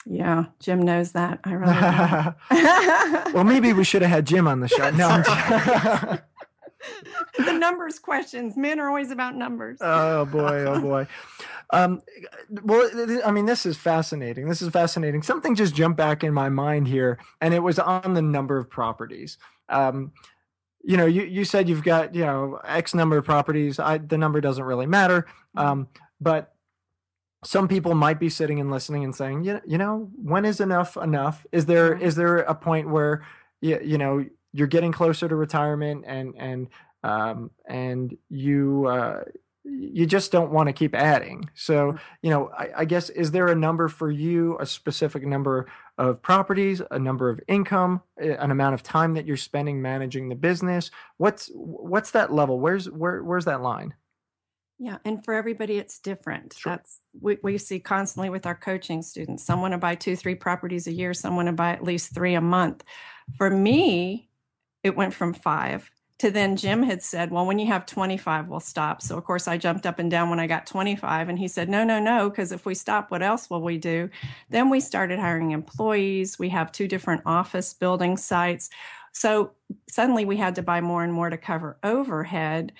yeah, 0.06 0.46
Jim 0.60 0.82
knows 0.82 1.12
that. 1.12 1.40
I 1.44 1.52
really 1.52 3.32
well, 3.32 3.44
maybe 3.44 3.72
we 3.72 3.84
should 3.84 4.02
have 4.02 4.10
had 4.10 4.26
Jim 4.26 4.46
on 4.46 4.60
the 4.60 4.68
show. 4.68 4.90
No, 4.90 5.22
the 7.38 7.52
numbers 7.52 7.98
questions. 7.98 8.56
Men 8.56 8.80
are 8.80 8.88
always 8.88 9.10
about 9.10 9.34
numbers. 9.34 9.78
Oh 9.80 10.24
boy, 10.24 10.64
oh 10.64 10.80
boy. 10.80 11.06
Um, 11.70 12.02
well, 12.62 12.88
I 13.24 13.30
mean, 13.30 13.46
this 13.46 13.66
is 13.66 13.76
fascinating. 13.76 14.48
This 14.48 14.62
is 14.62 14.68
fascinating. 14.68 15.22
Something 15.22 15.54
just 15.54 15.74
jumped 15.74 15.96
back 15.96 16.22
in 16.22 16.32
my 16.34 16.48
mind 16.48 16.88
here, 16.88 17.18
and 17.40 17.54
it 17.54 17.62
was 17.62 17.78
on 17.78 18.14
the 18.14 18.22
number 18.22 18.58
of 18.58 18.68
properties. 18.68 19.38
Um, 19.68 20.12
you 20.82 20.96
know, 20.98 21.06
you, 21.06 21.22
you 21.22 21.44
said 21.44 21.68
you've 21.68 21.82
got, 21.82 22.14
you 22.14 22.24
know, 22.24 22.60
X 22.64 22.94
number 22.94 23.16
of 23.16 23.24
properties. 23.24 23.78
I, 23.78 23.98
the 23.98 24.18
number 24.18 24.40
doesn't 24.40 24.64
really 24.64 24.86
matter. 24.86 25.22
Mm-hmm. 25.56 25.66
Um, 25.66 25.88
but 26.20 26.52
some 27.42 27.68
people 27.68 27.94
might 27.94 28.20
be 28.20 28.28
sitting 28.28 28.60
and 28.60 28.70
listening 28.70 29.02
and 29.02 29.14
saying, 29.14 29.44
you, 29.44 29.60
you 29.66 29.78
know, 29.78 30.10
when 30.16 30.44
is 30.44 30.60
enough 30.60 30.96
enough? 30.98 31.46
Is 31.52 31.66
there, 31.66 31.96
is 31.96 32.16
there 32.16 32.38
a 32.38 32.54
point 32.54 32.88
where, 32.90 33.24
you, 33.62 33.80
you 33.82 33.98
know, 33.98 34.26
you're 34.54 34.66
getting 34.68 34.92
closer 34.92 35.28
to 35.28 35.36
retirement 35.36 36.04
and, 36.06 36.34
and, 36.38 36.68
um, 37.02 37.50
and 37.68 38.16
you, 38.30 38.86
uh, 38.86 39.24
you 39.64 40.04
just 40.06 40.30
don't 40.30 40.50
want 40.50 40.68
to 40.68 40.72
keep 40.72 40.94
adding. 40.94 41.48
So, 41.54 41.92
mm-hmm. 41.92 41.96
you 42.22 42.30
know, 42.30 42.50
I, 42.56 42.68
I, 42.78 42.84
guess 42.84 43.08
is 43.10 43.30
there 43.30 43.48
a 43.48 43.54
number 43.54 43.88
for 43.88 44.10
you, 44.10 44.58
a 44.60 44.66
specific 44.66 45.26
number 45.26 45.66
of 45.96 46.20
properties, 46.20 46.82
a 46.90 46.98
number 46.98 47.30
of 47.30 47.40
income, 47.48 48.02
an 48.18 48.50
amount 48.50 48.74
of 48.74 48.82
time 48.82 49.14
that 49.14 49.26
you're 49.26 49.36
spending 49.36 49.80
managing 49.80 50.28
the 50.28 50.34
business? 50.34 50.90
What's 51.16 51.50
what's 51.54 52.10
that 52.12 52.32
level? 52.32 52.60
Where's 52.60 52.90
where 52.90 53.22
where's 53.22 53.46
that 53.46 53.62
line? 53.62 53.94
Yeah, 54.78 54.98
and 55.04 55.24
for 55.24 55.34
everybody, 55.34 55.78
it's 55.78 56.00
different. 56.00 56.54
Sure. 56.58 56.72
That's 56.72 57.00
we, 57.18 57.38
we 57.42 57.58
see 57.58 57.78
constantly 57.78 58.28
with 58.28 58.44
our 58.44 58.56
coaching 58.56 59.02
students. 59.02 59.44
Some 59.44 59.62
want 59.62 59.72
to 59.72 59.78
buy 59.78 59.94
two, 59.94 60.16
three 60.16 60.34
properties 60.34 60.86
a 60.86 60.92
year. 60.92 61.14
Some 61.14 61.36
want 61.36 61.46
to 61.46 61.52
buy 61.52 61.72
at 61.72 61.84
least 61.84 62.14
three 62.14 62.34
a 62.34 62.40
month. 62.40 62.82
For 63.38 63.48
me, 63.48 64.28
it 64.84 64.96
went 64.96 65.14
from 65.14 65.34
five 65.34 65.90
to 66.18 66.30
then 66.30 66.56
Jim 66.56 66.82
had 66.82 67.02
said, 67.02 67.30
Well, 67.30 67.46
when 67.46 67.58
you 67.58 67.66
have 67.66 67.86
25, 67.86 68.48
we'll 68.48 68.60
stop. 68.60 69.02
So, 69.02 69.18
of 69.18 69.24
course, 69.24 69.48
I 69.48 69.58
jumped 69.58 69.86
up 69.86 69.98
and 69.98 70.10
down 70.10 70.30
when 70.30 70.38
I 70.38 70.46
got 70.46 70.66
25. 70.66 71.28
And 71.28 71.38
he 71.38 71.48
said, 71.48 71.68
No, 71.68 71.84
no, 71.84 71.98
no, 71.98 72.30
because 72.30 72.52
if 72.52 72.64
we 72.64 72.74
stop, 72.74 73.10
what 73.10 73.22
else 73.22 73.50
will 73.50 73.62
we 73.62 73.78
do? 73.78 74.08
Then 74.48 74.70
we 74.70 74.80
started 74.80 75.18
hiring 75.18 75.50
employees. 75.50 76.38
We 76.38 76.48
have 76.50 76.70
two 76.70 76.86
different 76.86 77.22
office 77.26 77.74
building 77.74 78.16
sites. 78.16 78.70
So, 79.12 79.52
suddenly 79.88 80.24
we 80.24 80.36
had 80.36 80.54
to 80.54 80.62
buy 80.62 80.80
more 80.80 81.02
and 81.02 81.12
more 81.12 81.30
to 81.30 81.36
cover 81.36 81.78
overhead. 81.82 82.72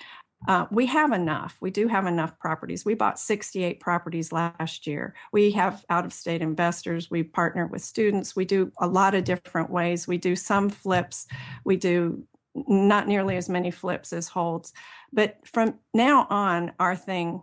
Uh, 0.47 0.65
we 0.71 0.85
have 0.85 1.11
enough. 1.11 1.57
We 1.59 1.71
do 1.71 1.87
have 1.87 2.05
enough 2.05 2.37
properties. 2.39 2.85
We 2.85 2.93
bought 2.93 3.19
68 3.19 3.79
properties 3.79 4.31
last 4.31 4.85
year. 4.85 5.15
We 5.31 5.51
have 5.51 5.83
out 5.89 6.05
of 6.05 6.13
state 6.13 6.41
investors. 6.41 7.09
We 7.09 7.23
partner 7.23 7.67
with 7.67 7.81
students. 7.81 8.35
We 8.35 8.45
do 8.45 8.71
a 8.79 8.87
lot 8.87 9.15
of 9.15 9.23
different 9.23 9.69
ways. 9.69 10.07
We 10.07 10.17
do 10.17 10.35
some 10.35 10.69
flips. 10.69 11.27
We 11.63 11.77
do 11.77 12.25
not 12.67 13.07
nearly 13.07 13.37
as 13.37 13.49
many 13.49 13.71
flips 13.71 14.13
as 14.13 14.27
holds. 14.27 14.71
But 15.11 15.37
from 15.45 15.75
now 15.93 16.27
on, 16.29 16.71
our 16.79 16.95
thing 16.95 17.41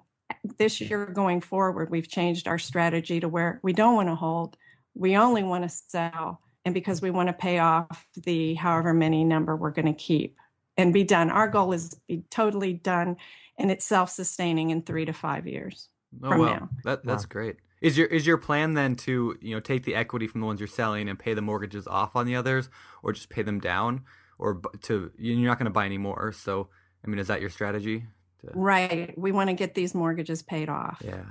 this 0.59 0.81
year 0.81 1.07
going 1.07 1.41
forward, 1.41 1.91
we've 1.91 2.09
changed 2.09 2.49
our 2.49 2.59
strategy 2.59 3.21
to 3.21 3.29
where 3.29 3.61
we 3.63 3.73
don't 3.73 3.95
want 3.95 4.09
to 4.09 4.15
hold, 4.15 4.57
we 4.95 5.17
only 5.17 5.43
want 5.43 5.65
to 5.65 5.69
sell. 5.69 6.41
And 6.65 6.75
because 6.75 7.03
we 7.03 7.11
want 7.11 7.29
to 7.29 7.33
pay 7.33 7.59
off 7.59 8.07
the 8.17 8.55
however 8.55 8.95
many 8.95 9.25
number 9.25 9.57
we're 9.57 9.71
going 9.71 9.93
to 9.93 9.93
keep 9.93 10.37
and 10.77 10.93
be 10.93 11.05
done. 11.05 11.31
Our 11.31 11.49
goal 11.49 11.73
is 11.73 11.91
to 11.91 11.97
be 12.09 12.25
totally 12.31 12.75
done 12.75 13.17
and 13.59 13.71
it's 13.71 13.85
self 13.85 14.11
sustaining 14.11 14.71
in 14.71 14.83
three 14.83 15.05
to 15.05 15.13
five 15.13 15.47
years. 15.47 15.89
Oh, 16.23 16.31
from 16.31 16.41
wow. 16.41 16.47
now. 16.47 16.69
That, 16.85 17.05
that's 17.05 17.25
wow. 17.25 17.31
great. 17.31 17.57
Is 17.81 17.99
your 17.99 18.07
is 18.07 18.27
your 18.27 18.39
plan 18.39 18.75
then 18.75 18.95
to 18.97 19.37
you 19.41 19.55
know 19.55 19.61
take 19.61 19.85
the 19.85 19.95
equity 19.95 20.27
from 20.27 20.41
the 20.41 20.47
ones 20.47 20.61
you're 20.61 20.69
selling 20.69 21.09
and 21.09 21.19
pay 21.19 21.35
the 21.35 21.43
mortgages 21.43 21.87
off 21.87 22.15
on 22.15 22.27
the 22.27 22.37
others, 22.37 22.69
or 23.03 23.13
just 23.13 23.29
pay 23.29 23.43
them 23.43 23.59
down? 23.59 24.03
or 24.43 24.61
to 24.83 25.11
you're 25.17 25.47
not 25.47 25.59
going 25.59 25.67
to 25.67 25.71
buy 25.71 25.87
any 25.87 25.99
more. 25.99 26.33
So, 26.33 26.69
I 27.05 27.09
mean, 27.09 27.19
is 27.19 27.29
that 27.29 27.41
your 27.41 27.51
strategy? 27.51 28.05
To... 28.41 28.51
Right. 28.55 29.17
We 29.17 29.33
want 29.33 29.51
to 29.51 29.55
get 29.55 29.75
these 29.75 29.95
mortgages 29.95 30.43
paid 30.43 30.69
off. 30.69 31.01
Yeah. 31.05 31.25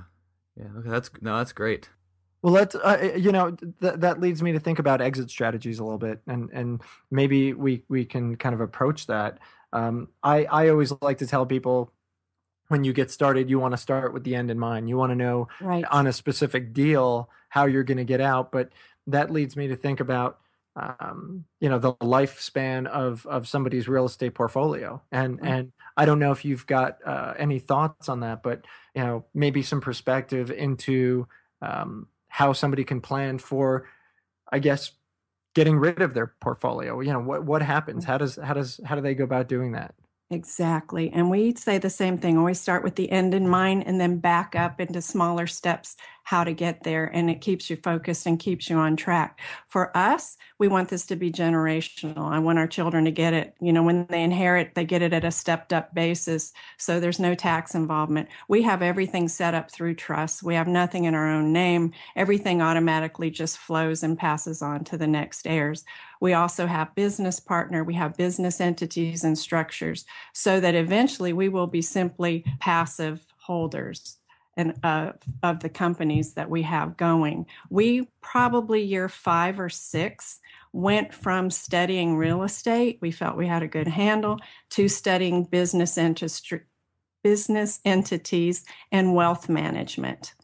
Yeah. 0.56 0.68
Okay. 0.78 0.88
That's 0.88 1.10
no. 1.20 1.36
That's 1.36 1.52
great. 1.52 1.90
Well, 2.42 2.52
let's. 2.52 2.74
Uh, 2.74 3.12
you 3.16 3.32
know, 3.32 3.52
th- 3.52 3.94
that 3.96 4.20
leads 4.20 4.42
me 4.42 4.52
to 4.52 4.60
think 4.60 4.78
about 4.78 5.00
exit 5.00 5.30
strategies 5.30 5.78
a 5.78 5.84
little 5.84 5.98
bit, 5.98 6.20
and 6.26 6.50
and 6.52 6.80
maybe 7.10 7.52
we 7.52 7.84
we 7.88 8.04
can 8.04 8.36
kind 8.36 8.54
of 8.54 8.60
approach 8.60 9.06
that. 9.06 9.38
Um, 9.72 10.08
I 10.22 10.44
I 10.44 10.68
always 10.68 10.92
like 11.00 11.18
to 11.18 11.26
tell 11.26 11.46
people 11.46 11.92
when 12.68 12.84
you 12.84 12.92
get 12.92 13.10
started, 13.10 13.48
you 13.48 13.58
want 13.58 13.72
to 13.72 13.78
start 13.78 14.12
with 14.12 14.24
the 14.24 14.34
end 14.34 14.50
in 14.50 14.58
mind. 14.58 14.88
You 14.88 14.96
want 14.96 15.10
to 15.10 15.16
know 15.16 15.48
right. 15.60 15.84
on 15.90 16.06
a 16.06 16.12
specific 16.12 16.72
deal 16.72 17.28
how 17.48 17.66
you're 17.66 17.82
going 17.82 17.98
to 17.98 18.04
get 18.04 18.20
out, 18.20 18.50
but 18.50 18.70
that 19.06 19.30
leads 19.30 19.56
me 19.56 19.68
to 19.68 19.76
think 19.76 20.00
about 20.00 20.38
um, 20.74 21.44
you 21.60 21.68
know 21.68 21.78
the 21.78 21.94
lifespan 21.94 22.86
of 22.86 23.26
of 23.26 23.46
somebody's 23.46 23.88
real 23.88 24.06
estate 24.06 24.34
portfolio 24.34 25.02
and 25.12 25.36
mm-hmm. 25.36 25.46
and 25.46 25.72
i 25.98 26.06
don't 26.06 26.18
know 26.18 26.32
if 26.32 26.44
you've 26.44 26.66
got 26.66 26.96
uh, 27.04 27.34
any 27.38 27.58
thoughts 27.58 28.08
on 28.08 28.20
that 28.20 28.42
but 28.42 28.64
you 28.94 29.02
know 29.02 29.24
maybe 29.34 29.62
some 29.62 29.82
perspective 29.82 30.50
into 30.50 31.26
um, 31.60 32.08
how 32.32 32.52
somebody 32.52 32.84
can 32.84 33.00
plan 33.00 33.38
for 33.38 33.86
i 34.50 34.58
guess 34.58 34.92
getting 35.54 35.78
rid 35.78 36.00
of 36.00 36.14
their 36.14 36.34
portfolio. 36.40 37.00
You 37.00 37.12
know 37.12 37.20
what 37.20 37.44
what 37.44 37.62
happens? 37.62 38.04
Mm. 38.04 38.08
How 38.08 38.18
does 38.18 38.36
how 38.42 38.54
does 38.54 38.80
how 38.84 38.94
do 38.94 39.00
they 39.00 39.14
go 39.14 39.24
about 39.24 39.48
doing 39.48 39.72
that 39.72 39.94
Exactly. 40.32 41.10
And 41.12 41.28
we 41.30 41.54
say 41.56 41.76
the 41.76 41.90
same 41.90 42.16
thing 42.16 42.38
always 42.38 42.58
start 42.58 42.82
with 42.82 42.94
the 42.96 43.10
end 43.12 43.34
in 43.34 43.46
mind 43.46 43.84
and 43.86 44.00
then 44.00 44.16
back 44.18 44.56
up 44.56 44.80
into 44.80 45.02
smaller 45.02 45.46
steps 45.46 45.94
how 46.24 46.42
to 46.42 46.54
get 46.54 46.84
there 46.84 47.04
and 47.06 47.28
it 47.28 47.42
keeps 47.42 47.68
you 47.68 47.76
focused 47.76 48.24
and 48.26 48.38
keeps 48.38 48.70
you 48.70 48.78
on 48.78 48.96
track. 48.96 49.40
For 49.68 49.94
us, 49.94 50.38
we 50.58 50.68
want 50.68 50.88
this 50.88 51.04
to 51.06 51.16
be 51.16 51.30
generational. 51.30 52.30
I 52.30 52.38
want 52.38 52.58
our 52.58 52.66
children 52.66 53.04
to 53.04 53.10
get 53.10 53.34
it, 53.34 53.54
you 53.60 53.74
know, 53.74 53.82
when 53.82 54.06
they 54.06 54.22
inherit, 54.22 54.74
they 54.74 54.86
get 54.86 55.02
it 55.02 55.12
at 55.12 55.24
a 55.24 55.30
stepped 55.30 55.72
up 55.72 55.92
basis. 55.94 56.54
So 56.78 56.98
there's 56.98 57.18
no 57.18 57.34
tax 57.34 57.74
involvement. 57.74 58.28
We 58.48 58.62
have 58.62 58.80
everything 58.80 59.28
set 59.28 59.52
up 59.52 59.70
through 59.70 59.96
trust. 59.96 60.42
We 60.42 60.54
have 60.54 60.68
nothing 60.68 61.04
in 61.04 61.14
our 61.14 61.28
own 61.28 61.52
name. 61.52 61.92
Everything 62.16 62.62
automatically 62.62 63.28
just 63.30 63.58
flows 63.58 64.02
and 64.02 64.16
passes 64.16 64.62
on 64.62 64.84
to 64.84 64.96
the 64.96 65.06
next 65.08 65.46
heirs. 65.46 65.84
We 66.22 66.34
also 66.34 66.68
have 66.68 66.94
business 66.94 67.40
partner, 67.40 67.82
we 67.82 67.94
have 67.94 68.16
business 68.16 68.60
entities 68.60 69.24
and 69.24 69.36
structures 69.36 70.04
so 70.32 70.60
that 70.60 70.76
eventually 70.76 71.32
we 71.32 71.48
will 71.48 71.66
be 71.66 71.82
simply 71.82 72.44
passive 72.60 73.26
holders 73.38 74.18
and 74.56 74.78
uh, 74.84 75.14
of 75.42 75.58
the 75.58 75.68
companies 75.68 76.34
that 76.34 76.48
we 76.48 76.62
have 76.62 76.96
going. 76.96 77.46
We 77.70 78.08
probably 78.20 78.84
year 78.84 79.08
five 79.08 79.58
or 79.58 79.68
six 79.68 80.38
went 80.72 81.12
from 81.12 81.50
studying 81.50 82.16
real 82.16 82.44
estate, 82.44 83.00
we 83.02 83.10
felt 83.10 83.36
we 83.36 83.48
had 83.48 83.64
a 83.64 83.68
good 83.68 83.88
handle, 83.88 84.38
to 84.70 84.86
studying 84.86 85.42
business 85.42 85.98
industry, 85.98 86.60
business 87.24 87.80
entities 87.84 88.64
and 88.92 89.16
wealth 89.16 89.48
management. 89.48 90.34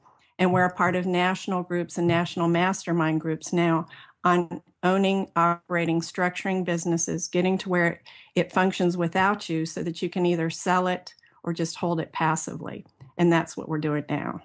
And 0.41 0.53
we're 0.53 0.65
a 0.65 0.75
part 0.75 0.97
of 0.97 1.07
national 1.07 1.63
groups 1.63 1.99
and 1.99 2.09
national 2.09 2.49
mastermind 2.49 3.21
groups 3.21 3.53
now 3.53 3.87
on 4.25 4.61
owning, 4.83 5.31
operating, 5.37 6.01
structuring 6.01 6.65
businesses, 6.65 7.29
getting 7.29 7.59
to 7.59 7.69
where 7.69 8.03
it, 8.35 8.53
functions 8.53 8.97
without 8.97 9.49
you 9.49 9.67
so 9.67 9.83
that 9.83 10.03
you 10.03 10.09
can 10.09 10.25
either 10.25 10.51
sell 10.51 10.87
it 10.87 11.15
or 11.43 11.53
just 11.53 11.77
hold 11.77 12.01
it 12.01 12.13
passively 12.13 12.85
and 13.19 13.33
that's 13.33 13.57
what 13.57 13.69
we're 13.69 13.79
doing 13.79 14.05
now. 14.09 14.41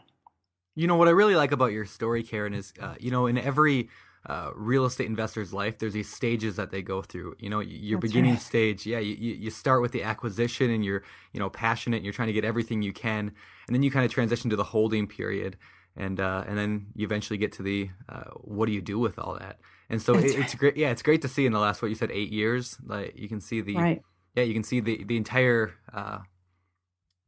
You 0.75 0.87
know 0.87 0.95
what 0.95 1.07
I 1.07 1.11
really 1.11 1.35
like 1.35 1.51
about 1.51 1.71
your 1.71 1.85
story, 1.85 2.23
Karen, 2.23 2.53
is 2.55 2.73
uh, 2.81 2.95
you 2.99 3.11
know 3.11 3.27
in 3.27 3.37
every 3.37 3.89
uh, 4.25 4.49
real 4.55 4.85
estate 4.85 5.05
investor's 5.05 5.53
life, 5.53 5.77
there's 5.77 5.93
these 5.93 6.11
stages 6.11 6.55
that 6.55 6.71
they 6.71 6.81
go 6.81 7.01
through. 7.01 7.35
You 7.39 7.49
know, 7.49 7.59
your 7.59 7.99
That's 7.99 8.11
beginning 8.11 8.33
right. 8.33 8.41
stage, 8.41 8.85
yeah, 8.85 8.99
you, 8.99 9.15
you 9.15 9.49
start 9.51 9.81
with 9.81 9.91
the 9.91 10.03
acquisition 10.03 10.71
and 10.71 10.83
you're, 10.83 11.03
you 11.33 11.39
know, 11.39 11.49
passionate 11.49 11.97
and 11.97 12.05
you're 12.05 12.13
trying 12.13 12.29
to 12.29 12.33
get 12.33 12.45
everything 12.45 12.81
you 12.81 12.93
can. 12.93 13.33
And 13.67 13.75
then 13.75 13.83
you 13.83 13.91
kind 13.91 14.05
of 14.05 14.11
transition 14.11 14.49
to 14.49 14.55
the 14.55 14.63
holding 14.63 15.07
period. 15.07 15.57
And, 15.95 16.19
uh, 16.19 16.43
and 16.47 16.57
then 16.57 16.87
you 16.95 17.05
eventually 17.05 17.37
get 17.37 17.51
to 17.53 17.63
the, 17.63 17.89
uh, 18.09 18.31
what 18.41 18.65
do 18.65 18.71
you 18.71 18.81
do 18.81 18.97
with 18.97 19.19
all 19.19 19.37
that? 19.39 19.59
And 19.89 20.01
so 20.01 20.13
it, 20.15 20.23
right. 20.23 20.39
it's 20.39 20.55
great. 20.55 20.77
Yeah. 20.77 20.89
It's 20.89 21.03
great 21.03 21.21
to 21.21 21.27
see 21.27 21.45
in 21.45 21.53
the 21.53 21.59
last, 21.59 21.81
what 21.81 21.89
you 21.89 21.95
said, 21.95 22.11
eight 22.11 22.31
years, 22.31 22.77
like 22.85 23.13
you 23.15 23.29
can 23.29 23.39
see 23.39 23.61
the, 23.61 23.75
right. 23.75 24.01
yeah, 24.35 24.43
you 24.43 24.53
can 24.53 24.63
see 24.63 24.79
the, 24.79 25.03
the 25.03 25.17
entire, 25.17 25.73
uh, 25.93 26.19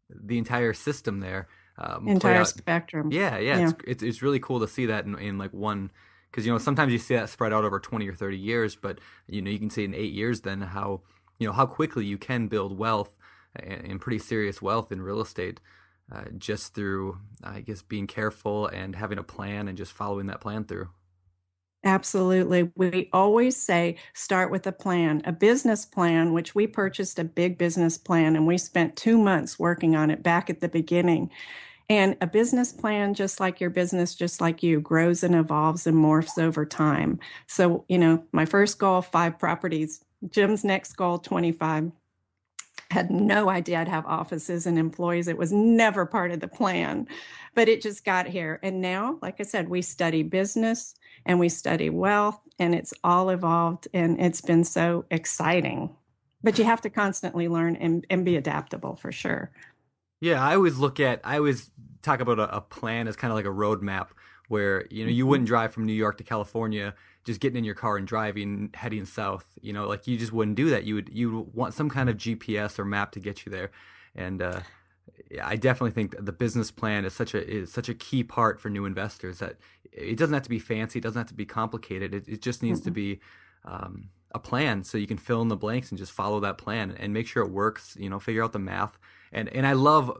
the 0.10 0.38
entire 0.38 0.74
system 0.74 1.20
there. 1.20 1.48
Um, 1.78 2.08
entire 2.08 2.46
spectrum. 2.46 3.12
Yeah, 3.12 3.38
yeah, 3.38 3.60
yeah. 3.60 3.70
It's, 3.70 3.84
it's, 3.86 4.04
it's 4.04 4.22
really 4.22 4.40
cool 4.40 4.62
to 4.62 4.68
see 4.68 4.86
that 4.86 5.06
in, 5.06 5.18
in 5.20 5.38
like 5.38 5.52
one 5.52 5.92
because 6.36 6.46
you 6.46 6.52
know 6.52 6.58
sometimes 6.58 6.92
you 6.92 7.00
see 7.00 7.16
that 7.16 7.30
spread 7.30 7.54
out 7.54 7.64
over 7.64 7.80
20 7.80 8.10
or 8.10 8.14
30 8.14 8.38
years 8.38 8.76
but 8.76 9.00
you 9.26 9.42
know 9.42 9.50
you 9.50 9.58
can 9.58 9.70
see 9.70 9.86
in 9.86 9.96
eight 9.96 10.12
years 10.12 10.42
then 10.42 10.60
how 10.60 11.00
you 11.40 11.48
know 11.48 11.54
how 11.54 11.66
quickly 11.66 12.06
you 12.06 12.18
can 12.18 12.48
build 12.48 12.78
wealth 12.78 13.16
and, 13.56 14.02
pretty 14.02 14.20
serious 14.20 14.62
wealth 14.62 14.92
in 14.92 15.02
real 15.02 15.22
estate 15.22 15.62
uh, 16.12 16.26
just 16.38 16.74
through 16.74 17.18
i 17.44 17.62
guess 17.62 17.82
being 17.82 18.08
careful 18.08 18.68
and 18.68 18.96
having 18.96 19.18
a 19.18 19.24
plan 19.24 19.68
and 19.68 19.78
just 19.78 19.92
following 19.92 20.28
that 20.28 20.42
plan 20.42 20.64
through 20.64 20.90
Absolutely. 21.86 22.72
We 22.76 23.10
always 23.14 23.56
say 23.56 23.98
start 24.16 24.50
with 24.50 24.66
a 24.66 24.72
plan, 24.72 25.22
a 25.24 25.32
business 25.32 25.86
plan, 25.86 26.34
which 26.34 26.56
we 26.56 26.66
purchased 26.66 27.20
a 27.20 27.24
big 27.24 27.60
business 27.60 27.96
plan 27.96 28.36
and 28.36 28.48
we 28.48 28.58
spent 28.58 28.96
two 28.96 29.20
months 29.20 29.60
working 29.60 29.96
on 29.96 30.10
it 30.10 30.24
back 30.24 30.50
at 30.50 30.62
the 30.62 30.68
beginning. 30.68 31.30
And 31.88 32.18
a 32.22 32.26
business 32.26 32.74
plan, 32.74 33.14
just 33.14 33.40
like 33.40 33.62
your 33.62 33.70
business, 33.70 34.16
just 34.16 34.42
like 34.42 34.64
you, 34.64 34.82
grows 34.82 35.22
and 35.22 35.36
evolves 35.36 35.86
and 35.86 35.96
morphs 35.96 36.42
over 36.42 36.66
time. 36.66 37.20
So, 37.46 37.86
you 37.88 38.00
know, 38.00 38.24
my 38.32 38.46
first 38.46 38.80
goal, 38.80 39.04
five 39.04 39.38
properties. 39.38 40.04
Jim's 40.32 40.64
next 40.64 40.94
goal, 40.94 41.20
25 41.20 41.92
had 42.92 43.10
no 43.10 43.50
idea 43.50 43.80
I'd 43.80 43.88
have 43.88 44.06
offices 44.06 44.66
and 44.66 44.78
employees. 44.78 45.28
It 45.28 45.38
was 45.38 45.52
never 45.52 46.06
part 46.06 46.32
of 46.32 46.40
the 46.40 46.48
plan, 46.48 47.08
but 47.54 47.68
it 47.68 47.82
just 47.82 48.06
got 48.06 48.28
here. 48.28 48.60
And 48.64 48.82
now, 48.82 49.18
like 49.22 49.36
I 49.40 49.44
said, 49.44 49.70
we 49.70 49.82
study 49.82 50.24
business 50.24 50.96
and 51.26 51.40
we 51.40 51.50
study 51.50 51.90
wealth, 51.90 52.40
and 52.60 52.76
it's 52.76 52.94
all 53.04 53.30
evolved, 53.30 53.88
and 53.94 54.20
it's 54.22 54.42
been 54.42 54.64
so 54.64 55.06
exciting. 55.10 55.90
But 56.44 56.60
you 56.60 56.66
have 56.66 56.82
to 56.82 56.90
constantly 56.92 57.48
learn 57.48 57.76
and, 57.78 58.06
and 58.12 58.24
be 58.24 58.36
adaptable 58.36 58.96
for 58.96 59.12
sure. 59.12 59.52
Yeah, 60.22 60.44
I 60.44 60.56
always 60.56 60.78
look 60.78 61.00
at, 61.00 61.22
I 61.24 61.38
always 61.38 61.72
talk 62.04 62.20
about 62.20 62.38
a, 62.38 62.58
a 62.58 62.62
plan 62.62 63.08
as 63.08 63.16
kind 63.16 63.32
of 63.32 63.36
like 63.36 63.46
a 63.46 63.50
roadmap 63.50 64.10
where, 64.48 64.86
you 64.90 65.06
know, 65.06 65.12
you 65.12 65.26
wouldn't 65.26 65.48
drive 65.48 65.74
from 65.74 65.86
New 65.86 65.94
York 65.94 66.18
to 66.18 66.24
California 66.24 66.94
just 67.24 67.40
getting 67.40 67.58
in 67.58 67.64
your 67.64 67.76
car 67.76 67.98
and 67.98 68.08
driving 68.08 68.70
heading 68.76 69.04
south 69.04 69.48
you 69.60 69.74
know 69.74 69.88
like 69.88 70.06
you 70.06 70.16
just 70.16 70.32
wouldn't 70.32 70.56
do 70.56 70.70
that 70.70 70.84
you 70.84 70.94
would 70.94 71.10
you 71.12 71.38
would 71.38 71.54
want 71.56 71.74
some 71.74 71.90
kind 71.90 72.08
of 72.08 72.18
gps 72.18 72.78
or 72.78 72.86
map 72.86 73.12
to 73.12 73.20
get 73.20 73.48
you 73.48 73.52
there 73.52 73.72
and 74.14 74.44
uh, 74.44 74.60
I 75.44 75.56
definitely 75.56 75.92
think 75.92 76.16
the 76.24 76.32
business 76.32 76.72
plan 76.72 77.06
is 77.06 77.14
such 77.14 77.34
a 77.34 77.48
is 77.48 77.72
such 77.72 77.90
a 77.90 77.94
key 77.94 78.24
part 78.24 78.60
for 78.60 78.70
new 78.70 78.86
investors 78.86 79.40
that 79.40 79.58
it 79.92 80.18
doesn't 80.18 80.34
have 80.34 80.44
to 80.44 80.50
be 80.50 80.60
fancy, 80.60 81.00
it 81.00 81.02
doesn't 81.02 81.20
have 81.20 81.28
to 81.28 81.34
be 81.34 81.46
complicated. 81.46 82.14
It, 82.14 82.28
it 82.28 82.42
just 82.42 82.62
needs 82.62 82.80
mm-hmm. 82.80 82.90
to 82.90 82.92
be 82.92 83.20
um, 83.64 84.10
a 84.34 84.40
plan 84.40 84.84
so 84.84 84.98
you 84.98 85.08
can 85.08 85.18
fill 85.18 85.42
in 85.42 85.48
the 85.48 85.56
blanks 85.56 85.90
and 85.90 85.98
just 85.98 86.12
follow 86.12 86.40
that 86.42 86.58
plan 86.58 86.96
and 87.00 87.14
make 87.14 87.28
sure 87.28 87.44
it 87.44 87.52
works. 87.52 87.96
You 88.00 88.10
know, 88.10 88.20
figure 88.20 88.44
out 88.44 88.54
the 88.54 88.60
math. 88.60 88.98
And 89.32 89.50
and 89.50 89.66
I 89.66 89.74
love 89.74 90.12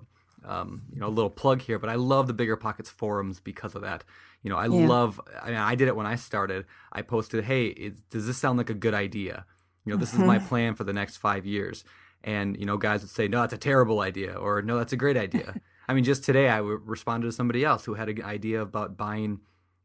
um, 0.46 0.84
you 0.92 1.00
know 1.00 1.08
a 1.08 1.10
little 1.10 1.30
plug 1.30 1.62
here, 1.62 1.80
but 1.80 1.90
I 1.90 1.96
love 1.96 2.28
the 2.28 2.34
Bigger 2.34 2.56
Pockets 2.56 2.90
forums 2.90 3.40
because 3.40 3.76
of 3.76 3.82
that. 3.82 4.04
You 4.44 4.50
know, 4.50 4.58
I 4.58 4.68
yeah. 4.68 4.88
love. 4.88 5.20
I 5.42 5.48
mean, 5.48 5.58
I 5.58 5.76
did 5.76 5.88
it 5.88 5.96
when 5.96 6.06
I 6.06 6.16
started. 6.16 6.66
I 6.92 7.02
posted, 7.02 7.44
"Hey, 7.46 7.68
it, 7.68 8.10
does 8.10 8.28
this 8.28 8.38
sound 8.38 8.58
like 8.58 8.70
a 8.70 8.76
good 8.76 8.94
idea? 8.94 9.46
You 9.86 9.94
know, 9.94 9.98
this 9.98 10.12
mm-hmm. 10.12 10.22
is 10.22 10.28
my 10.28 10.38
mm-hmm. 10.38 10.48
plan 10.48 10.76
for 10.76 10.84
the 10.84 10.94
next 10.94 11.18
five 11.18 11.46
years." 11.46 11.84
and 12.26 12.58
you 12.60 12.66
know 12.66 12.76
guys 12.76 13.02
would 13.02 13.10
say 13.10 13.30
no 13.30 13.40
that's 13.40 13.54
a 13.54 13.58
terrible 13.58 14.02
idea 14.02 14.34
or 14.34 14.62
no 14.62 14.78
that's 14.78 14.92
a 14.92 14.98
great 14.98 15.16
idea 15.16 15.56
i 15.88 15.94
mean 15.94 16.04
just 16.04 16.24
today 16.24 16.50
I 16.50 16.58
responded 16.58 17.28
to 17.28 17.32
somebody 17.32 17.64
else 17.64 17.86
who 17.86 17.94
had 17.94 18.10
an 18.10 18.24
idea 18.24 18.62
about 18.62 18.98
buying 18.98 19.40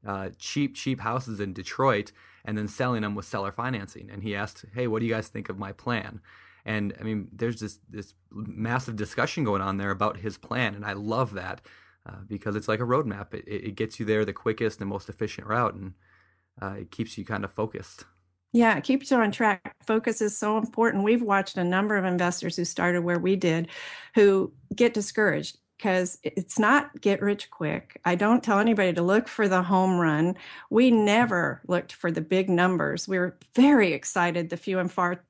uh, 0.05 0.31
cheap 0.39 0.75
cheap 0.75 1.01
houses 1.01 1.39
in 1.39 1.53
detroit 1.53 2.11
and 2.45 2.57
then 2.57 2.67
selling 2.67 3.03
them 3.03 3.15
with 3.15 3.27
seller 3.27 3.53
financing 3.53 4.09
and 4.11 4.23
he 4.23 4.35
asked 4.35 4.65
hey 4.75 4.89
what 4.89 5.01
do 5.01 5.07
you 5.07 5.13
guys 5.13 5.29
think 5.29 5.51
of 5.51 5.59
my 5.59 5.73
plan 5.73 6.21
and 6.65 6.95
i 7.01 7.03
mean 7.03 7.29
there's 7.33 7.61
this 7.61 7.79
this 7.89 8.15
massive 8.31 8.97
discussion 8.97 9.45
going 9.45 9.63
on 9.63 9.77
there 9.77 9.91
about 9.91 10.19
his 10.19 10.37
plan 10.39 10.75
and 10.75 10.85
i 10.85 10.93
love 10.93 11.35
that 11.35 11.61
uh, 12.07 12.17
because 12.27 12.57
it's 12.57 12.69
like 12.69 12.81
a 12.81 12.85
roadmap 12.85 13.35
it, 13.35 13.45
it 13.47 13.75
gets 13.75 14.01
you 14.01 14.07
there 14.07 14.25
the 14.25 14.33
quickest 14.33 14.81
and 14.81 14.89
most 14.89 15.09
efficient 15.09 15.47
route 15.47 15.75
and 15.75 15.95
uh, 16.63 16.75
it 16.79 16.91
keeps 16.91 17.17
you 17.17 17.25
kind 17.25 17.45
of 17.45 17.51
focused 17.51 18.05
yeah, 18.53 18.77
it 18.77 18.85
keeps 18.85 19.11
you 19.11 19.17
on 19.17 19.31
track. 19.31 19.77
Focus 19.87 20.21
is 20.21 20.37
so 20.37 20.59
important. 20.59 21.05
We've 21.05 21.23
watched 21.23 21.57
a 21.57 21.65
number 21.65 21.97
of 21.97 22.05
investors 22.05 22.57
who 22.57 22.65
started 22.65 23.03
where 23.03 23.19
we 23.19 23.37
did 23.37 23.69
who 24.15 24.53
get 24.75 24.93
discouraged 24.93 25.59
because 25.77 26.19
it's 26.23 26.59
not 26.59 27.01
get 27.01 27.23
rich 27.23 27.51
quick. 27.51 27.99
I 28.05 28.15
don't 28.15 28.45
tell 28.45 28.59
anybody 28.59 28.93
to 28.93 29.03
look 29.03 29.29
for 29.29 29.49
the 29.49 29.63
home 29.63 29.99
run. 29.99 30.37
We 30.69 30.91
never 30.91 31.63
looked 31.69 31.93
for 31.93 32.11
the 32.11 32.21
big 32.21 32.51
numbers. 32.51 33.09
We 33.09 33.19
were 33.19 33.39
very 33.55 33.95
excited 33.95 34.51
the 34.51 34.59
few 34.59 34.79
and 34.79 34.93
far 34.93 35.25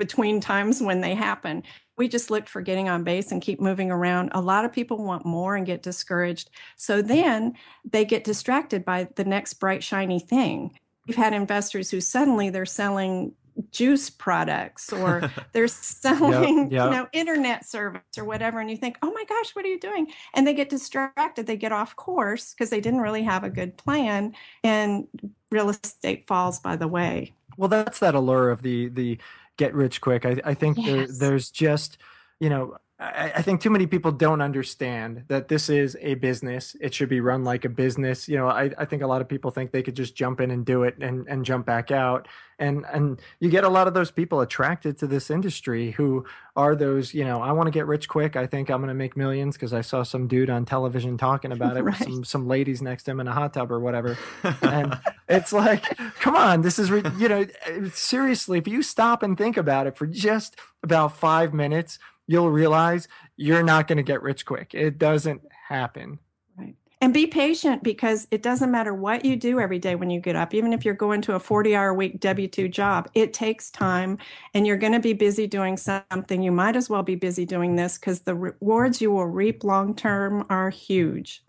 between 0.00 0.40
times 0.40 0.82
when 0.82 1.00
they 1.00 1.14
happen. 1.14 1.62
We 1.96 2.08
just 2.08 2.30
looked 2.30 2.48
for 2.48 2.60
getting 2.62 2.88
on 2.88 3.04
base 3.04 3.30
and 3.30 3.40
keep 3.40 3.60
moving 3.60 3.92
around. 3.92 4.30
A 4.32 4.40
lot 4.40 4.64
of 4.64 4.72
people 4.72 5.04
want 5.04 5.24
more 5.24 5.54
and 5.54 5.64
get 5.64 5.82
discouraged. 5.82 6.50
So 6.74 7.02
then 7.02 7.54
they 7.88 8.04
get 8.04 8.24
distracted 8.24 8.84
by 8.84 9.08
the 9.14 9.24
next 9.24 9.54
bright, 9.54 9.84
shiny 9.84 10.18
thing 10.18 10.72
we've 11.10 11.16
had 11.16 11.32
investors 11.32 11.90
who 11.90 12.00
suddenly 12.00 12.50
they're 12.50 12.64
selling 12.66 13.32
juice 13.72 14.08
products 14.08 14.92
or 14.92 15.30
they're 15.52 15.68
selling 15.68 16.70
yep, 16.70 16.72
yep. 16.72 16.84
you 16.84 16.90
know 16.90 17.08
internet 17.12 17.66
service 17.66 18.00
or 18.16 18.24
whatever 18.24 18.60
and 18.60 18.70
you 18.70 18.76
think 18.76 18.96
oh 19.02 19.12
my 19.12 19.24
gosh 19.28 19.50
what 19.54 19.64
are 19.64 19.68
you 19.68 19.80
doing 19.80 20.06
and 20.34 20.46
they 20.46 20.54
get 20.54 20.68
distracted 20.68 21.46
they 21.46 21.56
get 21.56 21.72
off 21.72 21.96
course 21.96 22.54
because 22.54 22.70
they 22.70 22.80
didn't 22.80 23.00
really 23.00 23.24
have 23.24 23.42
a 23.42 23.50
good 23.50 23.76
plan 23.76 24.32
and 24.62 25.08
real 25.50 25.68
estate 25.68 26.26
falls 26.26 26.60
by 26.60 26.76
the 26.76 26.88
way 26.88 27.32
well 27.56 27.68
that's 27.68 27.98
that 27.98 28.14
allure 28.14 28.50
of 28.50 28.62
the 28.62 28.88
the 28.88 29.18
get 29.60 29.74
rich 29.74 30.00
quick 30.00 30.24
i, 30.24 30.40
I 30.42 30.54
think 30.54 30.78
yes. 30.78 30.86
there, 30.86 31.06
there's 31.06 31.50
just 31.50 31.98
you 32.40 32.48
know 32.48 32.78
I, 33.00 33.32
I 33.36 33.42
think 33.42 33.62
too 33.62 33.70
many 33.70 33.86
people 33.86 34.12
don't 34.12 34.42
understand 34.42 35.24
that 35.28 35.48
this 35.48 35.70
is 35.70 35.96
a 36.02 36.14
business. 36.14 36.76
It 36.82 36.92
should 36.92 37.08
be 37.08 37.20
run 37.20 37.44
like 37.44 37.64
a 37.64 37.70
business. 37.70 38.28
You 38.28 38.36
know, 38.36 38.46
I, 38.46 38.70
I 38.76 38.84
think 38.84 39.00
a 39.02 39.06
lot 39.06 39.22
of 39.22 39.28
people 39.28 39.50
think 39.50 39.72
they 39.72 39.82
could 39.82 39.96
just 39.96 40.14
jump 40.14 40.38
in 40.38 40.50
and 40.50 40.66
do 40.66 40.82
it 40.82 40.96
and, 41.00 41.26
and 41.26 41.42
jump 41.42 41.64
back 41.64 41.90
out. 41.90 42.28
And 42.58 42.84
and 42.92 43.18
you 43.38 43.48
get 43.48 43.64
a 43.64 43.70
lot 43.70 43.88
of 43.88 43.94
those 43.94 44.10
people 44.10 44.42
attracted 44.42 44.98
to 44.98 45.06
this 45.06 45.30
industry 45.30 45.92
who 45.92 46.26
are 46.56 46.76
those, 46.76 47.14
you 47.14 47.24
know, 47.24 47.40
I 47.40 47.52
want 47.52 47.68
to 47.68 47.70
get 47.70 47.86
rich 47.86 48.06
quick. 48.06 48.36
I 48.36 48.46
think 48.46 48.70
I'm 48.70 48.80
going 48.80 48.88
to 48.88 48.94
make 48.94 49.16
millions 49.16 49.56
because 49.56 49.72
I 49.72 49.80
saw 49.80 50.02
some 50.02 50.28
dude 50.28 50.50
on 50.50 50.66
television 50.66 51.16
talking 51.16 51.52
about 51.52 51.78
it 51.78 51.82
right. 51.84 51.98
with 51.98 52.06
some 52.06 52.24
some 52.24 52.48
ladies 52.48 52.82
next 52.82 53.04
to 53.04 53.12
him 53.12 53.20
in 53.20 53.28
a 53.28 53.32
hot 53.32 53.54
tub 53.54 53.72
or 53.72 53.80
whatever. 53.80 54.18
and 54.60 54.98
it's 55.26 55.54
like, 55.54 55.96
come 56.20 56.36
on, 56.36 56.60
this 56.60 56.78
is 56.78 56.90
you 56.90 57.28
know, 57.30 57.46
seriously, 57.94 58.58
if 58.58 58.68
you 58.68 58.82
stop 58.82 59.22
and 59.22 59.38
think 59.38 59.56
about 59.56 59.86
it 59.86 59.96
for 59.96 60.06
just 60.06 60.56
about 60.82 61.16
5 61.16 61.54
minutes, 61.54 61.98
you'll 62.30 62.50
realize 62.50 63.08
you're 63.36 63.64
not 63.64 63.88
going 63.88 63.96
to 63.96 64.04
get 64.04 64.22
rich 64.22 64.46
quick. 64.46 64.72
It 64.72 64.98
doesn't 64.98 65.42
happen. 65.68 66.20
Right. 66.56 66.76
and 67.00 67.12
be 67.12 67.26
patient 67.26 67.82
because 67.82 68.28
it 68.30 68.40
doesn't 68.42 68.70
matter 68.70 68.94
what 68.94 69.24
you 69.24 69.34
do 69.34 69.58
every 69.58 69.80
day 69.80 69.96
when 69.96 70.10
you 70.10 70.20
get 70.20 70.36
up 70.36 70.52
even 70.54 70.72
if 70.72 70.84
you're 70.84 70.94
going 70.94 71.22
to 71.22 71.34
a 71.34 71.40
40 71.40 71.74
hour 71.74 71.94
week 71.94 72.20
w2 72.20 72.70
job 72.70 73.08
it 73.14 73.32
takes 73.32 73.70
time 73.70 74.18
and 74.52 74.66
you're 74.66 74.76
going 74.76 74.92
to 74.92 75.00
be 75.00 75.12
busy 75.12 75.46
doing 75.46 75.76
something 75.76 76.42
you 76.42 76.50
might 76.50 76.76
as 76.76 76.90
well 76.90 77.04
be 77.04 77.14
busy 77.14 77.46
doing 77.46 77.76
this 77.76 77.98
because 77.98 78.20
the 78.20 78.34
rewards 78.34 79.00
you 79.00 79.10
will 79.12 79.26
reap 79.26 79.62
long 79.62 79.94
term 79.94 80.44
are 80.50 80.70
huge 80.70 81.44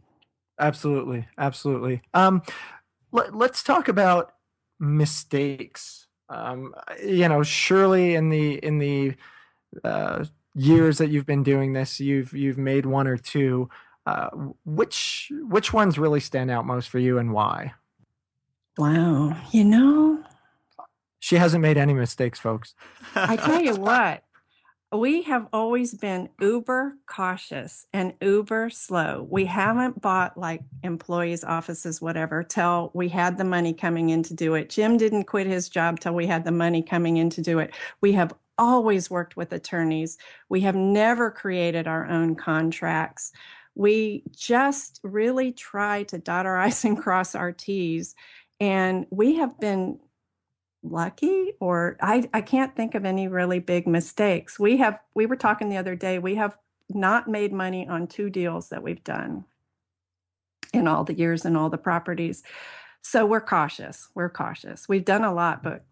absolutely 0.59 1.27
absolutely 1.39 2.01
um, 2.13 2.41
let, 3.11 3.33
us 3.33 3.63
talk 3.63 3.87
about 3.87 4.35
mistakes 4.79 6.05
um, 6.29 6.73
you 7.03 7.27
know 7.27 7.43
surely 7.43 8.13
in 8.15 8.29
the 8.29 8.53
in 8.63 8.77
the 8.77 9.15
uh, 9.83 10.23
years 10.53 10.97
that 10.97 11.09
you've 11.09 11.25
been 11.25 11.43
doing 11.43 11.73
this 11.73 11.99
you've 11.99 12.33
you've 12.33 12.57
made 12.57 12.85
one 12.85 13.07
or 13.07 13.17
two 13.17 13.69
uh, 14.05 14.29
which 14.65 15.31
which 15.47 15.73
ones 15.73 15.99
really 15.99 16.19
stand 16.19 16.49
out 16.49 16.65
most 16.65 16.89
for 16.89 16.99
you 16.99 17.17
and 17.17 17.31
why? 17.31 17.73
Wow, 18.77 19.37
you 19.51 19.63
know, 19.63 20.23
she 21.19 21.35
hasn't 21.35 21.61
made 21.61 21.77
any 21.77 21.93
mistakes, 21.93 22.39
folks. 22.39 22.73
I 23.13 23.35
tell 23.35 23.61
you 23.61 23.75
what, 23.75 24.23
we 24.91 25.21
have 25.23 25.47
always 25.53 25.93
been 25.93 26.29
uber 26.39 26.95
cautious 27.05 27.85
and 27.93 28.13
uber 28.21 28.71
slow. 28.71 29.27
We 29.29 29.45
haven't 29.45 30.01
bought 30.01 30.35
like 30.37 30.61
employees' 30.83 31.43
offices, 31.43 32.01
whatever, 32.01 32.43
till 32.43 32.89
we 32.95 33.09
had 33.09 33.37
the 33.37 33.43
money 33.43 33.73
coming 33.73 34.09
in 34.09 34.23
to 34.23 34.33
do 34.33 34.55
it. 34.55 34.69
Jim 34.69 34.97
didn't 34.97 35.25
quit 35.25 35.45
his 35.45 35.69
job 35.69 35.99
till 35.99 36.15
we 36.15 36.25
had 36.25 36.43
the 36.43 36.51
money 36.51 36.81
coming 36.81 37.17
in 37.17 37.29
to 37.31 37.41
do 37.41 37.59
it. 37.59 37.71
We 37.99 38.13
have 38.13 38.33
always 38.61 39.09
worked 39.09 39.35
with 39.35 39.51
attorneys. 39.51 40.17
We 40.47 40.61
have 40.61 40.75
never 40.75 41.31
created 41.31 41.87
our 41.87 42.07
own 42.07 42.35
contracts 42.35 43.33
we 43.75 44.23
just 44.35 44.99
really 45.03 45.51
try 45.51 46.03
to 46.03 46.17
dot 46.17 46.45
our 46.45 46.57
I's 46.57 46.83
and 46.85 46.97
cross 46.97 47.35
our 47.35 47.51
T's. 47.51 48.15
And 48.59 49.05
we 49.09 49.35
have 49.37 49.59
been 49.59 49.99
lucky 50.83 51.53
or 51.59 51.95
I, 52.01 52.27
I 52.33 52.41
can't 52.41 52.75
think 52.75 52.95
of 52.95 53.05
any 53.05 53.27
really 53.27 53.59
big 53.59 53.87
mistakes. 53.87 54.59
We 54.59 54.77
have 54.77 54.99
we 55.13 55.25
were 55.25 55.35
talking 55.35 55.69
the 55.69 55.77
other 55.77 55.95
day, 55.95 56.19
we 56.19 56.35
have 56.35 56.57
not 56.89 57.27
made 57.27 57.53
money 57.53 57.87
on 57.87 58.07
two 58.07 58.29
deals 58.29 58.69
that 58.69 58.83
we've 58.83 59.03
done 59.03 59.45
in 60.73 60.87
all 60.87 61.03
the 61.03 61.17
years 61.17 61.45
and 61.45 61.55
all 61.55 61.69
the 61.69 61.77
properties. 61.77 62.43
So 63.03 63.25
we're 63.25 63.41
cautious. 63.41 64.09
We're 64.15 64.29
cautious. 64.29 64.89
We've 64.89 65.05
done 65.05 65.23
a 65.23 65.33
lot, 65.33 65.63
but 65.63 65.85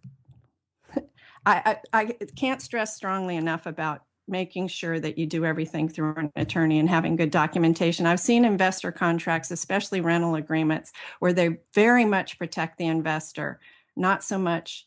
I, 1.49 1.77
I, 1.93 2.01
I 2.01 2.05
can't 2.35 2.61
stress 2.61 2.95
strongly 2.95 3.35
enough 3.35 3.65
about 3.65 4.03
making 4.27 4.67
sure 4.67 4.99
that 4.99 5.17
you 5.17 5.25
do 5.25 5.43
everything 5.43 5.89
through 5.89 6.13
an 6.15 6.31
attorney 6.35 6.77
and 6.77 6.87
having 6.87 7.15
good 7.15 7.31
documentation. 7.31 8.05
I've 8.05 8.19
seen 8.19 8.45
investor 8.45 8.91
contracts, 8.91 9.49
especially 9.49 10.01
rental 10.01 10.35
agreements, 10.35 10.91
where 11.17 11.33
they 11.33 11.57
very 11.73 12.05
much 12.05 12.37
protect 12.37 12.77
the 12.77 12.85
investor, 12.85 13.59
not 13.95 14.23
so 14.23 14.37
much 14.37 14.85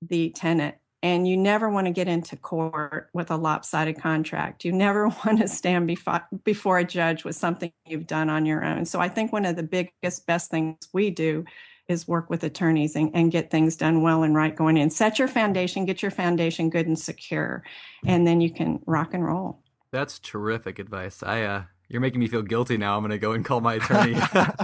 the 0.00 0.30
tenant. 0.30 0.76
And 1.02 1.26
you 1.26 1.36
never 1.36 1.68
want 1.68 1.88
to 1.88 1.92
get 1.92 2.06
into 2.06 2.36
court 2.36 3.10
with 3.12 3.32
a 3.32 3.36
lopsided 3.36 4.00
contract. 4.00 4.64
You 4.64 4.70
never 4.70 5.08
want 5.26 5.40
to 5.40 5.48
stand 5.48 5.88
before, 5.88 6.24
before 6.44 6.78
a 6.78 6.84
judge 6.84 7.24
with 7.24 7.34
something 7.34 7.72
you've 7.86 8.06
done 8.06 8.30
on 8.30 8.46
your 8.46 8.64
own. 8.64 8.84
So 8.84 9.00
I 9.00 9.08
think 9.08 9.32
one 9.32 9.44
of 9.44 9.56
the 9.56 9.64
biggest, 9.64 10.26
best 10.26 10.50
things 10.52 10.76
we 10.92 11.10
do 11.10 11.44
is 11.88 12.08
work 12.08 12.30
with 12.30 12.42
attorneys 12.44 12.96
and, 12.96 13.10
and 13.14 13.30
get 13.30 13.50
things 13.50 13.76
done 13.76 14.02
well 14.02 14.22
and 14.22 14.34
right 14.34 14.54
going 14.54 14.76
in. 14.76 14.90
Set 14.90 15.18
your 15.18 15.28
foundation, 15.28 15.84
get 15.84 16.02
your 16.02 16.10
foundation 16.10 16.70
good 16.70 16.86
and 16.86 16.98
secure, 16.98 17.62
and 18.06 18.26
then 18.26 18.40
you 18.40 18.50
can 18.50 18.80
rock 18.86 19.12
and 19.12 19.24
roll. 19.24 19.62
That's 19.90 20.18
terrific 20.18 20.78
advice. 20.78 21.22
I 21.22 21.42
uh 21.42 21.62
you're 21.88 22.00
making 22.00 22.20
me 22.20 22.28
feel 22.28 22.42
guilty 22.42 22.76
now. 22.76 22.96
I'm 22.96 23.02
gonna 23.02 23.18
go 23.18 23.32
and 23.32 23.44
call 23.44 23.60
my 23.60 23.74
attorney 23.74 24.14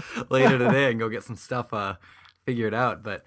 later 0.30 0.58
today 0.58 0.90
and 0.90 0.98
go 0.98 1.08
get 1.08 1.24
some 1.24 1.36
stuff 1.36 1.72
uh 1.72 1.94
figured 2.44 2.74
out. 2.74 3.02
But 3.02 3.22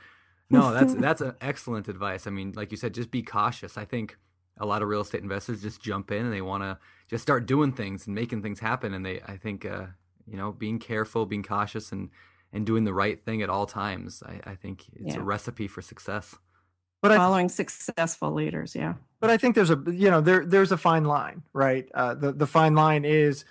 no, 0.49 0.73
that's 0.73 0.93
that's 1.07 1.21
an 1.21 1.35
excellent 1.41 1.87
advice. 1.87 2.27
I 2.27 2.29
mean, 2.31 2.53
like 2.55 2.71
you 2.71 2.77
said, 2.77 2.93
just 2.93 3.11
be 3.11 3.21
cautious. 3.21 3.77
I 3.77 3.85
think 3.85 4.17
a 4.57 4.65
lot 4.65 4.81
of 4.81 4.87
real 4.87 5.01
estate 5.01 5.23
investors 5.23 5.61
just 5.61 5.81
jump 5.81 6.11
in 6.11 6.25
and 6.25 6.33
they 6.33 6.41
want 6.41 6.63
to 6.63 6.77
just 7.09 7.23
start 7.23 7.45
doing 7.45 7.71
things 7.71 8.05
and 8.05 8.15
making 8.15 8.41
things 8.43 8.59
happen. 8.59 8.93
And 8.93 9.05
they, 9.05 9.19
I 9.21 9.35
think, 9.37 9.65
uh, 9.65 9.87
you 10.27 10.37
know, 10.37 10.51
being 10.51 10.77
careful, 10.77 11.25
being 11.25 11.43
cautious, 11.43 11.91
and 11.91 12.09
and 12.53 12.65
doing 12.65 12.83
the 12.83 12.93
right 12.93 13.21
thing 13.25 13.41
at 13.41 13.49
all 13.49 13.65
times. 13.65 14.23
I, 14.25 14.51
I 14.51 14.55
think 14.55 14.85
it's 14.93 15.15
yeah. 15.15 15.21
a 15.21 15.23
recipe 15.23 15.67
for 15.67 15.81
success. 15.81 16.35
But 17.01 17.17
following 17.17 17.47
th- 17.49 17.55
successful 17.69 18.31
leaders, 18.31 18.75
yeah. 18.75 18.93
But 19.19 19.29
I 19.29 19.37
think 19.37 19.55
there's 19.55 19.71
a 19.71 19.83
you 19.87 20.09
know 20.09 20.21
there 20.21 20.45
there's 20.45 20.71
a 20.71 20.77
fine 20.77 21.03
line, 21.03 21.43
right? 21.51 21.89
Uh, 21.93 22.13
the 22.13 22.31
the 22.31 22.47
fine 22.47 22.75
line 22.75 23.03
is 23.03 23.43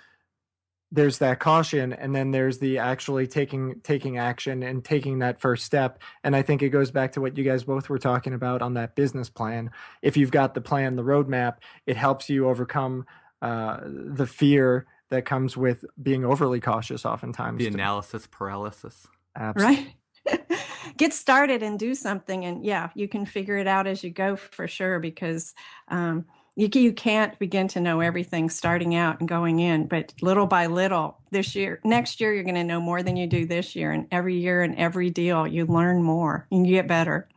there's 0.91 1.17
that 1.19 1.39
caution, 1.39 1.93
and 1.93 2.15
then 2.15 2.31
there's 2.31 2.59
the 2.59 2.79
actually 2.79 3.27
taking 3.27 3.81
taking 3.81 4.17
action 4.17 4.63
and 4.63 4.83
taking 4.83 5.19
that 5.19 5.41
first 5.41 5.65
step. 5.65 5.99
And 6.23 6.35
I 6.35 6.41
think 6.41 6.63
it 6.63 6.69
goes 6.69 6.89
back 6.89 7.11
to 7.11 7.21
what 7.21 7.37
you 7.37 7.43
guys 7.43 7.63
both 7.63 7.89
were 7.89 7.99
talking 7.99 8.33
about 8.33 8.61
on 8.61 8.75
that 8.75 8.95
business 8.95 9.29
plan. 9.29 9.69
If 10.01 10.17
you've 10.17 10.31
got 10.31 10.55
the 10.55 10.61
plan, 10.61 10.95
the 10.95 11.03
roadmap, 11.03 11.57
it 11.85 11.97
helps 11.97 12.29
you 12.29 12.47
overcome 12.47 13.05
uh, 13.41 13.81
the 13.83 14.25
fear 14.25 14.87
that 15.13 15.25
comes 15.25 15.55
with 15.55 15.85
being 16.01 16.25
overly 16.25 16.59
cautious 16.59 17.05
oftentimes. 17.05 17.59
The 17.59 17.67
analysis 17.67 18.27
paralysis. 18.27 19.07
Absolutely. 19.35 19.93
Right. 20.25 20.59
Get 20.97 21.13
started 21.13 21.61
and 21.61 21.77
do 21.77 21.93
something. 21.93 22.45
And 22.45 22.65
yeah, 22.65 22.89
you 22.95 23.07
can 23.07 23.25
figure 23.27 23.57
it 23.57 23.67
out 23.67 23.85
as 23.85 24.03
you 24.03 24.09
go 24.09 24.35
for 24.35 24.67
sure 24.67 24.99
because 24.99 25.53
um, 25.87 26.25
you, 26.55 26.67
you 26.73 26.93
can't 26.93 27.37
begin 27.37 27.67
to 27.69 27.79
know 27.79 27.99
everything 27.99 28.49
starting 28.49 28.95
out 28.95 29.19
and 29.19 29.29
going 29.29 29.59
in, 29.59 29.85
but 29.85 30.13
little 30.21 30.47
by 30.47 30.65
little 30.65 31.19
this 31.29 31.55
year, 31.55 31.79
next 31.83 32.19
year, 32.19 32.33
you're 32.33 32.43
going 32.43 32.55
to 32.55 32.63
know 32.63 32.81
more 32.81 33.03
than 33.03 33.15
you 33.15 33.27
do 33.27 33.45
this 33.45 33.75
year. 33.75 33.91
And 33.91 34.07
every 34.11 34.37
year 34.37 34.63
and 34.63 34.75
every 34.77 35.11
deal, 35.11 35.45
you 35.45 35.67
learn 35.67 36.01
more 36.01 36.47
and 36.51 36.65
you 36.65 36.73
get 36.73 36.87
better. 36.87 37.29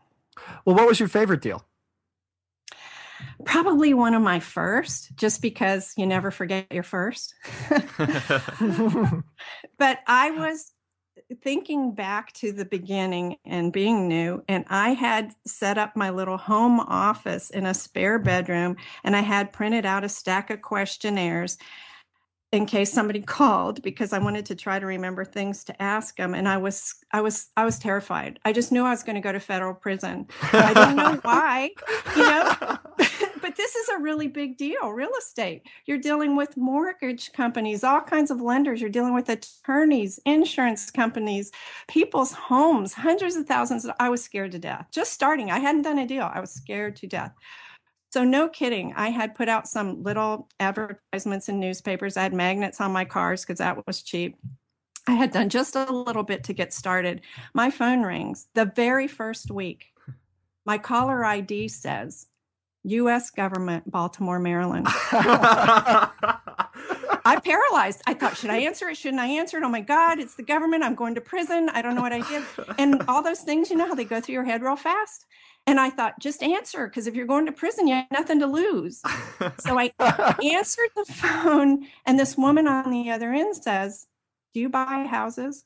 Well, 0.64 0.76
what 0.76 0.86
was 0.86 0.98
your 0.98 1.10
favorite 1.10 1.42
deal? 1.42 1.66
Probably 3.44 3.94
one 3.94 4.14
of 4.14 4.22
my 4.22 4.40
first, 4.40 5.14
just 5.16 5.42
because 5.42 5.92
you 5.96 6.06
never 6.06 6.30
forget 6.30 6.72
your 6.72 6.82
first. 6.82 7.34
but 9.78 9.98
I 10.06 10.30
was 10.30 10.72
thinking 11.42 11.94
back 11.94 12.32
to 12.34 12.52
the 12.52 12.64
beginning 12.64 13.36
and 13.44 13.72
being 13.72 14.08
new, 14.08 14.42
and 14.48 14.64
I 14.68 14.90
had 14.90 15.32
set 15.46 15.78
up 15.78 15.96
my 15.96 16.10
little 16.10 16.36
home 16.36 16.80
office 16.80 17.50
in 17.50 17.66
a 17.66 17.74
spare 17.74 18.18
bedroom, 18.18 18.76
and 19.04 19.16
I 19.16 19.20
had 19.20 19.52
printed 19.52 19.86
out 19.86 20.04
a 20.04 20.08
stack 20.08 20.50
of 20.50 20.62
questionnaires 20.62 21.58
in 22.52 22.66
case 22.66 22.92
somebody 22.92 23.20
called 23.36 23.82
because 23.82 24.12
I 24.12 24.18
wanted 24.18 24.46
to 24.46 24.54
try 24.54 24.78
to 24.78 24.86
remember 24.86 25.24
things 25.24 25.64
to 25.64 25.82
ask 25.82 26.16
them 26.16 26.34
and 26.34 26.48
I 26.48 26.56
was 26.56 26.94
I 27.12 27.20
was 27.20 27.48
I 27.56 27.64
was 27.64 27.78
terrified. 27.78 28.38
I 28.44 28.52
just 28.52 28.72
knew 28.72 28.84
I 28.84 28.90
was 28.90 29.02
going 29.02 29.16
to 29.16 29.20
go 29.20 29.32
to 29.32 29.40
federal 29.40 29.74
prison. 29.74 30.26
I 30.52 30.74
didn't 30.74 30.96
know 30.96 31.20
why, 31.22 31.70
you 32.16 32.22
know. 32.22 32.78
But 33.46 33.54
this 33.54 33.76
is 33.76 33.88
a 33.90 33.98
really 33.98 34.26
big 34.26 34.56
deal, 34.56 34.90
real 34.90 35.12
estate. 35.16 35.62
You're 35.84 35.98
dealing 35.98 36.34
with 36.34 36.56
mortgage 36.56 37.32
companies, 37.32 37.84
all 37.84 38.00
kinds 38.00 38.32
of 38.32 38.40
lenders, 38.40 38.80
you're 38.80 38.90
dealing 38.90 39.14
with 39.14 39.28
attorneys, 39.28 40.18
insurance 40.26 40.90
companies, 40.90 41.52
people's 41.86 42.32
homes, 42.32 42.92
hundreds 42.92 43.36
of 43.36 43.46
thousands. 43.46 43.88
I 44.00 44.08
was 44.08 44.20
scared 44.20 44.50
to 44.50 44.58
death. 44.58 44.88
Just 44.90 45.12
starting, 45.12 45.52
I 45.52 45.60
hadn't 45.60 45.82
done 45.82 46.00
a 46.00 46.06
deal. 46.08 46.28
I 46.34 46.40
was 46.40 46.50
scared 46.50 46.96
to 46.96 47.06
death. 47.06 47.32
So, 48.12 48.24
no 48.24 48.48
kidding. 48.48 48.92
I 48.96 49.10
had 49.10 49.36
put 49.36 49.48
out 49.48 49.68
some 49.68 50.02
little 50.02 50.48
advertisements 50.58 51.48
in 51.48 51.60
newspapers. 51.60 52.16
I 52.16 52.24
had 52.24 52.34
magnets 52.34 52.80
on 52.80 52.90
my 52.90 53.04
cars 53.04 53.42
because 53.42 53.58
that 53.58 53.86
was 53.86 54.02
cheap. 54.02 54.36
I 55.06 55.12
had 55.12 55.30
done 55.30 55.50
just 55.50 55.76
a 55.76 55.84
little 55.84 56.24
bit 56.24 56.42
to 56.44 56.52
get 56.52 56.74
started. 56.74 57.20
My 57.54 57.70
phone 57.70 58.02
rings 58.02 58.48
the 58.56 58.72
very 58.74 59.06
first 59.06 59.52
week. 59.52 59.86
My 60.64 60.78
caller 60.78 61.24
ID 61.24 61.68
says 61.68 62.26
U.S. 62.86 63.30
government, 63.30 63.90
Baltimore, 63.90 64.38
Maryland. 64.38 64.86
I 67.26 67.40
paralyzed. 67.42 68.02
I 68.06 68.14
thought, 68.14 68.36
should 68.36 68.50
I 68.50 68.58
answer 68.58 68.88
it? 68.88 68.96
Shouldn't 68.96 69.20
I 69.20 69.26
answer 69.26 69.58
it? 69.58 69.64
Oh 69.64 69.68
my 69.68 69.80
God, 69.80 70.20
it's 70.20 70.36
the 70.36 70.44
government. 70.44 70.84
I'm 70.84 70.94
going 70.94 71.16
to 71.16 71.20
prison. 71.20 71.68
I 71.72 71.82
don't 71.82 71.96
know 71.96 72.02
what 72.02 72.12
I 72.12 72.20
did. 72.20 72.44
And 72.78 73.02
all 73.08 73.22
those 73.22 73.40
things, 73.40 73.70
you 73.70 73.76
know 73.76 73.88
how 73.88 73.96
they 73.96 74.04
go 74.04 74.20
through 74.20 74.34
your 74.34 74.44
head 74.44 74.62
real 74.62 74.76
fast? 74.76 75.26
And 75.66 75.80
I 75.80 75.90
thought, 75.90 76.20
just 76.20 76.44
answer, 76.44 76.86
because 76.86 77.08
if 77.08 77.16
you're 77.16 77.26
going 77.26 77.46
to 77.46 77.52
prison, 77.52 77.88
you 77.88 77.94
have 77.96 78.06
nothing 78.12 78.38
to 78.38 78.46
lose. 78.46 79.02
so 79.58 79.76
I 79.78 79.92
answered 80.44 80.90
the 80.94 81.04
phone, 81.06 81.88
and 82.04 82.18
this 82.18 82.36
woman 82.38 82.68
on 82.68 82.90
the 82.90 83.10
other 83.10 83.32
end 83.32 83.56
says, 83.56 84.06
Do 84.54 84.60
you 84.60 84.68
buy 84.68 85.08
houses? 85.10 85.64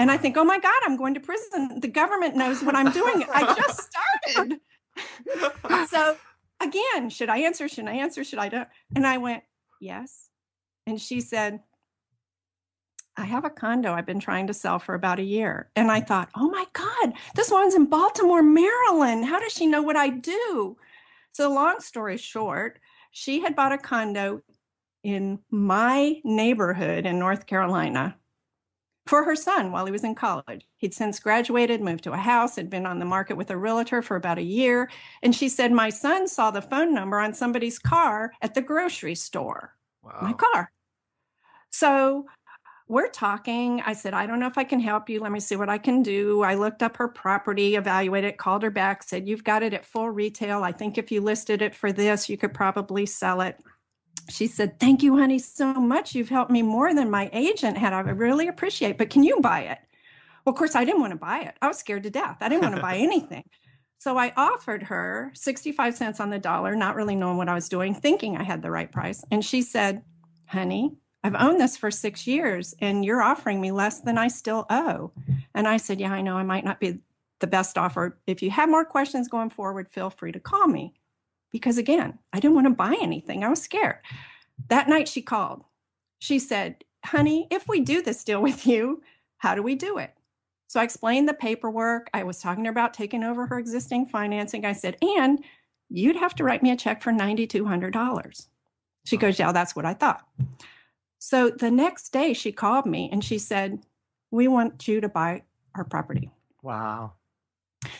And 0.00 0.10
I 0.10 0.16
think, 0.16 0.36
oh 0.36 0.44
my 0.44 0.58
God, 0.58 0.80
I'm 0.84 0.96
going 0.96 1.14
to 1.14 1.20
prison. 1.20 1.78
The 1.78 1.86
government 1.86 2.34
knows 2.34 2.64
what 2.64 2.74
I'm 2.74 2.90
doing. 2.90 3.24
I 3.32 3.54
just 3.54 3.92
started. 4.24 4.58
so 5.88 6.16
again, 6.60 7.10
should 7.10 7.28
I 7.28 7.38
answer? 7.38 7.68
Should 7.68 7.88
I 7.88 7.94
answer? 7.94 8.24
Should 8.24 8.38
I 8.38 8.48
do? 8.48 8.64
And 8.94 9.06
I 9.06 9.18
went, 9.18 9.42
yes. 9.80 10.28
And 10.86 11.00
she 11.00 11.20
said, 11.20 11.60
I 13.16 13.24
have 13.24 13.44
a 13.44 13.50
condo 13.50 13.92
I've 13.92 14.06
been 14.06 14.20
trying 14.20 14.46
to 14.46 14.54
sell 14.54 14.78
for 14.78 14.94
about 14.94 15.18
a 15.18 15.24
year. 15.24 15.70
And 15.76 15.90
I 15.90 16.00
thought, 16.00 16.30
oh 16.34 16.48
my 16.48 16.64
God, 16.72 17.12
this 17.34 17.50
one's 17.50 17.74
in 17.74 17.86
Baltimore, 17.86 18.42
Maryland. 18.42 19.24
How 19.24 19.38
does 19.40 19.52
she 19.52 19.66
know 19.66 19.82
what 19.82 19.96
I 19.96 20.08
do? 20.08 20.76
So, 21.32 21.52
long 21.52 21.80
story 21.80 22.16
short, 22.16 22.78
she 23.10 23.40
had 23.40 23.56
bought 23.56 23.72
a 23.72 23.78
condo 23.78 24.42
in 25.02 25.38
my 25.50 26.20
neighborhood 26.24 27.06
in 27.06 27.18
North 27.18 27.46
Carolina 27.46 28.16
for 29.10 29.24
her 29.24 29.34
son 29.34 29.72
while 29.72 29.84
he 29.84 29.90
was 29.90 30.04
in 30.04 30.14
college. 30.14 30.64
He'd 30.76 30.94
since 30.94 31.18
graduated, 31.18 31.80
moved 31.80 32.04
to 32.04 32.12
a 32.12 32.16
house, 32.16 32.54
had 32.54 32.70
been 32.70 32.86
on 32.86 33.00
the 33.00 33.04
market 33.04 33.36
with 33.36 33.50
a 33.50 33.56
realtor 33.56 34.02
for 34.02 34.14
about 34.14 34.38
a 34.38 34.42
year. 34.42 34.88
And 35.24 35.34
she 35.34 35.48
said, 35.48 35.72
My 35.72 35.90
son 35.90 36.28
saw 36.28 36.52
the 36.52 36.62
phone 36.62 36.94
number 36.94 37.18
on 37.18 37.34
somebody's 37.34 37.80
car 37.80 38.30
at 38.40 38.54
the 38.54 38.62
grocery 38.62 39.16
store. 39.16 39.74
Wow. 40.04 40.18
My 40.22 40.32
car. 40.32 40.70
So 41.70 42.26
we're 42.86 43.10
talking. 43.10 43.82
I 43.84 43.94
said, 43.94 44.14
I 44.14 44.26
don't 44.26 44.38
know 44.38 44.46
if 44.46 44.56
I 44.56 44.64
can 44.64 44.78
help 44.78 45.10
you. 45.10 45.18
Let 45.18 45.32
me 45.32 45.40
see 45.40 45.56
what 45.56 45.68
I 45.68 45.78
can 45.78 46.04
do. 46.04 46.42
I 46.42 46.54
looked 46.54 46.84
up 46.84 46.96
her 46.96 47.08
property, 47.08 47.74
evaluated, 47.74 48.36
called 48.36 48.62
her 48.62 48.70
back, 48.70 49.02
said, 49.02 49.26
You've 49.26 49.42
got 49.42 49.64
it 49.64 49.74
at 49.74 49.84
full 49.84 50.08
retail. 50.08 50.62
I 50.62 50.70
think 50.70 50.98
if 50.98 51.10
you 51.10 51.20
listed 51.20 51.62
it 51.62 51.74
for 51.74 51.90
this, 51.90 52.28
you 52.28 52.36
could 52.36 52.54
probably 52.54 53.06
sell 53.06 53.40
it. 53.40 53.60
She 54.28 54.46
said, 54.46 54.78
Thank 54.78 55.02
you, 55.02 55.16
honey, 55.16 55.38
so 55.38 55.72
much. 55.74 56.14
You've 56.14 56.28
helped 56.28 56.50
me 56.50 56.62
more 56.62 56.94
than 56.94 57.10
my 57.10 57.30
agent 57.32 57.78
had. 57.78 57.92
I 57.92 58.00
really 58.00 58.48
appreciate 58.48 58.98
But 58.98 59.10
can 59.10 59.22
you 59.22 59.40
buy 59.40 59.62
it? 59.62 59.78
Well, 60.44 60.52
of 60.52 60.58
course, 60.58 60.74
I 60.74 60.84
didn't 60.84 61.00
want 61.00 61.12
to 61.12 61.18
buy 61.18 61.40
it. 61.40 61.54
I 61.60 61.68
was 61.68 61.78
scared 61.78 62.04
to 62.04 62.10
death. 62.10 62.38
I 62.40 62.48
didn't 62.48 62.62
want 62.62 62.76
to 62.76 62.82
buy 62.82 62.96
anything. 62.98 63.44
So 63.98 64.16
I 64.16 64.32
offered 64.36 64.84
her 64.84 65.30
65 65.34 65.94
cents 65.94 66.20
on 66.20 66.30
the 66.30 66.38
dollar, 66.38 66.74
not 66.74 66.96
really 66.96 67.14
knowing 67.14 67.36
what 67.36 67.50
I 67.50 67.54
was 67.54 67.68
doing, 67.68 67.94
thinking 67.94 68.36
I 68.36 68.42
had 68.42 68.62
the 68.62 68.70
right 68.70 68.90
price. 68.90 69.22
And 69.30 69.44
she 69.44 69.60
said, 69.60 70.02
Honey, 70.46 70.96
I've 71.22 71.34
owned 71.34 71.60
this 71.60 71.76
for 71.76 71.90
six 71.90 72.26
years 72.26 72.74
and 72.80 73.04
you're 73.04 73.22
offering 73.22 73.60
me 73.60 73.72
less 73.72 74.00
than 74.00 74.16
I 74.16 74.28
still 74.28 74.66
owe. 74.70 75.12
And 75.54 75.68
I 75.68 75.76
said, 75.76 76.00
Yeah, 76.00 76.12
I 76.12 76.22
know 76.22 76.36
I 76.36 76.42
might 76.44 76.64
not 76.64 76.80
be 76.80 76.98
the 77.40 77.46
best 77.46 77.76
offer. 77.76 78.18
If 78.26 78.42
you 78.42 78.50
have 78.50 78.68
more 78.68 78.84
questions 78.84 79.28
going 79.28 79.50
forward, 79.50 79.88
feel 79.90 80.10
free 80.10 80.32
to 80.32 80.40
call 80.40 80.66
me. 80.66 80.94
Because 81.52 81.78
again, 81.78 82.18
I 82.32 82.40
didn't 82.40 82.54
want 82.54 82.66
to 82.66 82.74
buy 82.74 82.96
anything. 83.00 83.42
I 83.42 83.48
was 83.48 83.62
scared. 83.62 83.98
That 84.68 84.88
night 84.88 85.08
she 85.08 85.22
called. 85.22 85.64
She 86.18 86.38
said, 86.38 86.84
Honey, 87.04 87.46
if 87.50 87.66
we 87.66 87.80
do 87.80 88.02
this 88.02 88.24
deal 88.24 88.42
with 88.42 88.66
you, 88.66 89.02
how 89.38 89.54
do 89.54 89.62
we 89.62 89.74
do 89.74 89.98
it? 89.98 90.14
So 90.68 90.80
I 90.80 90.84
explained 90.84 91.28
the 91.28 91.34
paperwork. 91.34 92.08
I 92.14 92.22
was 92.22 92.38
talking 92.38 92.62
to 92.64 92.68
her 92.68 92.72
about 92.72 92.94
taking 92.94 93.24
over 93.24 93.46
her 93.46 93.58
existing 93.58 94.06
financing. 94.06 94.64
I 94.64 94.72
said, 94.72 94.96
And 95.02 95.42
you'd 95.88 96.16
have 96.16 96.34
to 96.36 96.44
write 96.44 96.62
me 96.62 96.70
a 96.70 96.76
check 96.76 97.02
for 97.02 97.10
$9,200. 97.10 98.46
She 99.04 99.16
goes, 99.16 99.38
Yeah, 99.38 99.50
that's 99.52 99.74
what 99.74 99.86
I 99.86 99.94
thought. 99.94 100.26
So 101.18 101.50
the 101.50 101.70
next 101.70 102.10
day 102.10 102.32
she 102.32 102.52
called 102.52 102.86
me 102.86 103.08
and 103.10 103.24
she 103.24 103.38
said, 103.38 103.80
We 104.30 104.46
want 104.46 104.86
you 104.86 105.00
to 105.00 105.08
buy 105.08 105.42
our 105.74 105.84
property. 105.84 106.30
Wow. 106.62 107.14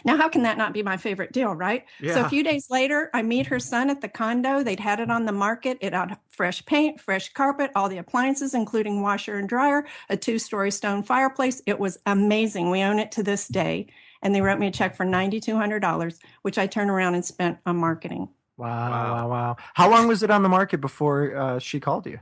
Now, 0.04 0.16
how 0.16 0.28
can 0.28 0.42
that 0.42 0.58
not 0.58 0.72
be 0.72 0.82
my 0.82 0.96
favorite 0.96 1.32
deal, 1.32 1.54
right? 1.54 1.84
Yeah. 2.00 2.14
So 2.14 2.24
a 2.24 2.28
few 2.28 2.42
days 2.42 2.68
later, 2.70 3.10
I 3.14 3.22
meet 3.22 3.46
her 3.46 3.58
son 3.58 3.88
at 3.88 4.00
the 4.00 4.08
condo. 4.08 4.62
They'd 4.62 4.80
had 4.80 5.00
it 5.00 5.10
on 5.10 5.24
the 5.24 5.32
market. 5.32 5.78
It 5.80 5.94
had 5.94 6.18
fresh 6.28 6.64
paint, 6.66 7.00
fresh 7.00 7.32
carpet, 7.32 7.70
all 7.74 7.88
the 7.88 7.98
appliances, 7.98 8.52
including 8.52 9.00
washer 9.00 9.38
and 9.38 9.48
dryer, 9.48 9.86
a 10.10 10.16
two 10.16 10.38
story 10.38 10.70
stone 10.70 11.02
fireplace. 11.02 11.62
It 11.66 11.78
was 11.78 11.98
amazing. 12.06 12.70
We 12.70 12.82
own 12.82 12.98
it 12.98 13.12
to 13.12 13.22
this 13.22 13.48
day. 13.48 13.86
And 14.22 14.34
they 14.34 14.42
wrote 14.42 14.58
me 14.58 14.66
a 14.66 14.70
check 14.70 14.94
for 14.96 15.06
$9,200, 15.06 16.18
which 16.42 16.58
I 16.58 16.66
turned 16.66 16.90
around 16.90 17.14
and 17.14 17.24
spent 17.24 17.58
on 17.64 17.78
marketing. 17.78 18.28
Wow, 18.58 18.90
wow, 18.90 19.12
wow. 19.14 19.28
wow. 19.28 19.56
How 19.72 19.90
long 19.90 20.08
was 20.08 20.22
it 20.22 20.30
on 20.30 20.42
the 20.42 20.50
market 20.50 20.82
before 20.82 21.34
uh, 21.34 21.58
she 21.58 21.80
called 21.80 22.06
you? 22.06 22.20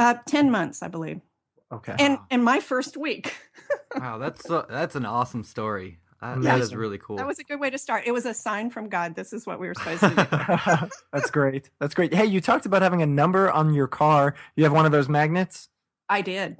Uh, 0.00 0.14
10 0.26 0.50
months, 0.50 0.82
I 0.82 0.88
believe. 0.88 1.20
Okay. 1.72 1.94
And 1.98 2.18
and 2.30 2.44
my 2.44 2.60
first 2.60 2.98
week. 2.98 3.34
wow, 3.96 4.18
that's 4.18 4.48
uh, 4.50 4.66
that's 4.68 4.94
an 4.94 5.06
awesome 5.06 5.42
story. 5.42 6.00
That, 6.22 6.40
that 6.42 6.60
is 6.60 6.72
really 6.72 6.98
cool. 6.98 7.16
That 7.16 7.26
was 7.26 7.40
a 7.40 7.44
good 7.44 7.58
way 7.58 7.68
to 7.68 7.78
start. 7.78 8.04
It 8.06 8.12
was 8.12 8.26
a 8.26 8.34
sign 8.34 8.70
from 8.70 8.88
God. 8.88 9.16
This 9.16 9.32
is 9.32 9.44
what 9.44 9.58
we 9.58 9.66
were 9.66 9.74
supposed 9.74 10.02
to 10.02 10.10
do. 10.10 10.88
that's 11.12 11.32
great. 11.32 11.68
That's 11.80 11.94
great. 11.94 12.14
Hey, 12.14 12.26
you 12.26 12.40
talked 12.40 12.64
about 12.64 12.80
having 12.80 13.02
a 13.02 13.06
number 13.06 13.50
on 13.50 13.74
your 13.74 13.88
car. 13.88 14.36
You 14.54 14.62
have 14.62 14.72
one 14.72 14.86
of 14.86 14.92
those 14.92 15.08
magnets? 15.08 15.68
I 16.08 16.20
did. 16.20 16.58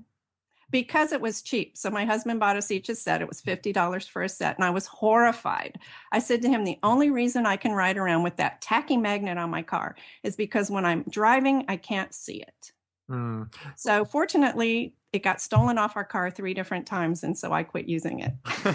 Because 0.73 1.13
it 1.13 1.21
was 1.21 1.43
cheap. 1.43 1.79
So 1.79 1.91
my 1.91 2.05
husband 2.05 2.41
bought 2.41 2.57
us 2.57 2.73
each 2.73 2.89
a 2.89 2.97
set. 2.97 3.23
It 3.23 3.29
was 3.29 3.41
$50 3.41 4.09
for 4.09 4.23
a 4.23 4.29
set. 4.29 4.57
And 4.57 4.65
I 4.65 4.71
was 4.71 4.87
horrified. 4.87 5.79
I 6.11 6.19
said 6.19 6.43
to 6.43 6.49
him, 6.49 6.65
The 6.65 6.79
only 6.83 7.11
reason 7.11 7.47
I 7.47 7.57
can 7.57 7.71
ride 7.71 7.99
around 7.99 8.25
with 8.25 8.37
that 8.39 8.63
tacky 8.63 8.97
magnet 8.97 9.39
on 9.39 9.51
my 9.51 9.63
car 9.63 9.95
is 10.25 10.35
because 10.35 10.73
when 10.73 10.85
I'm 10.85 11.05
driving, 11.09 11.67
I 11.69 11.77
can't 11.77 12.13
see 12.13 12.43
it. 12.43 12.73
Mm. 13.09 13.53
So 13.77 14.05
fortunately, 14.05 14.95
it 15.13 15.23
got 15.23 15.41
stolen 15.41 15.79
off 15.79 15.97
our 15.97 16.05
car 16.05 16.31
three 16.31 16.55
different 16.55 16.87
times, 16.87 17.23
and 17.23 17.37
so 17.37 17.53
I 17.53 17.63
quit 17.63 17.89
using 17.89 18.21
it. 18.21 18.33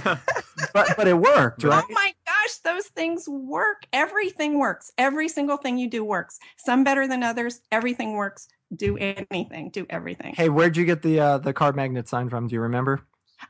but 0.73 0.95
but 0.95 1.07
it 1.07 1.17
worked, 1.17 1.63
right? 1.63 1.83
Oh 1.83 1.93
my 1.93 2.13
gosh, 2.25 2.57
those 2.63 2.85
things 2.87 3.27
work. 3.27 3.83
Everything 3.91 4.59
works. 4.59 4.91
Every 4.97 5.27
single 5.27 5.57
thing 5.57 5.77
you 5.77 5.89
do 5.89 6.03
works. 6.03 6.39
Some 6.57 6.83
better 6.83 7.07
than 7.07 7.23
others. 7.23 7.61
Everything 7.71 8.13
works. 8.13 8.47
Do 8.75 8.97
anything. 8.97 9.71
Do 9.71 9.85
everything. 9.89 10.35
Hey, 10.35 10.49
where'd 10.49 10.77
you 10.77 10.85
get 10.85 11.01
the 11.01 11.19
uh, 11.19 11.37
the 11.39 11.53
car 11.53 11.73
magnet 11.73 12.07
sign 12.07 12.29
from? 12.29 12.47
Do 12.47 12.55
you 12.55 12.61
remember? 12.61 13.01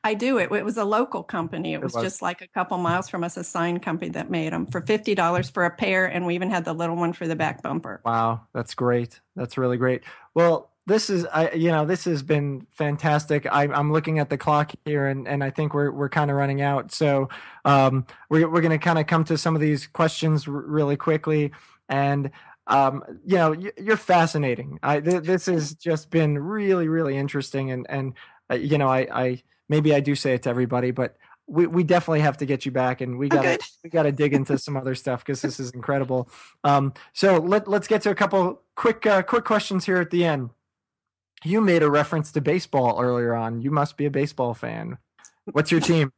I 0.03 0.13
do. 0.13 0.37
It, 0.37 0.51
it 0.51 0.65
was 0.65 0.77
a 0.77 0.83
local 0.83 1.23
company. 1.23 1.73
It 1.73 1.81
was, 1.81 1.93
it 1.93 1.97
was, 1.97 2.03
just 2.03 2.21
like 2.21 2.41
a 2.41 2.47
couple 2.47 2.77
miles 2.77 3.07
from 3.07 3.23
us, 3.23 3.37
a 3.37 3.43
sign 3.43 3.79
company 3.79 4.11
that 4.11 4.29
made 4.29 4.53
them 4.53 4.65
for 4.65 4.81
fifty 4.81 5.15
dollars 5.15 5.49
for 5.49 5.65
a 5.65 5.71
pair, 5.71 6.05
and 6.05 6.25
we 6.25 6.35
even 6.35 6.49
had 6.49 6.65
the 6.65 6.73
little 6.73 6.95
one 6.95 7.13
for 7.13 7.27
the 7.27 7.35
back 7.35 7.61
bumper. 7.63 8.01
Wow, 8.05 8.41
that's 8.53 8.73
great. 8.75 9.19
That's 9.35 9.57
really 9.57 9.77
great. 9.77 10.03
Well, 10.33 10.71
this 10.87 11.09
is 11.09 11.25
I 11.25 11.51
you 11.51 11.69
know 11.69 11.85
this 11.85 12.05
has 12.05 12.23
been 12.23 12.65
fantastic. 12.71 13.45
I, 13.45 13.65
am 13.65 13.91
looking 13.91 14.19
at 14.19 14.29
the 14.29 14.37
clock 14.37 14.71
here, 14.85 15.07
and, 15.07 15.27
and 15.27 15.43
I 15.43 15.49
think 15.49 15.73
we're 15.73 15.91
we're 15.91 16.09
kind 16.09 16.31
of 16.31 16.37
running 16.37 16.61
out. 16.61 16.93
So 16.93 17.27
um, 17.65 18.05
we're 18.29 18.49
we're 18.49 18.61
going 18.61 18.71
to 18.71 18.83
kind 18.83 18.97
of 18.97 19.05
come 19.05 19.25
to 19.25 19.37
some 19.37 19.53
of 19.53 19.61
these 19.61 19.85
questions 19.85 20.47
r- 20.47 20.53
really 20.53 20.95
quickly, 20.95 21.51
and 21.89 22.31
um, 22.67 23.03
you 23.25 23.35
know 23.35 23.53
you're 23.77 23.97
fascinating. 23.97 24.79
I 24.81 25.01
th- 25.01 25.23
this 25.23 25.47
has 25.47 25.75
just 25.75 26.09
been 26.09 26.39
really 26.39 26.87
really 26.87 27.17
interesting, 27.17 27.71
and 27.71 27.85
and 27.89 28.13
uh, 28.49 28.55
you 28.55 28.77
know 28.77 28.87
I 28.87 29.07
I 29.11 29.43
maybe 29.67 29.93
I 29.93 29.99
do 29.99 30.15
say 30.15 30.35
it 30.35 30.43
to 30.43 30.49
everybody, 30.49 30.91
but 30.91 31.17
we, 31.47 31.67
we 31.67 31.83
definitely 31.83 32.21
have 32.21 32.37
to 32.37 32.45
get 32.45 32.65
you 32.65 32.71
back 32.71 32.99
and 32.99 33.17
we 33.17 33.29
gotta 33.29 33.57
we 33.83 33.89
gotta 33.89 34.11
dig 34.11 34.33
into 34.33 34.57
some 34.57 34.75
other 34.75 34.93
stuff 34.95 35.23
because 35.23 35.41
this 35.41 35.61
is 35.61 35.71
incredible 35.71 36.29
um, 36.65 36.93
so 37.13 37.37
let, 37.37 37.69
let's 37.69 37.87
get 37.87 38.01
to 38.01 38.09
a 38.09 38.15
couple 38.15 38.61
quick 38.75 39.05
uh, 39.05 39.21
quick 39.21 39.45
questions 39.45 39.85
here 39.85 39.95
at 39.95 40.09
the 40.09 40.25
end 40.25 40.49
you 41.43 41.61
made 41.61 41.83
a 41.83 41.89
reference 41.89 42.31
to 42.33 42.41
baseball 42.41 42.99
earlier 42.99 43.35
on. 43.35 43.61
You 43.61 43.71
must 43.71 43.97
be 43.97 44.05
a 44.05 44.11
baseball 44.11 44.53
fan. 44.53 44.97
What's 45.51 45.71
your 45.71 45.81
team? 45.81 46.11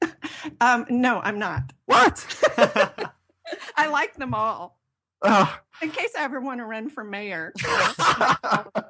um, 0.60 0.86
no, 0.88 1.20
I'm 1.20 1.38
not. 1.38 1.72
What? 1.86 2.24
I 3.76 3.88
like 3.88 4.14
them 4.16 4.34
all. 4.34 4.78
Oh. 5.22 5.58
In 5.82 5.90
case 5.90 6.12
I 6.18 6.22
ever 6.24 6.40
want 6.40 6.60
to 6.60 6.64
run 6.64 6.88
for 6.88 7.04
mayor. 7.04 7.52
all 7.68 8.84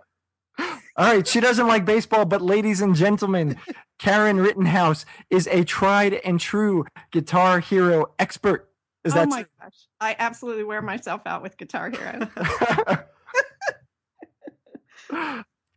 right, 0.96 1.26
she 1.26 1.40
doesn't 1.40 1.66
like 1.66 1.84
baseball, 1.84 2.24
but 2.24 2.42
ladies 2.42 2.80
and 2.80 2.94
gentlemen, 2.94 3.56
Karen 3.98 4.38
Rittenhouse 4.38 5.04
is 5.28 5.48
a 5.48 5.64
tried 5.64 6.14
and 6.14 6.38
true 6.38 6.84
guitar 7.10 7.60
hero 7.60 8.12
expert. 8.18 8.68
Is 9.02 9.14
oh 9.14 9.16
that 9.16 9.28
my 9.28 9.46
gosh. 9.60 9.88
I 10.00 10.14
absolutely 10.18 10.64
wear 10.64 10.82
myself 10.82 11.22
out 11.24 11.42
with 11.42 11.56
Guitar 11.56 11.90
Hero. 11.90 12.28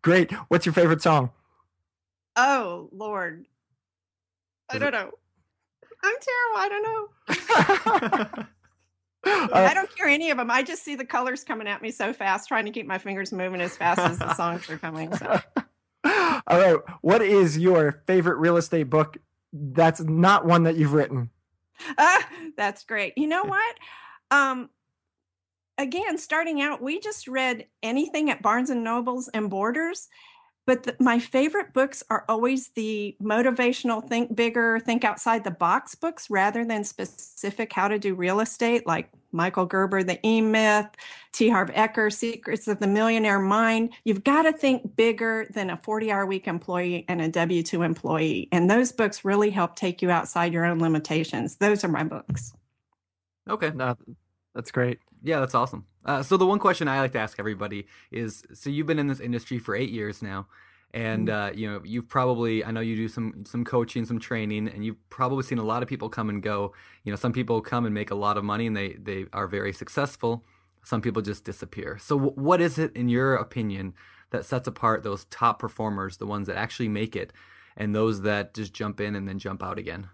Great. 0.04 0.32
What's 0.50 0.66
your 0.66 0.74
favorite 0.74 1.02
song? 1.02 1.32
Oh, 2.36 2.90
Lord. 2.92 3.46
I 4.70 4.78
don't 4.78 4.92
know. 4.92 5.12
I'm 6.04 6.16
terrible. 6.22 6.58
I 6.58 6.70
don't 6.70 6.84
know. 6.84 8.46
uh, 9.26 9.50
I 9.54 9.74
don't 9.74 9.90
hear 9.96 10.08
any 10.08 10.30
of 10.30 10.38
them. 10.38 10.52
I 10.52 10.62
just 10.62 10.84
see 10.84 10.96
the 10.96 11.06
colors 11.06 11.44
coming 11.46 11.68
at 11.68 11.82
me 11.82 11.92
so 11.92 12.12
fast, 12.12 12.50
trying 12.50 12.66
to 12.66 12.72
keep 12.72 12.86
my 12.86 12.98
fingers 12.98 13.32
moving 13.32 13.62
as 13.62 13.78
fast 13.78 14.00
as 14.00 14.20
the 14.20 14.34
songs 14.34 14.70
are 14.70 14.78
coming. 14.78 15.16
So. 15.16 15.40
All 16.04 16.60
right. 16.60 16.76
What 17.02 17.22
is 17.22 17.58
your 17.58 18.04
favorite 18.06 18.38
real 18.38 18.58
estate 18.58 18.90
book 18.90 19.18
that's 19.54 20.02
not 20.02 20.46
one 20.46 20.64
that 20.64 20.76
you've 20.76 20.94
written? 20.94 21.30
Uh, 21.98 22.22
that's 22.58 22.84
great. 22.84 23.14
You 23.16 23.28
know 23.28 23.44
what? 23.44 23.76
Um, 24.32 24.70
again, 25.78 26.18
starting 26.18 26.62
out, 26.62 26.82
we 26.82 27.00
just 27.00 27.28
read 27.28 27.68
anything 27.82 28.30
at 28.30 28.42
Barnes 28.42 28.70
and 28.70 28.84
Nobles 28.84 29.28
and 29.30 29.50
Borders. 29.50 30.08
But 30.66 30.84
the, 30.84 30.96
my 31.00 31.20
favorite 31.20 31.74
books 31.74 32.04
are 32.10 32.24
always 32.30 32.70
the 32.70 33.18
motivational, 33.22 34.08
think 34.08 34.34
bigger, 34.34 34.80
think 34.80 35.04
outside 35.04 35.44
the 35.44 35.52
box 35.52 35.94
books 35.94 36.30
rather 36.30 36.64
than 36.64 36.86
specific 36.86 37.74
how 37.74 37.90
to 37.90 38.00
do 38.00 38.16
real 38.16 38.40
estate, 38.40 38.88
like 38.88 39.10
Michael 39.34 39.66
Gerber, 39.66 40.04
The 40.04 40.26
E 40.26 40.40
Myth, 40.40 40.88
T. 41.34 41.50
Harv 41.50 41.70
Eker, 41.72 42.14
Secrets 42.14 42.70
of 42.70 42.80
the 42.80 42.88
Millionaire 42.88 43.40
Mind. 43.40 43.92
You've 44.06 44.24
got 44.24 44.44
to 44.44 44.54
think 44.54 44.96
bigger 44.96 45.48
than 45.50 45.70
a 45.70 45.78
40 45.84 46.12
hour 46.12 46.26
week 46.26 46.48
employee 46.48 47.04
and 47.10 47.22
a 47.22 47.28
W 47.28 47.62
2 47.62 47.82
employee. 47.82 48.48
And 48.54 48.72
those 48.72 48.94
books 48.94 49.26
really 49.26 49.50
help 49.50 49.76
take 49.76 50.02
you 50.02 50.12
outside 50.12 50.54
your 50.54 50.64
own 50.64 50.80
limitations. 50.80 51.58
Those 51.58 51.84
are 51.84 51.90
my 51.90 52.04
books. 52.04 52.54
Okay. 53.50 53.72
No, 53.76 53.98
that's 54.56 54.72
great. 54.72 55.00
Yeah, 55.24 55.40
that's 55.40 55.56
awesome. 55.56 55.86
Uh, 56.06 56.22
so 56.22 56.38
the 56.38 56.46
one 56.46 56.60
question 56.60 56.88
I 56.88 57.00
like 57.00 57.14
to 57.14 57.20
ask 57.20 57.40
everybody 57.40 57.88
is: 58.12 58.44
so 58.54 58.70
you've 58.70 58.88
been 58.88 59.00
in 59.00 59.08
this 59.08 59.20
industry 59.20 59.58
for 59.58 59.76
eight 59.76 59.90
years 59.90 60.22
now, 60.22 60.48
and 60.94 61.28
mm-hmm. 61.28 61.54
uh, 61.54 61.58
you 61.58 61.72
know 61.72 61.82
you've 61.84 62.10
probably 62.10 62.64
I 62.64 62.72
know 62.72 62.82
you 62.82 62.96
do 62.96 63.08
some 63.08 63.44
some 63.46 63.64
coaching, 63.64 64.06
some 64.06 64.20
training, 64.20 64.68
and 64.68 64.86
you've 64.86 65.10
probably 65.10 65.44
seen 65.44 65.58
a 65.58 65.64
lot 65.64 65.82
of 65.82 65.90
people 65.90 66.10
come 66.10 66.30
and 66.30 66.44
go. 66.44 66.74
You 67.04 67.12
know, 67.12 67.16
some 67.16 67.34
people 67.34 67.62
come 67.62 67.86
and 67.86 67.94
make 67.94 68.12
a 68.12 68.16
lot 68.16 68.38
of 68.38 68.44
money, 68.44 68.68
and 68.68 68.76
they 68.76 68.94
they 68.94 69.26
are 69.34 69.48
very 69.48 69.74
successful. 69.74 70.44
Some 70.84 71.02
people 71.02 71.22
just 71.22 71.46
disappear. 71.46 71.98
So 71.98 72.18
w- 72.18 72.36
what 72.36 72.60
is 72.60 72.78
it, 72.78 72.94
in 72.94 73.08
your 73.08 73.36
opinion, 73.36 73.94
that 74.32 74.44
sets 74.44 74.68
apart 74.68 75.04
those 75.04 75.24
top 75.26 75.58
performers, 75.58 76.18
the 76.18 76.28
ones 76.28 76.48
that 76.48 76.58
actually 76.58 76.90
make 76.90 77.16
it? 77.16 77.32
and 77.76 77.94
those 77.94 78.22
that 78.22 78.54
just 78.54 78.74
jump 78.74 79.00
in 79.02 79.16
and 79.16 79.28
then 79.28 79.40
jump 79.40 79.64
out 79.64 79.78
again? 79.78 80.08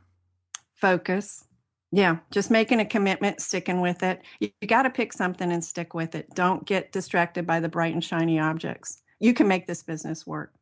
Focus. 0.73 1.45
Yeah, 1.91 2.17
just 2.29 2.51
making 2.51 2.79
a 2.79 2.85
commitment, 2.85 3.41
sticking 3.41 3.81
with 3.81 4.03
it. 4.03 4.21
You, 4.39 4.49
you 4.61 4.67
got 4.67 4.83
to 4.83 4.89
pick 4.89 5.11
something 5.11 5.51
and 5.51 5.63
stick 5.63 5.93
with 5.93 6.13
it. 6.13 6.29
Don't 6.35 6.65
get 6.65 6.91
distracted 6.91 7.47
by 7.47 7.59
the 7.59 7.69
bright 7.69 7.93
and 7.93 8.03
shiny 8.03 8.39
objects. 8.39 9.01
You 9.19 9.33
can 9.33 9.47
make 9.47 9.65
this 9.65 9.81
business 9.81 10.27
work. 10.27 10.53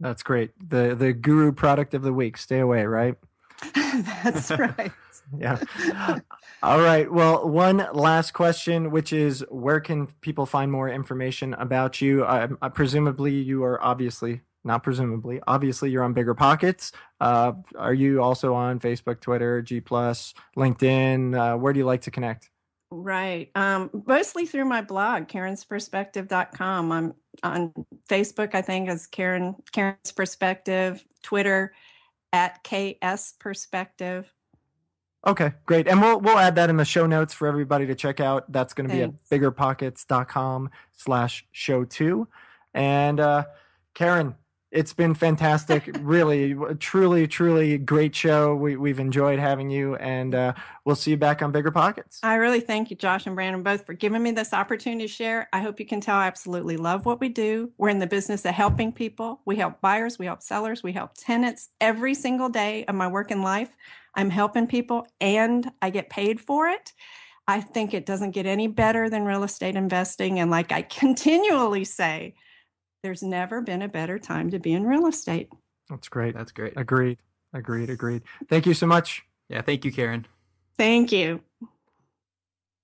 That's 0.00 0.22
great. 0.22 0.50
The 0.68 0.94
the 0.94 1.12
guru 1.12 1.52
product 1.52 1.94
of 1.94 2.02
the 2.02 2.12
week. 2.12 2.36
Stay 2.36 2.58
away, 2.58 2.84
right? 2.84 3.14
That's 3.74 4.50
right. 4.50 4.92
yeah. 5.38 5.58
All 6.62 6.80
right. 6.80 7.10
Well, 7.10 7.48
one 7.48 7.86
last 7.92 8.32
question, 8.32 8.90
which 8.90 9.12
is 9.12 9.44
where 9.48 9.80
can 9.80 10.08
people 10.20 10.46
find 10.46 10.70
more 10.70 10.88
information 10.88 11.54
about 11.54 12.00
you? 12.00 12.24
Uh, 12.24 12.48
presumably, 12.70 13.32
you 13.32 13.64
are 13.64 13.82
obviously 13.82 14.42
not 14.66 14.82
presumably. 14.82 15.40
Obviously, 15.46 15.90
you're 15.90 16.02
on 16.02 16.12
Bigger 16.12 16.34
Pockets. 16.34 16.92
Uh, 17.20 17.52
are 17.78 17.94
you 17.94 18.22
also 18.22 18.52
on 18.54 18.80
Facebook, 18.80 19.20
Twitter, 19.20 19.62
G 19.62 19.80
Plus, 19.80 20.34
LinkedIn? 20.56 21.34
Uh, 21.36 21.56
where 21.56 21.72
do 21.72 21.78
you 21.78 21.86
like 21.86 22.02
to 22.02 22.10
connect? 22.10 22.50
Right. 22.90 23.50
Um, 23.54 23.90
mostly 24.06 24.46
through 24.46 24.66
my 24.66 24.80
blog, 24.80 25.28
karensperspective.com. 25.28 26.92
I'm 26.92 27.14
on 27.42 27.72
Facebook, 28.08 28.54
I 28.54 28.62
think, 28.62 28.88
as 28.88 29.06
Karen 29.06 29.56
Karen's 29.72 30.12
Perspective, 30.12 31.04
Twitter 31.22 31.72
at 32.32 32.62
KS 32.62 33.34
Perspective. 33.38 34.32
Okay, 35.26 35.52
great. 35.64 35.88
And 35.88 36.00
we'll 36.00 36.20
we'll 36.20 36.38
add 36.38 36.54
that 36.54 36.70
in 36.70 36.76
the 36.76 36.84
show 36.84 37.06
notes 37.06 37.34
for 37.34 37.48
everybody 37.48 37.86
to 37.86 37.94
check 37.94 38.20
out. 38.20 38.50
That's 38.52 38.72
going 38.72 38.88
to 38.88 38.94
be 38.94 39.02
at 39.02 39.12
biggerpockets.com 39.30 40.70
slash 40.92 41.46
show 41.50 41.84
two. 41.84 42.28
And 42.74 43.18
uh, 43.18 43.44
Karen, 43.94 44.36
it's 44.70 44.92
been 44.92 45.14
fantastic. 45.14 45.96
really, 46.00 46.54
truly, 46.78 47.26
truly 47.26 47.78
great 47.78 48.14
show. 48.14 48.54
We, 48.54 48.76
we've 48.76 48.98
enjoyed 48.98 49.38
having 49.38 49.70
you, 49.70 49.96
and 49.96 50.34
uh, 50.34 50.52
we'll 50.84 50.96
see 50.96 51.12
you 51.12 51.16
back 51.16 51.42
on 51.42 51.52
Bigger 51.52 51.70
Pockets. 51.70 52.20
I 52.22 52.34
really 52.34 52.60
thank 52.60 52.90
you, 52.90 52.96
Josh 52.96 53.26
and 53.26 53.34
Brandon, 53.34 53.62
both 53.62 53.86
for 53.86 53.94
giving 53.94 54.22
me 54.22 54.32
this 54.32 54.52
opportunity 54.52 55.06
to 55.06 55.12
share. 55.12 55.48
I 55.52 55.60
hope 55.60 55.80
you 55.80 55.86
can 55.86 56.00
tell 56.00 56.16
I 56.16 56.26
absolutely 56.26 56.76
love 56.76 57.06
what 57.06 57.20
we 57.20 57.28
do. 57.28 57.70
We're 57.78 57.88
in 57.88 57.98
the 57.98 58.06
business 58.06 58.44
of 58.44 58.54
helping 58.54 58.92
people. 58.92 59.40
We 59.44 59.56
help 59.56 59.80
buyers, 59.80 60.18
we 60.18 60.26
help 60.26 60.42
sellers, 60.42 60.82
we 60.82 60.92
help 60.92 61.14
tenants 61.14 61.70
every 61.80 62.14
single 62.14 62.48
day 62.48 62.84
of 62.86 62.94
my 62.94 63.08
working 63.08 63.42
life. 63.42 63.70
I'm 64.14 64.30
helping 64.30 64.66
people, 64.66 65.06
and 65.20 65.70
I 65.82 65.90
get 65.90 66.10
paid 66.10 66.40
for 66.40 66.68
it. 66.68 66.92
I 67.48 67.60
think 67.60 67.94
it 67.94 68.06
doesn't 68.06 68.32
get 68.32 68.46
any 68.46 68.66
better 68.66 69.08
than 69.08 69.24
real 69.24 69.44
estate 69.44 69.76
investing. 69.76 70.40
And 70.40 70.50
like 70.50 70.72
I 70.72 70.82
continually 71.00 71.84
say, 71.84 72.34
there's 73.06 73.22
never 73.22 73.60
been 73.60 73.82
a 73.82 73.88
better 73.88 74.18
time 74.18 74.50
to 74.50 74.58
be 74.58 74.72
in 74.72 74.84
real 74.84 75.06
estate. 75.06 75.48
That's 75.88 76.08
great. 76.08 76.34
That's 76.34 76.50
great. 76.50 76.72
Agreed. 76.76 77.18
Agreed. 77.54 77.88
Agreed. 77.88 78.22
Thank 78.48 78.66
you 78.66 78.74
so 78.74 78.88
much. 78.88 79.22
Yeah. 79.48 79.62
Thank 79.62 79.84
you, 79.84 79.92
Karen. 79.92 80.26
Thank 80.76 81.12
you. 81.12 81.40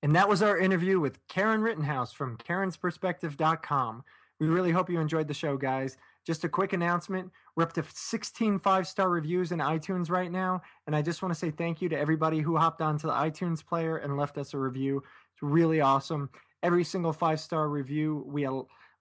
And 0.00 0.14
that 0.14 0.28
was 0.28 0.40
our 0.40 0.56
interview 0.56 1.00
with 1.00 1.18
Karen 1.26 1.60
Rittenhouse 1.60 2.12
from 2.12 2.36
karensperspective.com. 2.36 4.04
We 4.38 4.46
really 4.46 4.70
hope 4.70 4.88
you 4.88 5.00
enjoyed 5.00 5.26
the 5.26 5.34
show, 5.34 5.56
guys. 5.56 5.96
Just 6.24 6.44
a 6.44 6.48
quick 6.48 6.72
announcement. 6.72 7.32
We're 7.56 7.64
up 7.64 7.72
to 7.72 7.84
16 7.92 8.60
five 8.60 8.86
star 8.86 9.08
reviews 9.08 9.50
in 9.50 9.58
iTunes 9.58 10.08
right 10.08 10.30
now. 10.30 10.62
And 10.86 10.94
I 10.94 11.02
just 11.02 11.20
want 11.20 11.34
to 11.34 11.38
say 11.38 11.50
thank 11.50 11.82
you 11.82 11.88
to 11.88 11.98
everybody 11.98 12.38
who 12.38 12.56
hopped 12.56 12.80
onto 12.80 13.08
the 13.08 13.12
iTunes 13.12 13.66
player 13.66 13.96
and 13.96 14.16
left 14.16 14.38
us 14.38 14.54
a 14.54 14.58
review. 14.58 14.98
It's 14.98 15.42
really 15.42 15.80
awesome. 15.80 16.30
Every 16.62 16.84
single 16.84 17.12
five 17.12 17.40
star 17.40 17.68
review, 17.68 18.22
we 18.24 18.46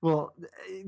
well, 0.01 0.33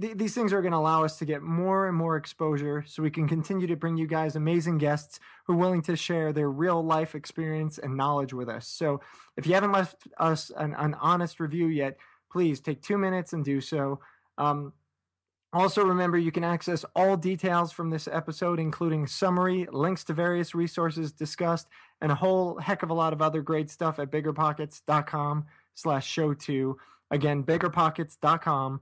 th- 0.01 0.18
these 0.18 0.34
things 0.34 0.51
are 0.53 0.61
going 0.61 0.72
to 0.72 0.78
allow 0.78 1.03
us 1.03 1.18
to 1.20 1.26
get 1.26 1.43
more 1.43 1.88
and 1.88 1.95
more 1.95 2.18
exposure 2.18 2.84
so 2.88 3.03
we 3.03 3.11
can 3.11 3.28
continue 3.28 3.68
to 3.68 3.76
bring 3.76 3.95
you 3.95 4.07
guys 4.07 4.36
amazing 4.36 4.80
guests 4.80 5.20
who 5.45 5.53
are 5.53 5.57
willing 5.57 5.84
to 5.84 5.95
share 5.95 6.34
their 6.34 6.49
real 6.49 6.84
life 6.84 7.14
experience 7.14 7.78
and 7.78 7.95
knowledge 7.95 8.34
with 8.34 8.49
us. 8.49 8.68
So 8.68 9.01
if 9.38 9.45
you 9.45 9.53
haven't 9.53 9.72
left 9.72 10.07
us 10.18 10.51
an, 10.57 10.74
an 10.74 10.95
honest 10.95 11.39
review 11.39 11.68
yet, 11.68 11.97
please 12.32 12.59
take 12.59 12.82
two 12.82 12.97
minutes 12.97 13.34
and 13.34 13.45
do 13.45 13.61
so. 13.61 13.99
Um, 14.39 14.74
also, 15.53 15.86
remember 15.86 16.18
you 16.18 16.32
can 16.32 16.43
access 16.43 16.84
all 16.95 17.16
details 17.16 17.72
from 17.72 17.91
this 17.91 18.07
episode, 18.11 18.59
including 18.59 19.05
summary, 19.05 19.68
links 19.72 20.03
to 20.05 20.14
various 20.14 20.55
resources 20.55 21.11
discussed, 21.11 21.68
and 22.01 22.11
a 22.11 22.16
whole 22.16 22.57
heck 22.57 22.82
of 22.82 22.89
a 22.89 22.95
lot 22.95 23.14
of 23.14 23.22
other 23.22 23.43
great 23.43 23.70
stuff 23.70 23.99
at 23.99 24.09
biggerpockets.com 24.09 25.45
slash 25.76 26.07
show 26.07 26.34
two. 26.34 26.80
Again, 27.11 27.43
biggerpockets.com 27.43 28.82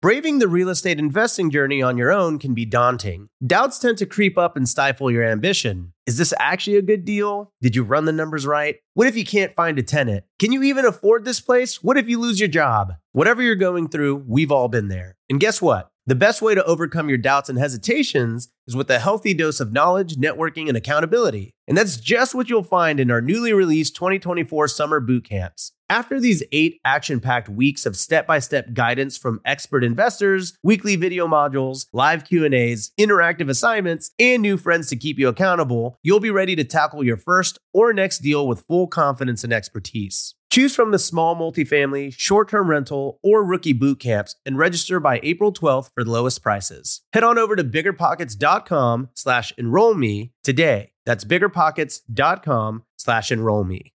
Braving 0.00 0.38
the 0.38 0.46
real 0.46 0.68
estate 0.68 1.00
investing 1.00 1.50
journey 1.50 1.82
on 1.82 1.98
your 1.98 2.12
own 2.12 2.38
can 2.38 2.54
be 2.54 2.64
daunting. 2.64 3.30
Doubts 3.44 3.80
tend 3.80 3.98
to 3.98 4.06
creep 4.06 4.38
up 4.38 4.56
and 4.56 4.68
stifle 4.68 5.10
your 5.10 5.24
ambition. 5.24 5.92
Is 6.06 6.18
this 6.18 6.32
actually 6.38 6.76
a 6.76 6.82
good 6.82 7.04
deal? 7.04 7.52
Did 7.60 7.74
you 7.74 7.82
run 7.82 8.04
the 8.04 8.12
numbers 8.12 8.46
right? 8.46 8.76
What 8.94 9.08
if 9.08 9.16
you 9.16 9.24
can't 9.24 9.56
find 9.56 9.76
a 9.76 9.82
tenant? 9.82 10.22
Can 10.38 10.52
you 10.52 10.62
even 10.62 10.84
afford 10.84 11.24
this 11.24 11.40
place? 11.40 11.82
What 11.82 11.98
if 11.98 12.08
you 12.08 12.20
lose 12.20 12.38
your 12.38 12.48
job? 12.48 12.92
Whatever 13.10 13.42
you're 13.42 13.56
going 13.56 13.88
through, 13.88 14.22
we've 14.24 14.52
all 14.52 14.68
been 14.68 14.86
there. 14.86 15.16
And 15.28 15.40
guess 15.40 15.60
what? 15.60 15.90
The 16.06 16.14
best 16.14 16.40
way 16.40 16.54
to 16.54 16.64
overcome 16.64 17.08
your 17.08 17.18
doubts 17.18 17.48
and 17.48 17.58
hesitations 17.58 18.50
is 18.68 18.76
with 18.76 18.88
a 18.90 19.00
healthy 19.00 19.34
dose 19.34 19.58
of 19.58 19.72
knowledge, 19.72 20.14
networking, 20.14 20.68
and 20.68 20.76
accountability. 20.76 21.56
And 21.66 21.76
that's 21.76 21.96
just 21.96 22.36
what 22.36 22.48
you'll 22.48 22.62
find 22.62 23.00
in 23.00 23.10
our 23.10 23.20
newly 23.20 23.52
released 23.52 23.96
2024 23.96 24.68
summer 24.68 25.00
boot 25.00 25.28
camps. 25.28 25.72
After 25.90 26.20
these 26.20 26.42
eight 26.52 26.80
action 26.84 27.18
packed 27.18 27.48
weeks 27.48 27.86
of 27.86 27.96
step 27.96 28.26
by 28.26 28.40
step 28.40 28.74
guidance 28.74 29.16
from 29.16 29.40
expert 29.46 29.82
investors, 29.82 30.52
weekly 30.62 30.96
video 30.96 31.26
modules, 31.26 31.86
live 31.94 32.26
Q&As, 32.26 32.92
interactive 33.00 33.48
assignments, 33.48 34.10
and 34.18 34.42
new 34.42 34.58
friends 34.58 34.88
to 34.88 34.96
keep 34.96 35.18
you 35.18 35.28
accountable, 35.28 35.98
you'll 36.02 36.20
be 36.20 36.30
ready 36.30 36.54
to 36.56 36.64
tackle 36.64 37.02
your 37.02 37.16
first 37.16 37.58
or 37.72 37.94
next 37.94 38.18
deal 38.18 38.46
with 38.46 38.66
full 38.66 38.86
confidence 38.86 39.44
and 39.44 39.52
expertise. 39.52 40.34
Choose 40.50 40.74
from 40.74 40.90
the 40.90 40.98
small 40.98 41.34
multifamily, 41.34 42.12
short 42.14 42.50
term 42.50 42.68
rental, 42.68 43.18
or 43.22 43.42
rookie 43.42 43.72
boot 43.72 43.98
camps 43.98 44.36
and 44.44 44.58
register 44.58 45.00
by 45.00 45.20
April 45.22 45.54
12th 45.54 45.88
for 45.94 46.04
the 46.04 46.10
lowest 46.10 46.42
prices. 46.42 47.00
Head 47.14 47.24
on 47.24 47.38
over 47.38 47.56
to 47.56 47.64
biggerpockets.com 47.64 49.08
slash 49.14 49.54
enroll 49.56 49.94
me 49.94 50.32
today. 50.44 50.92
That's 51.06 51.24
biggerpockets.com 51.24 52.84
slash 52.96 53.32
enroll 53.32 53.64
me. 53.64 53.94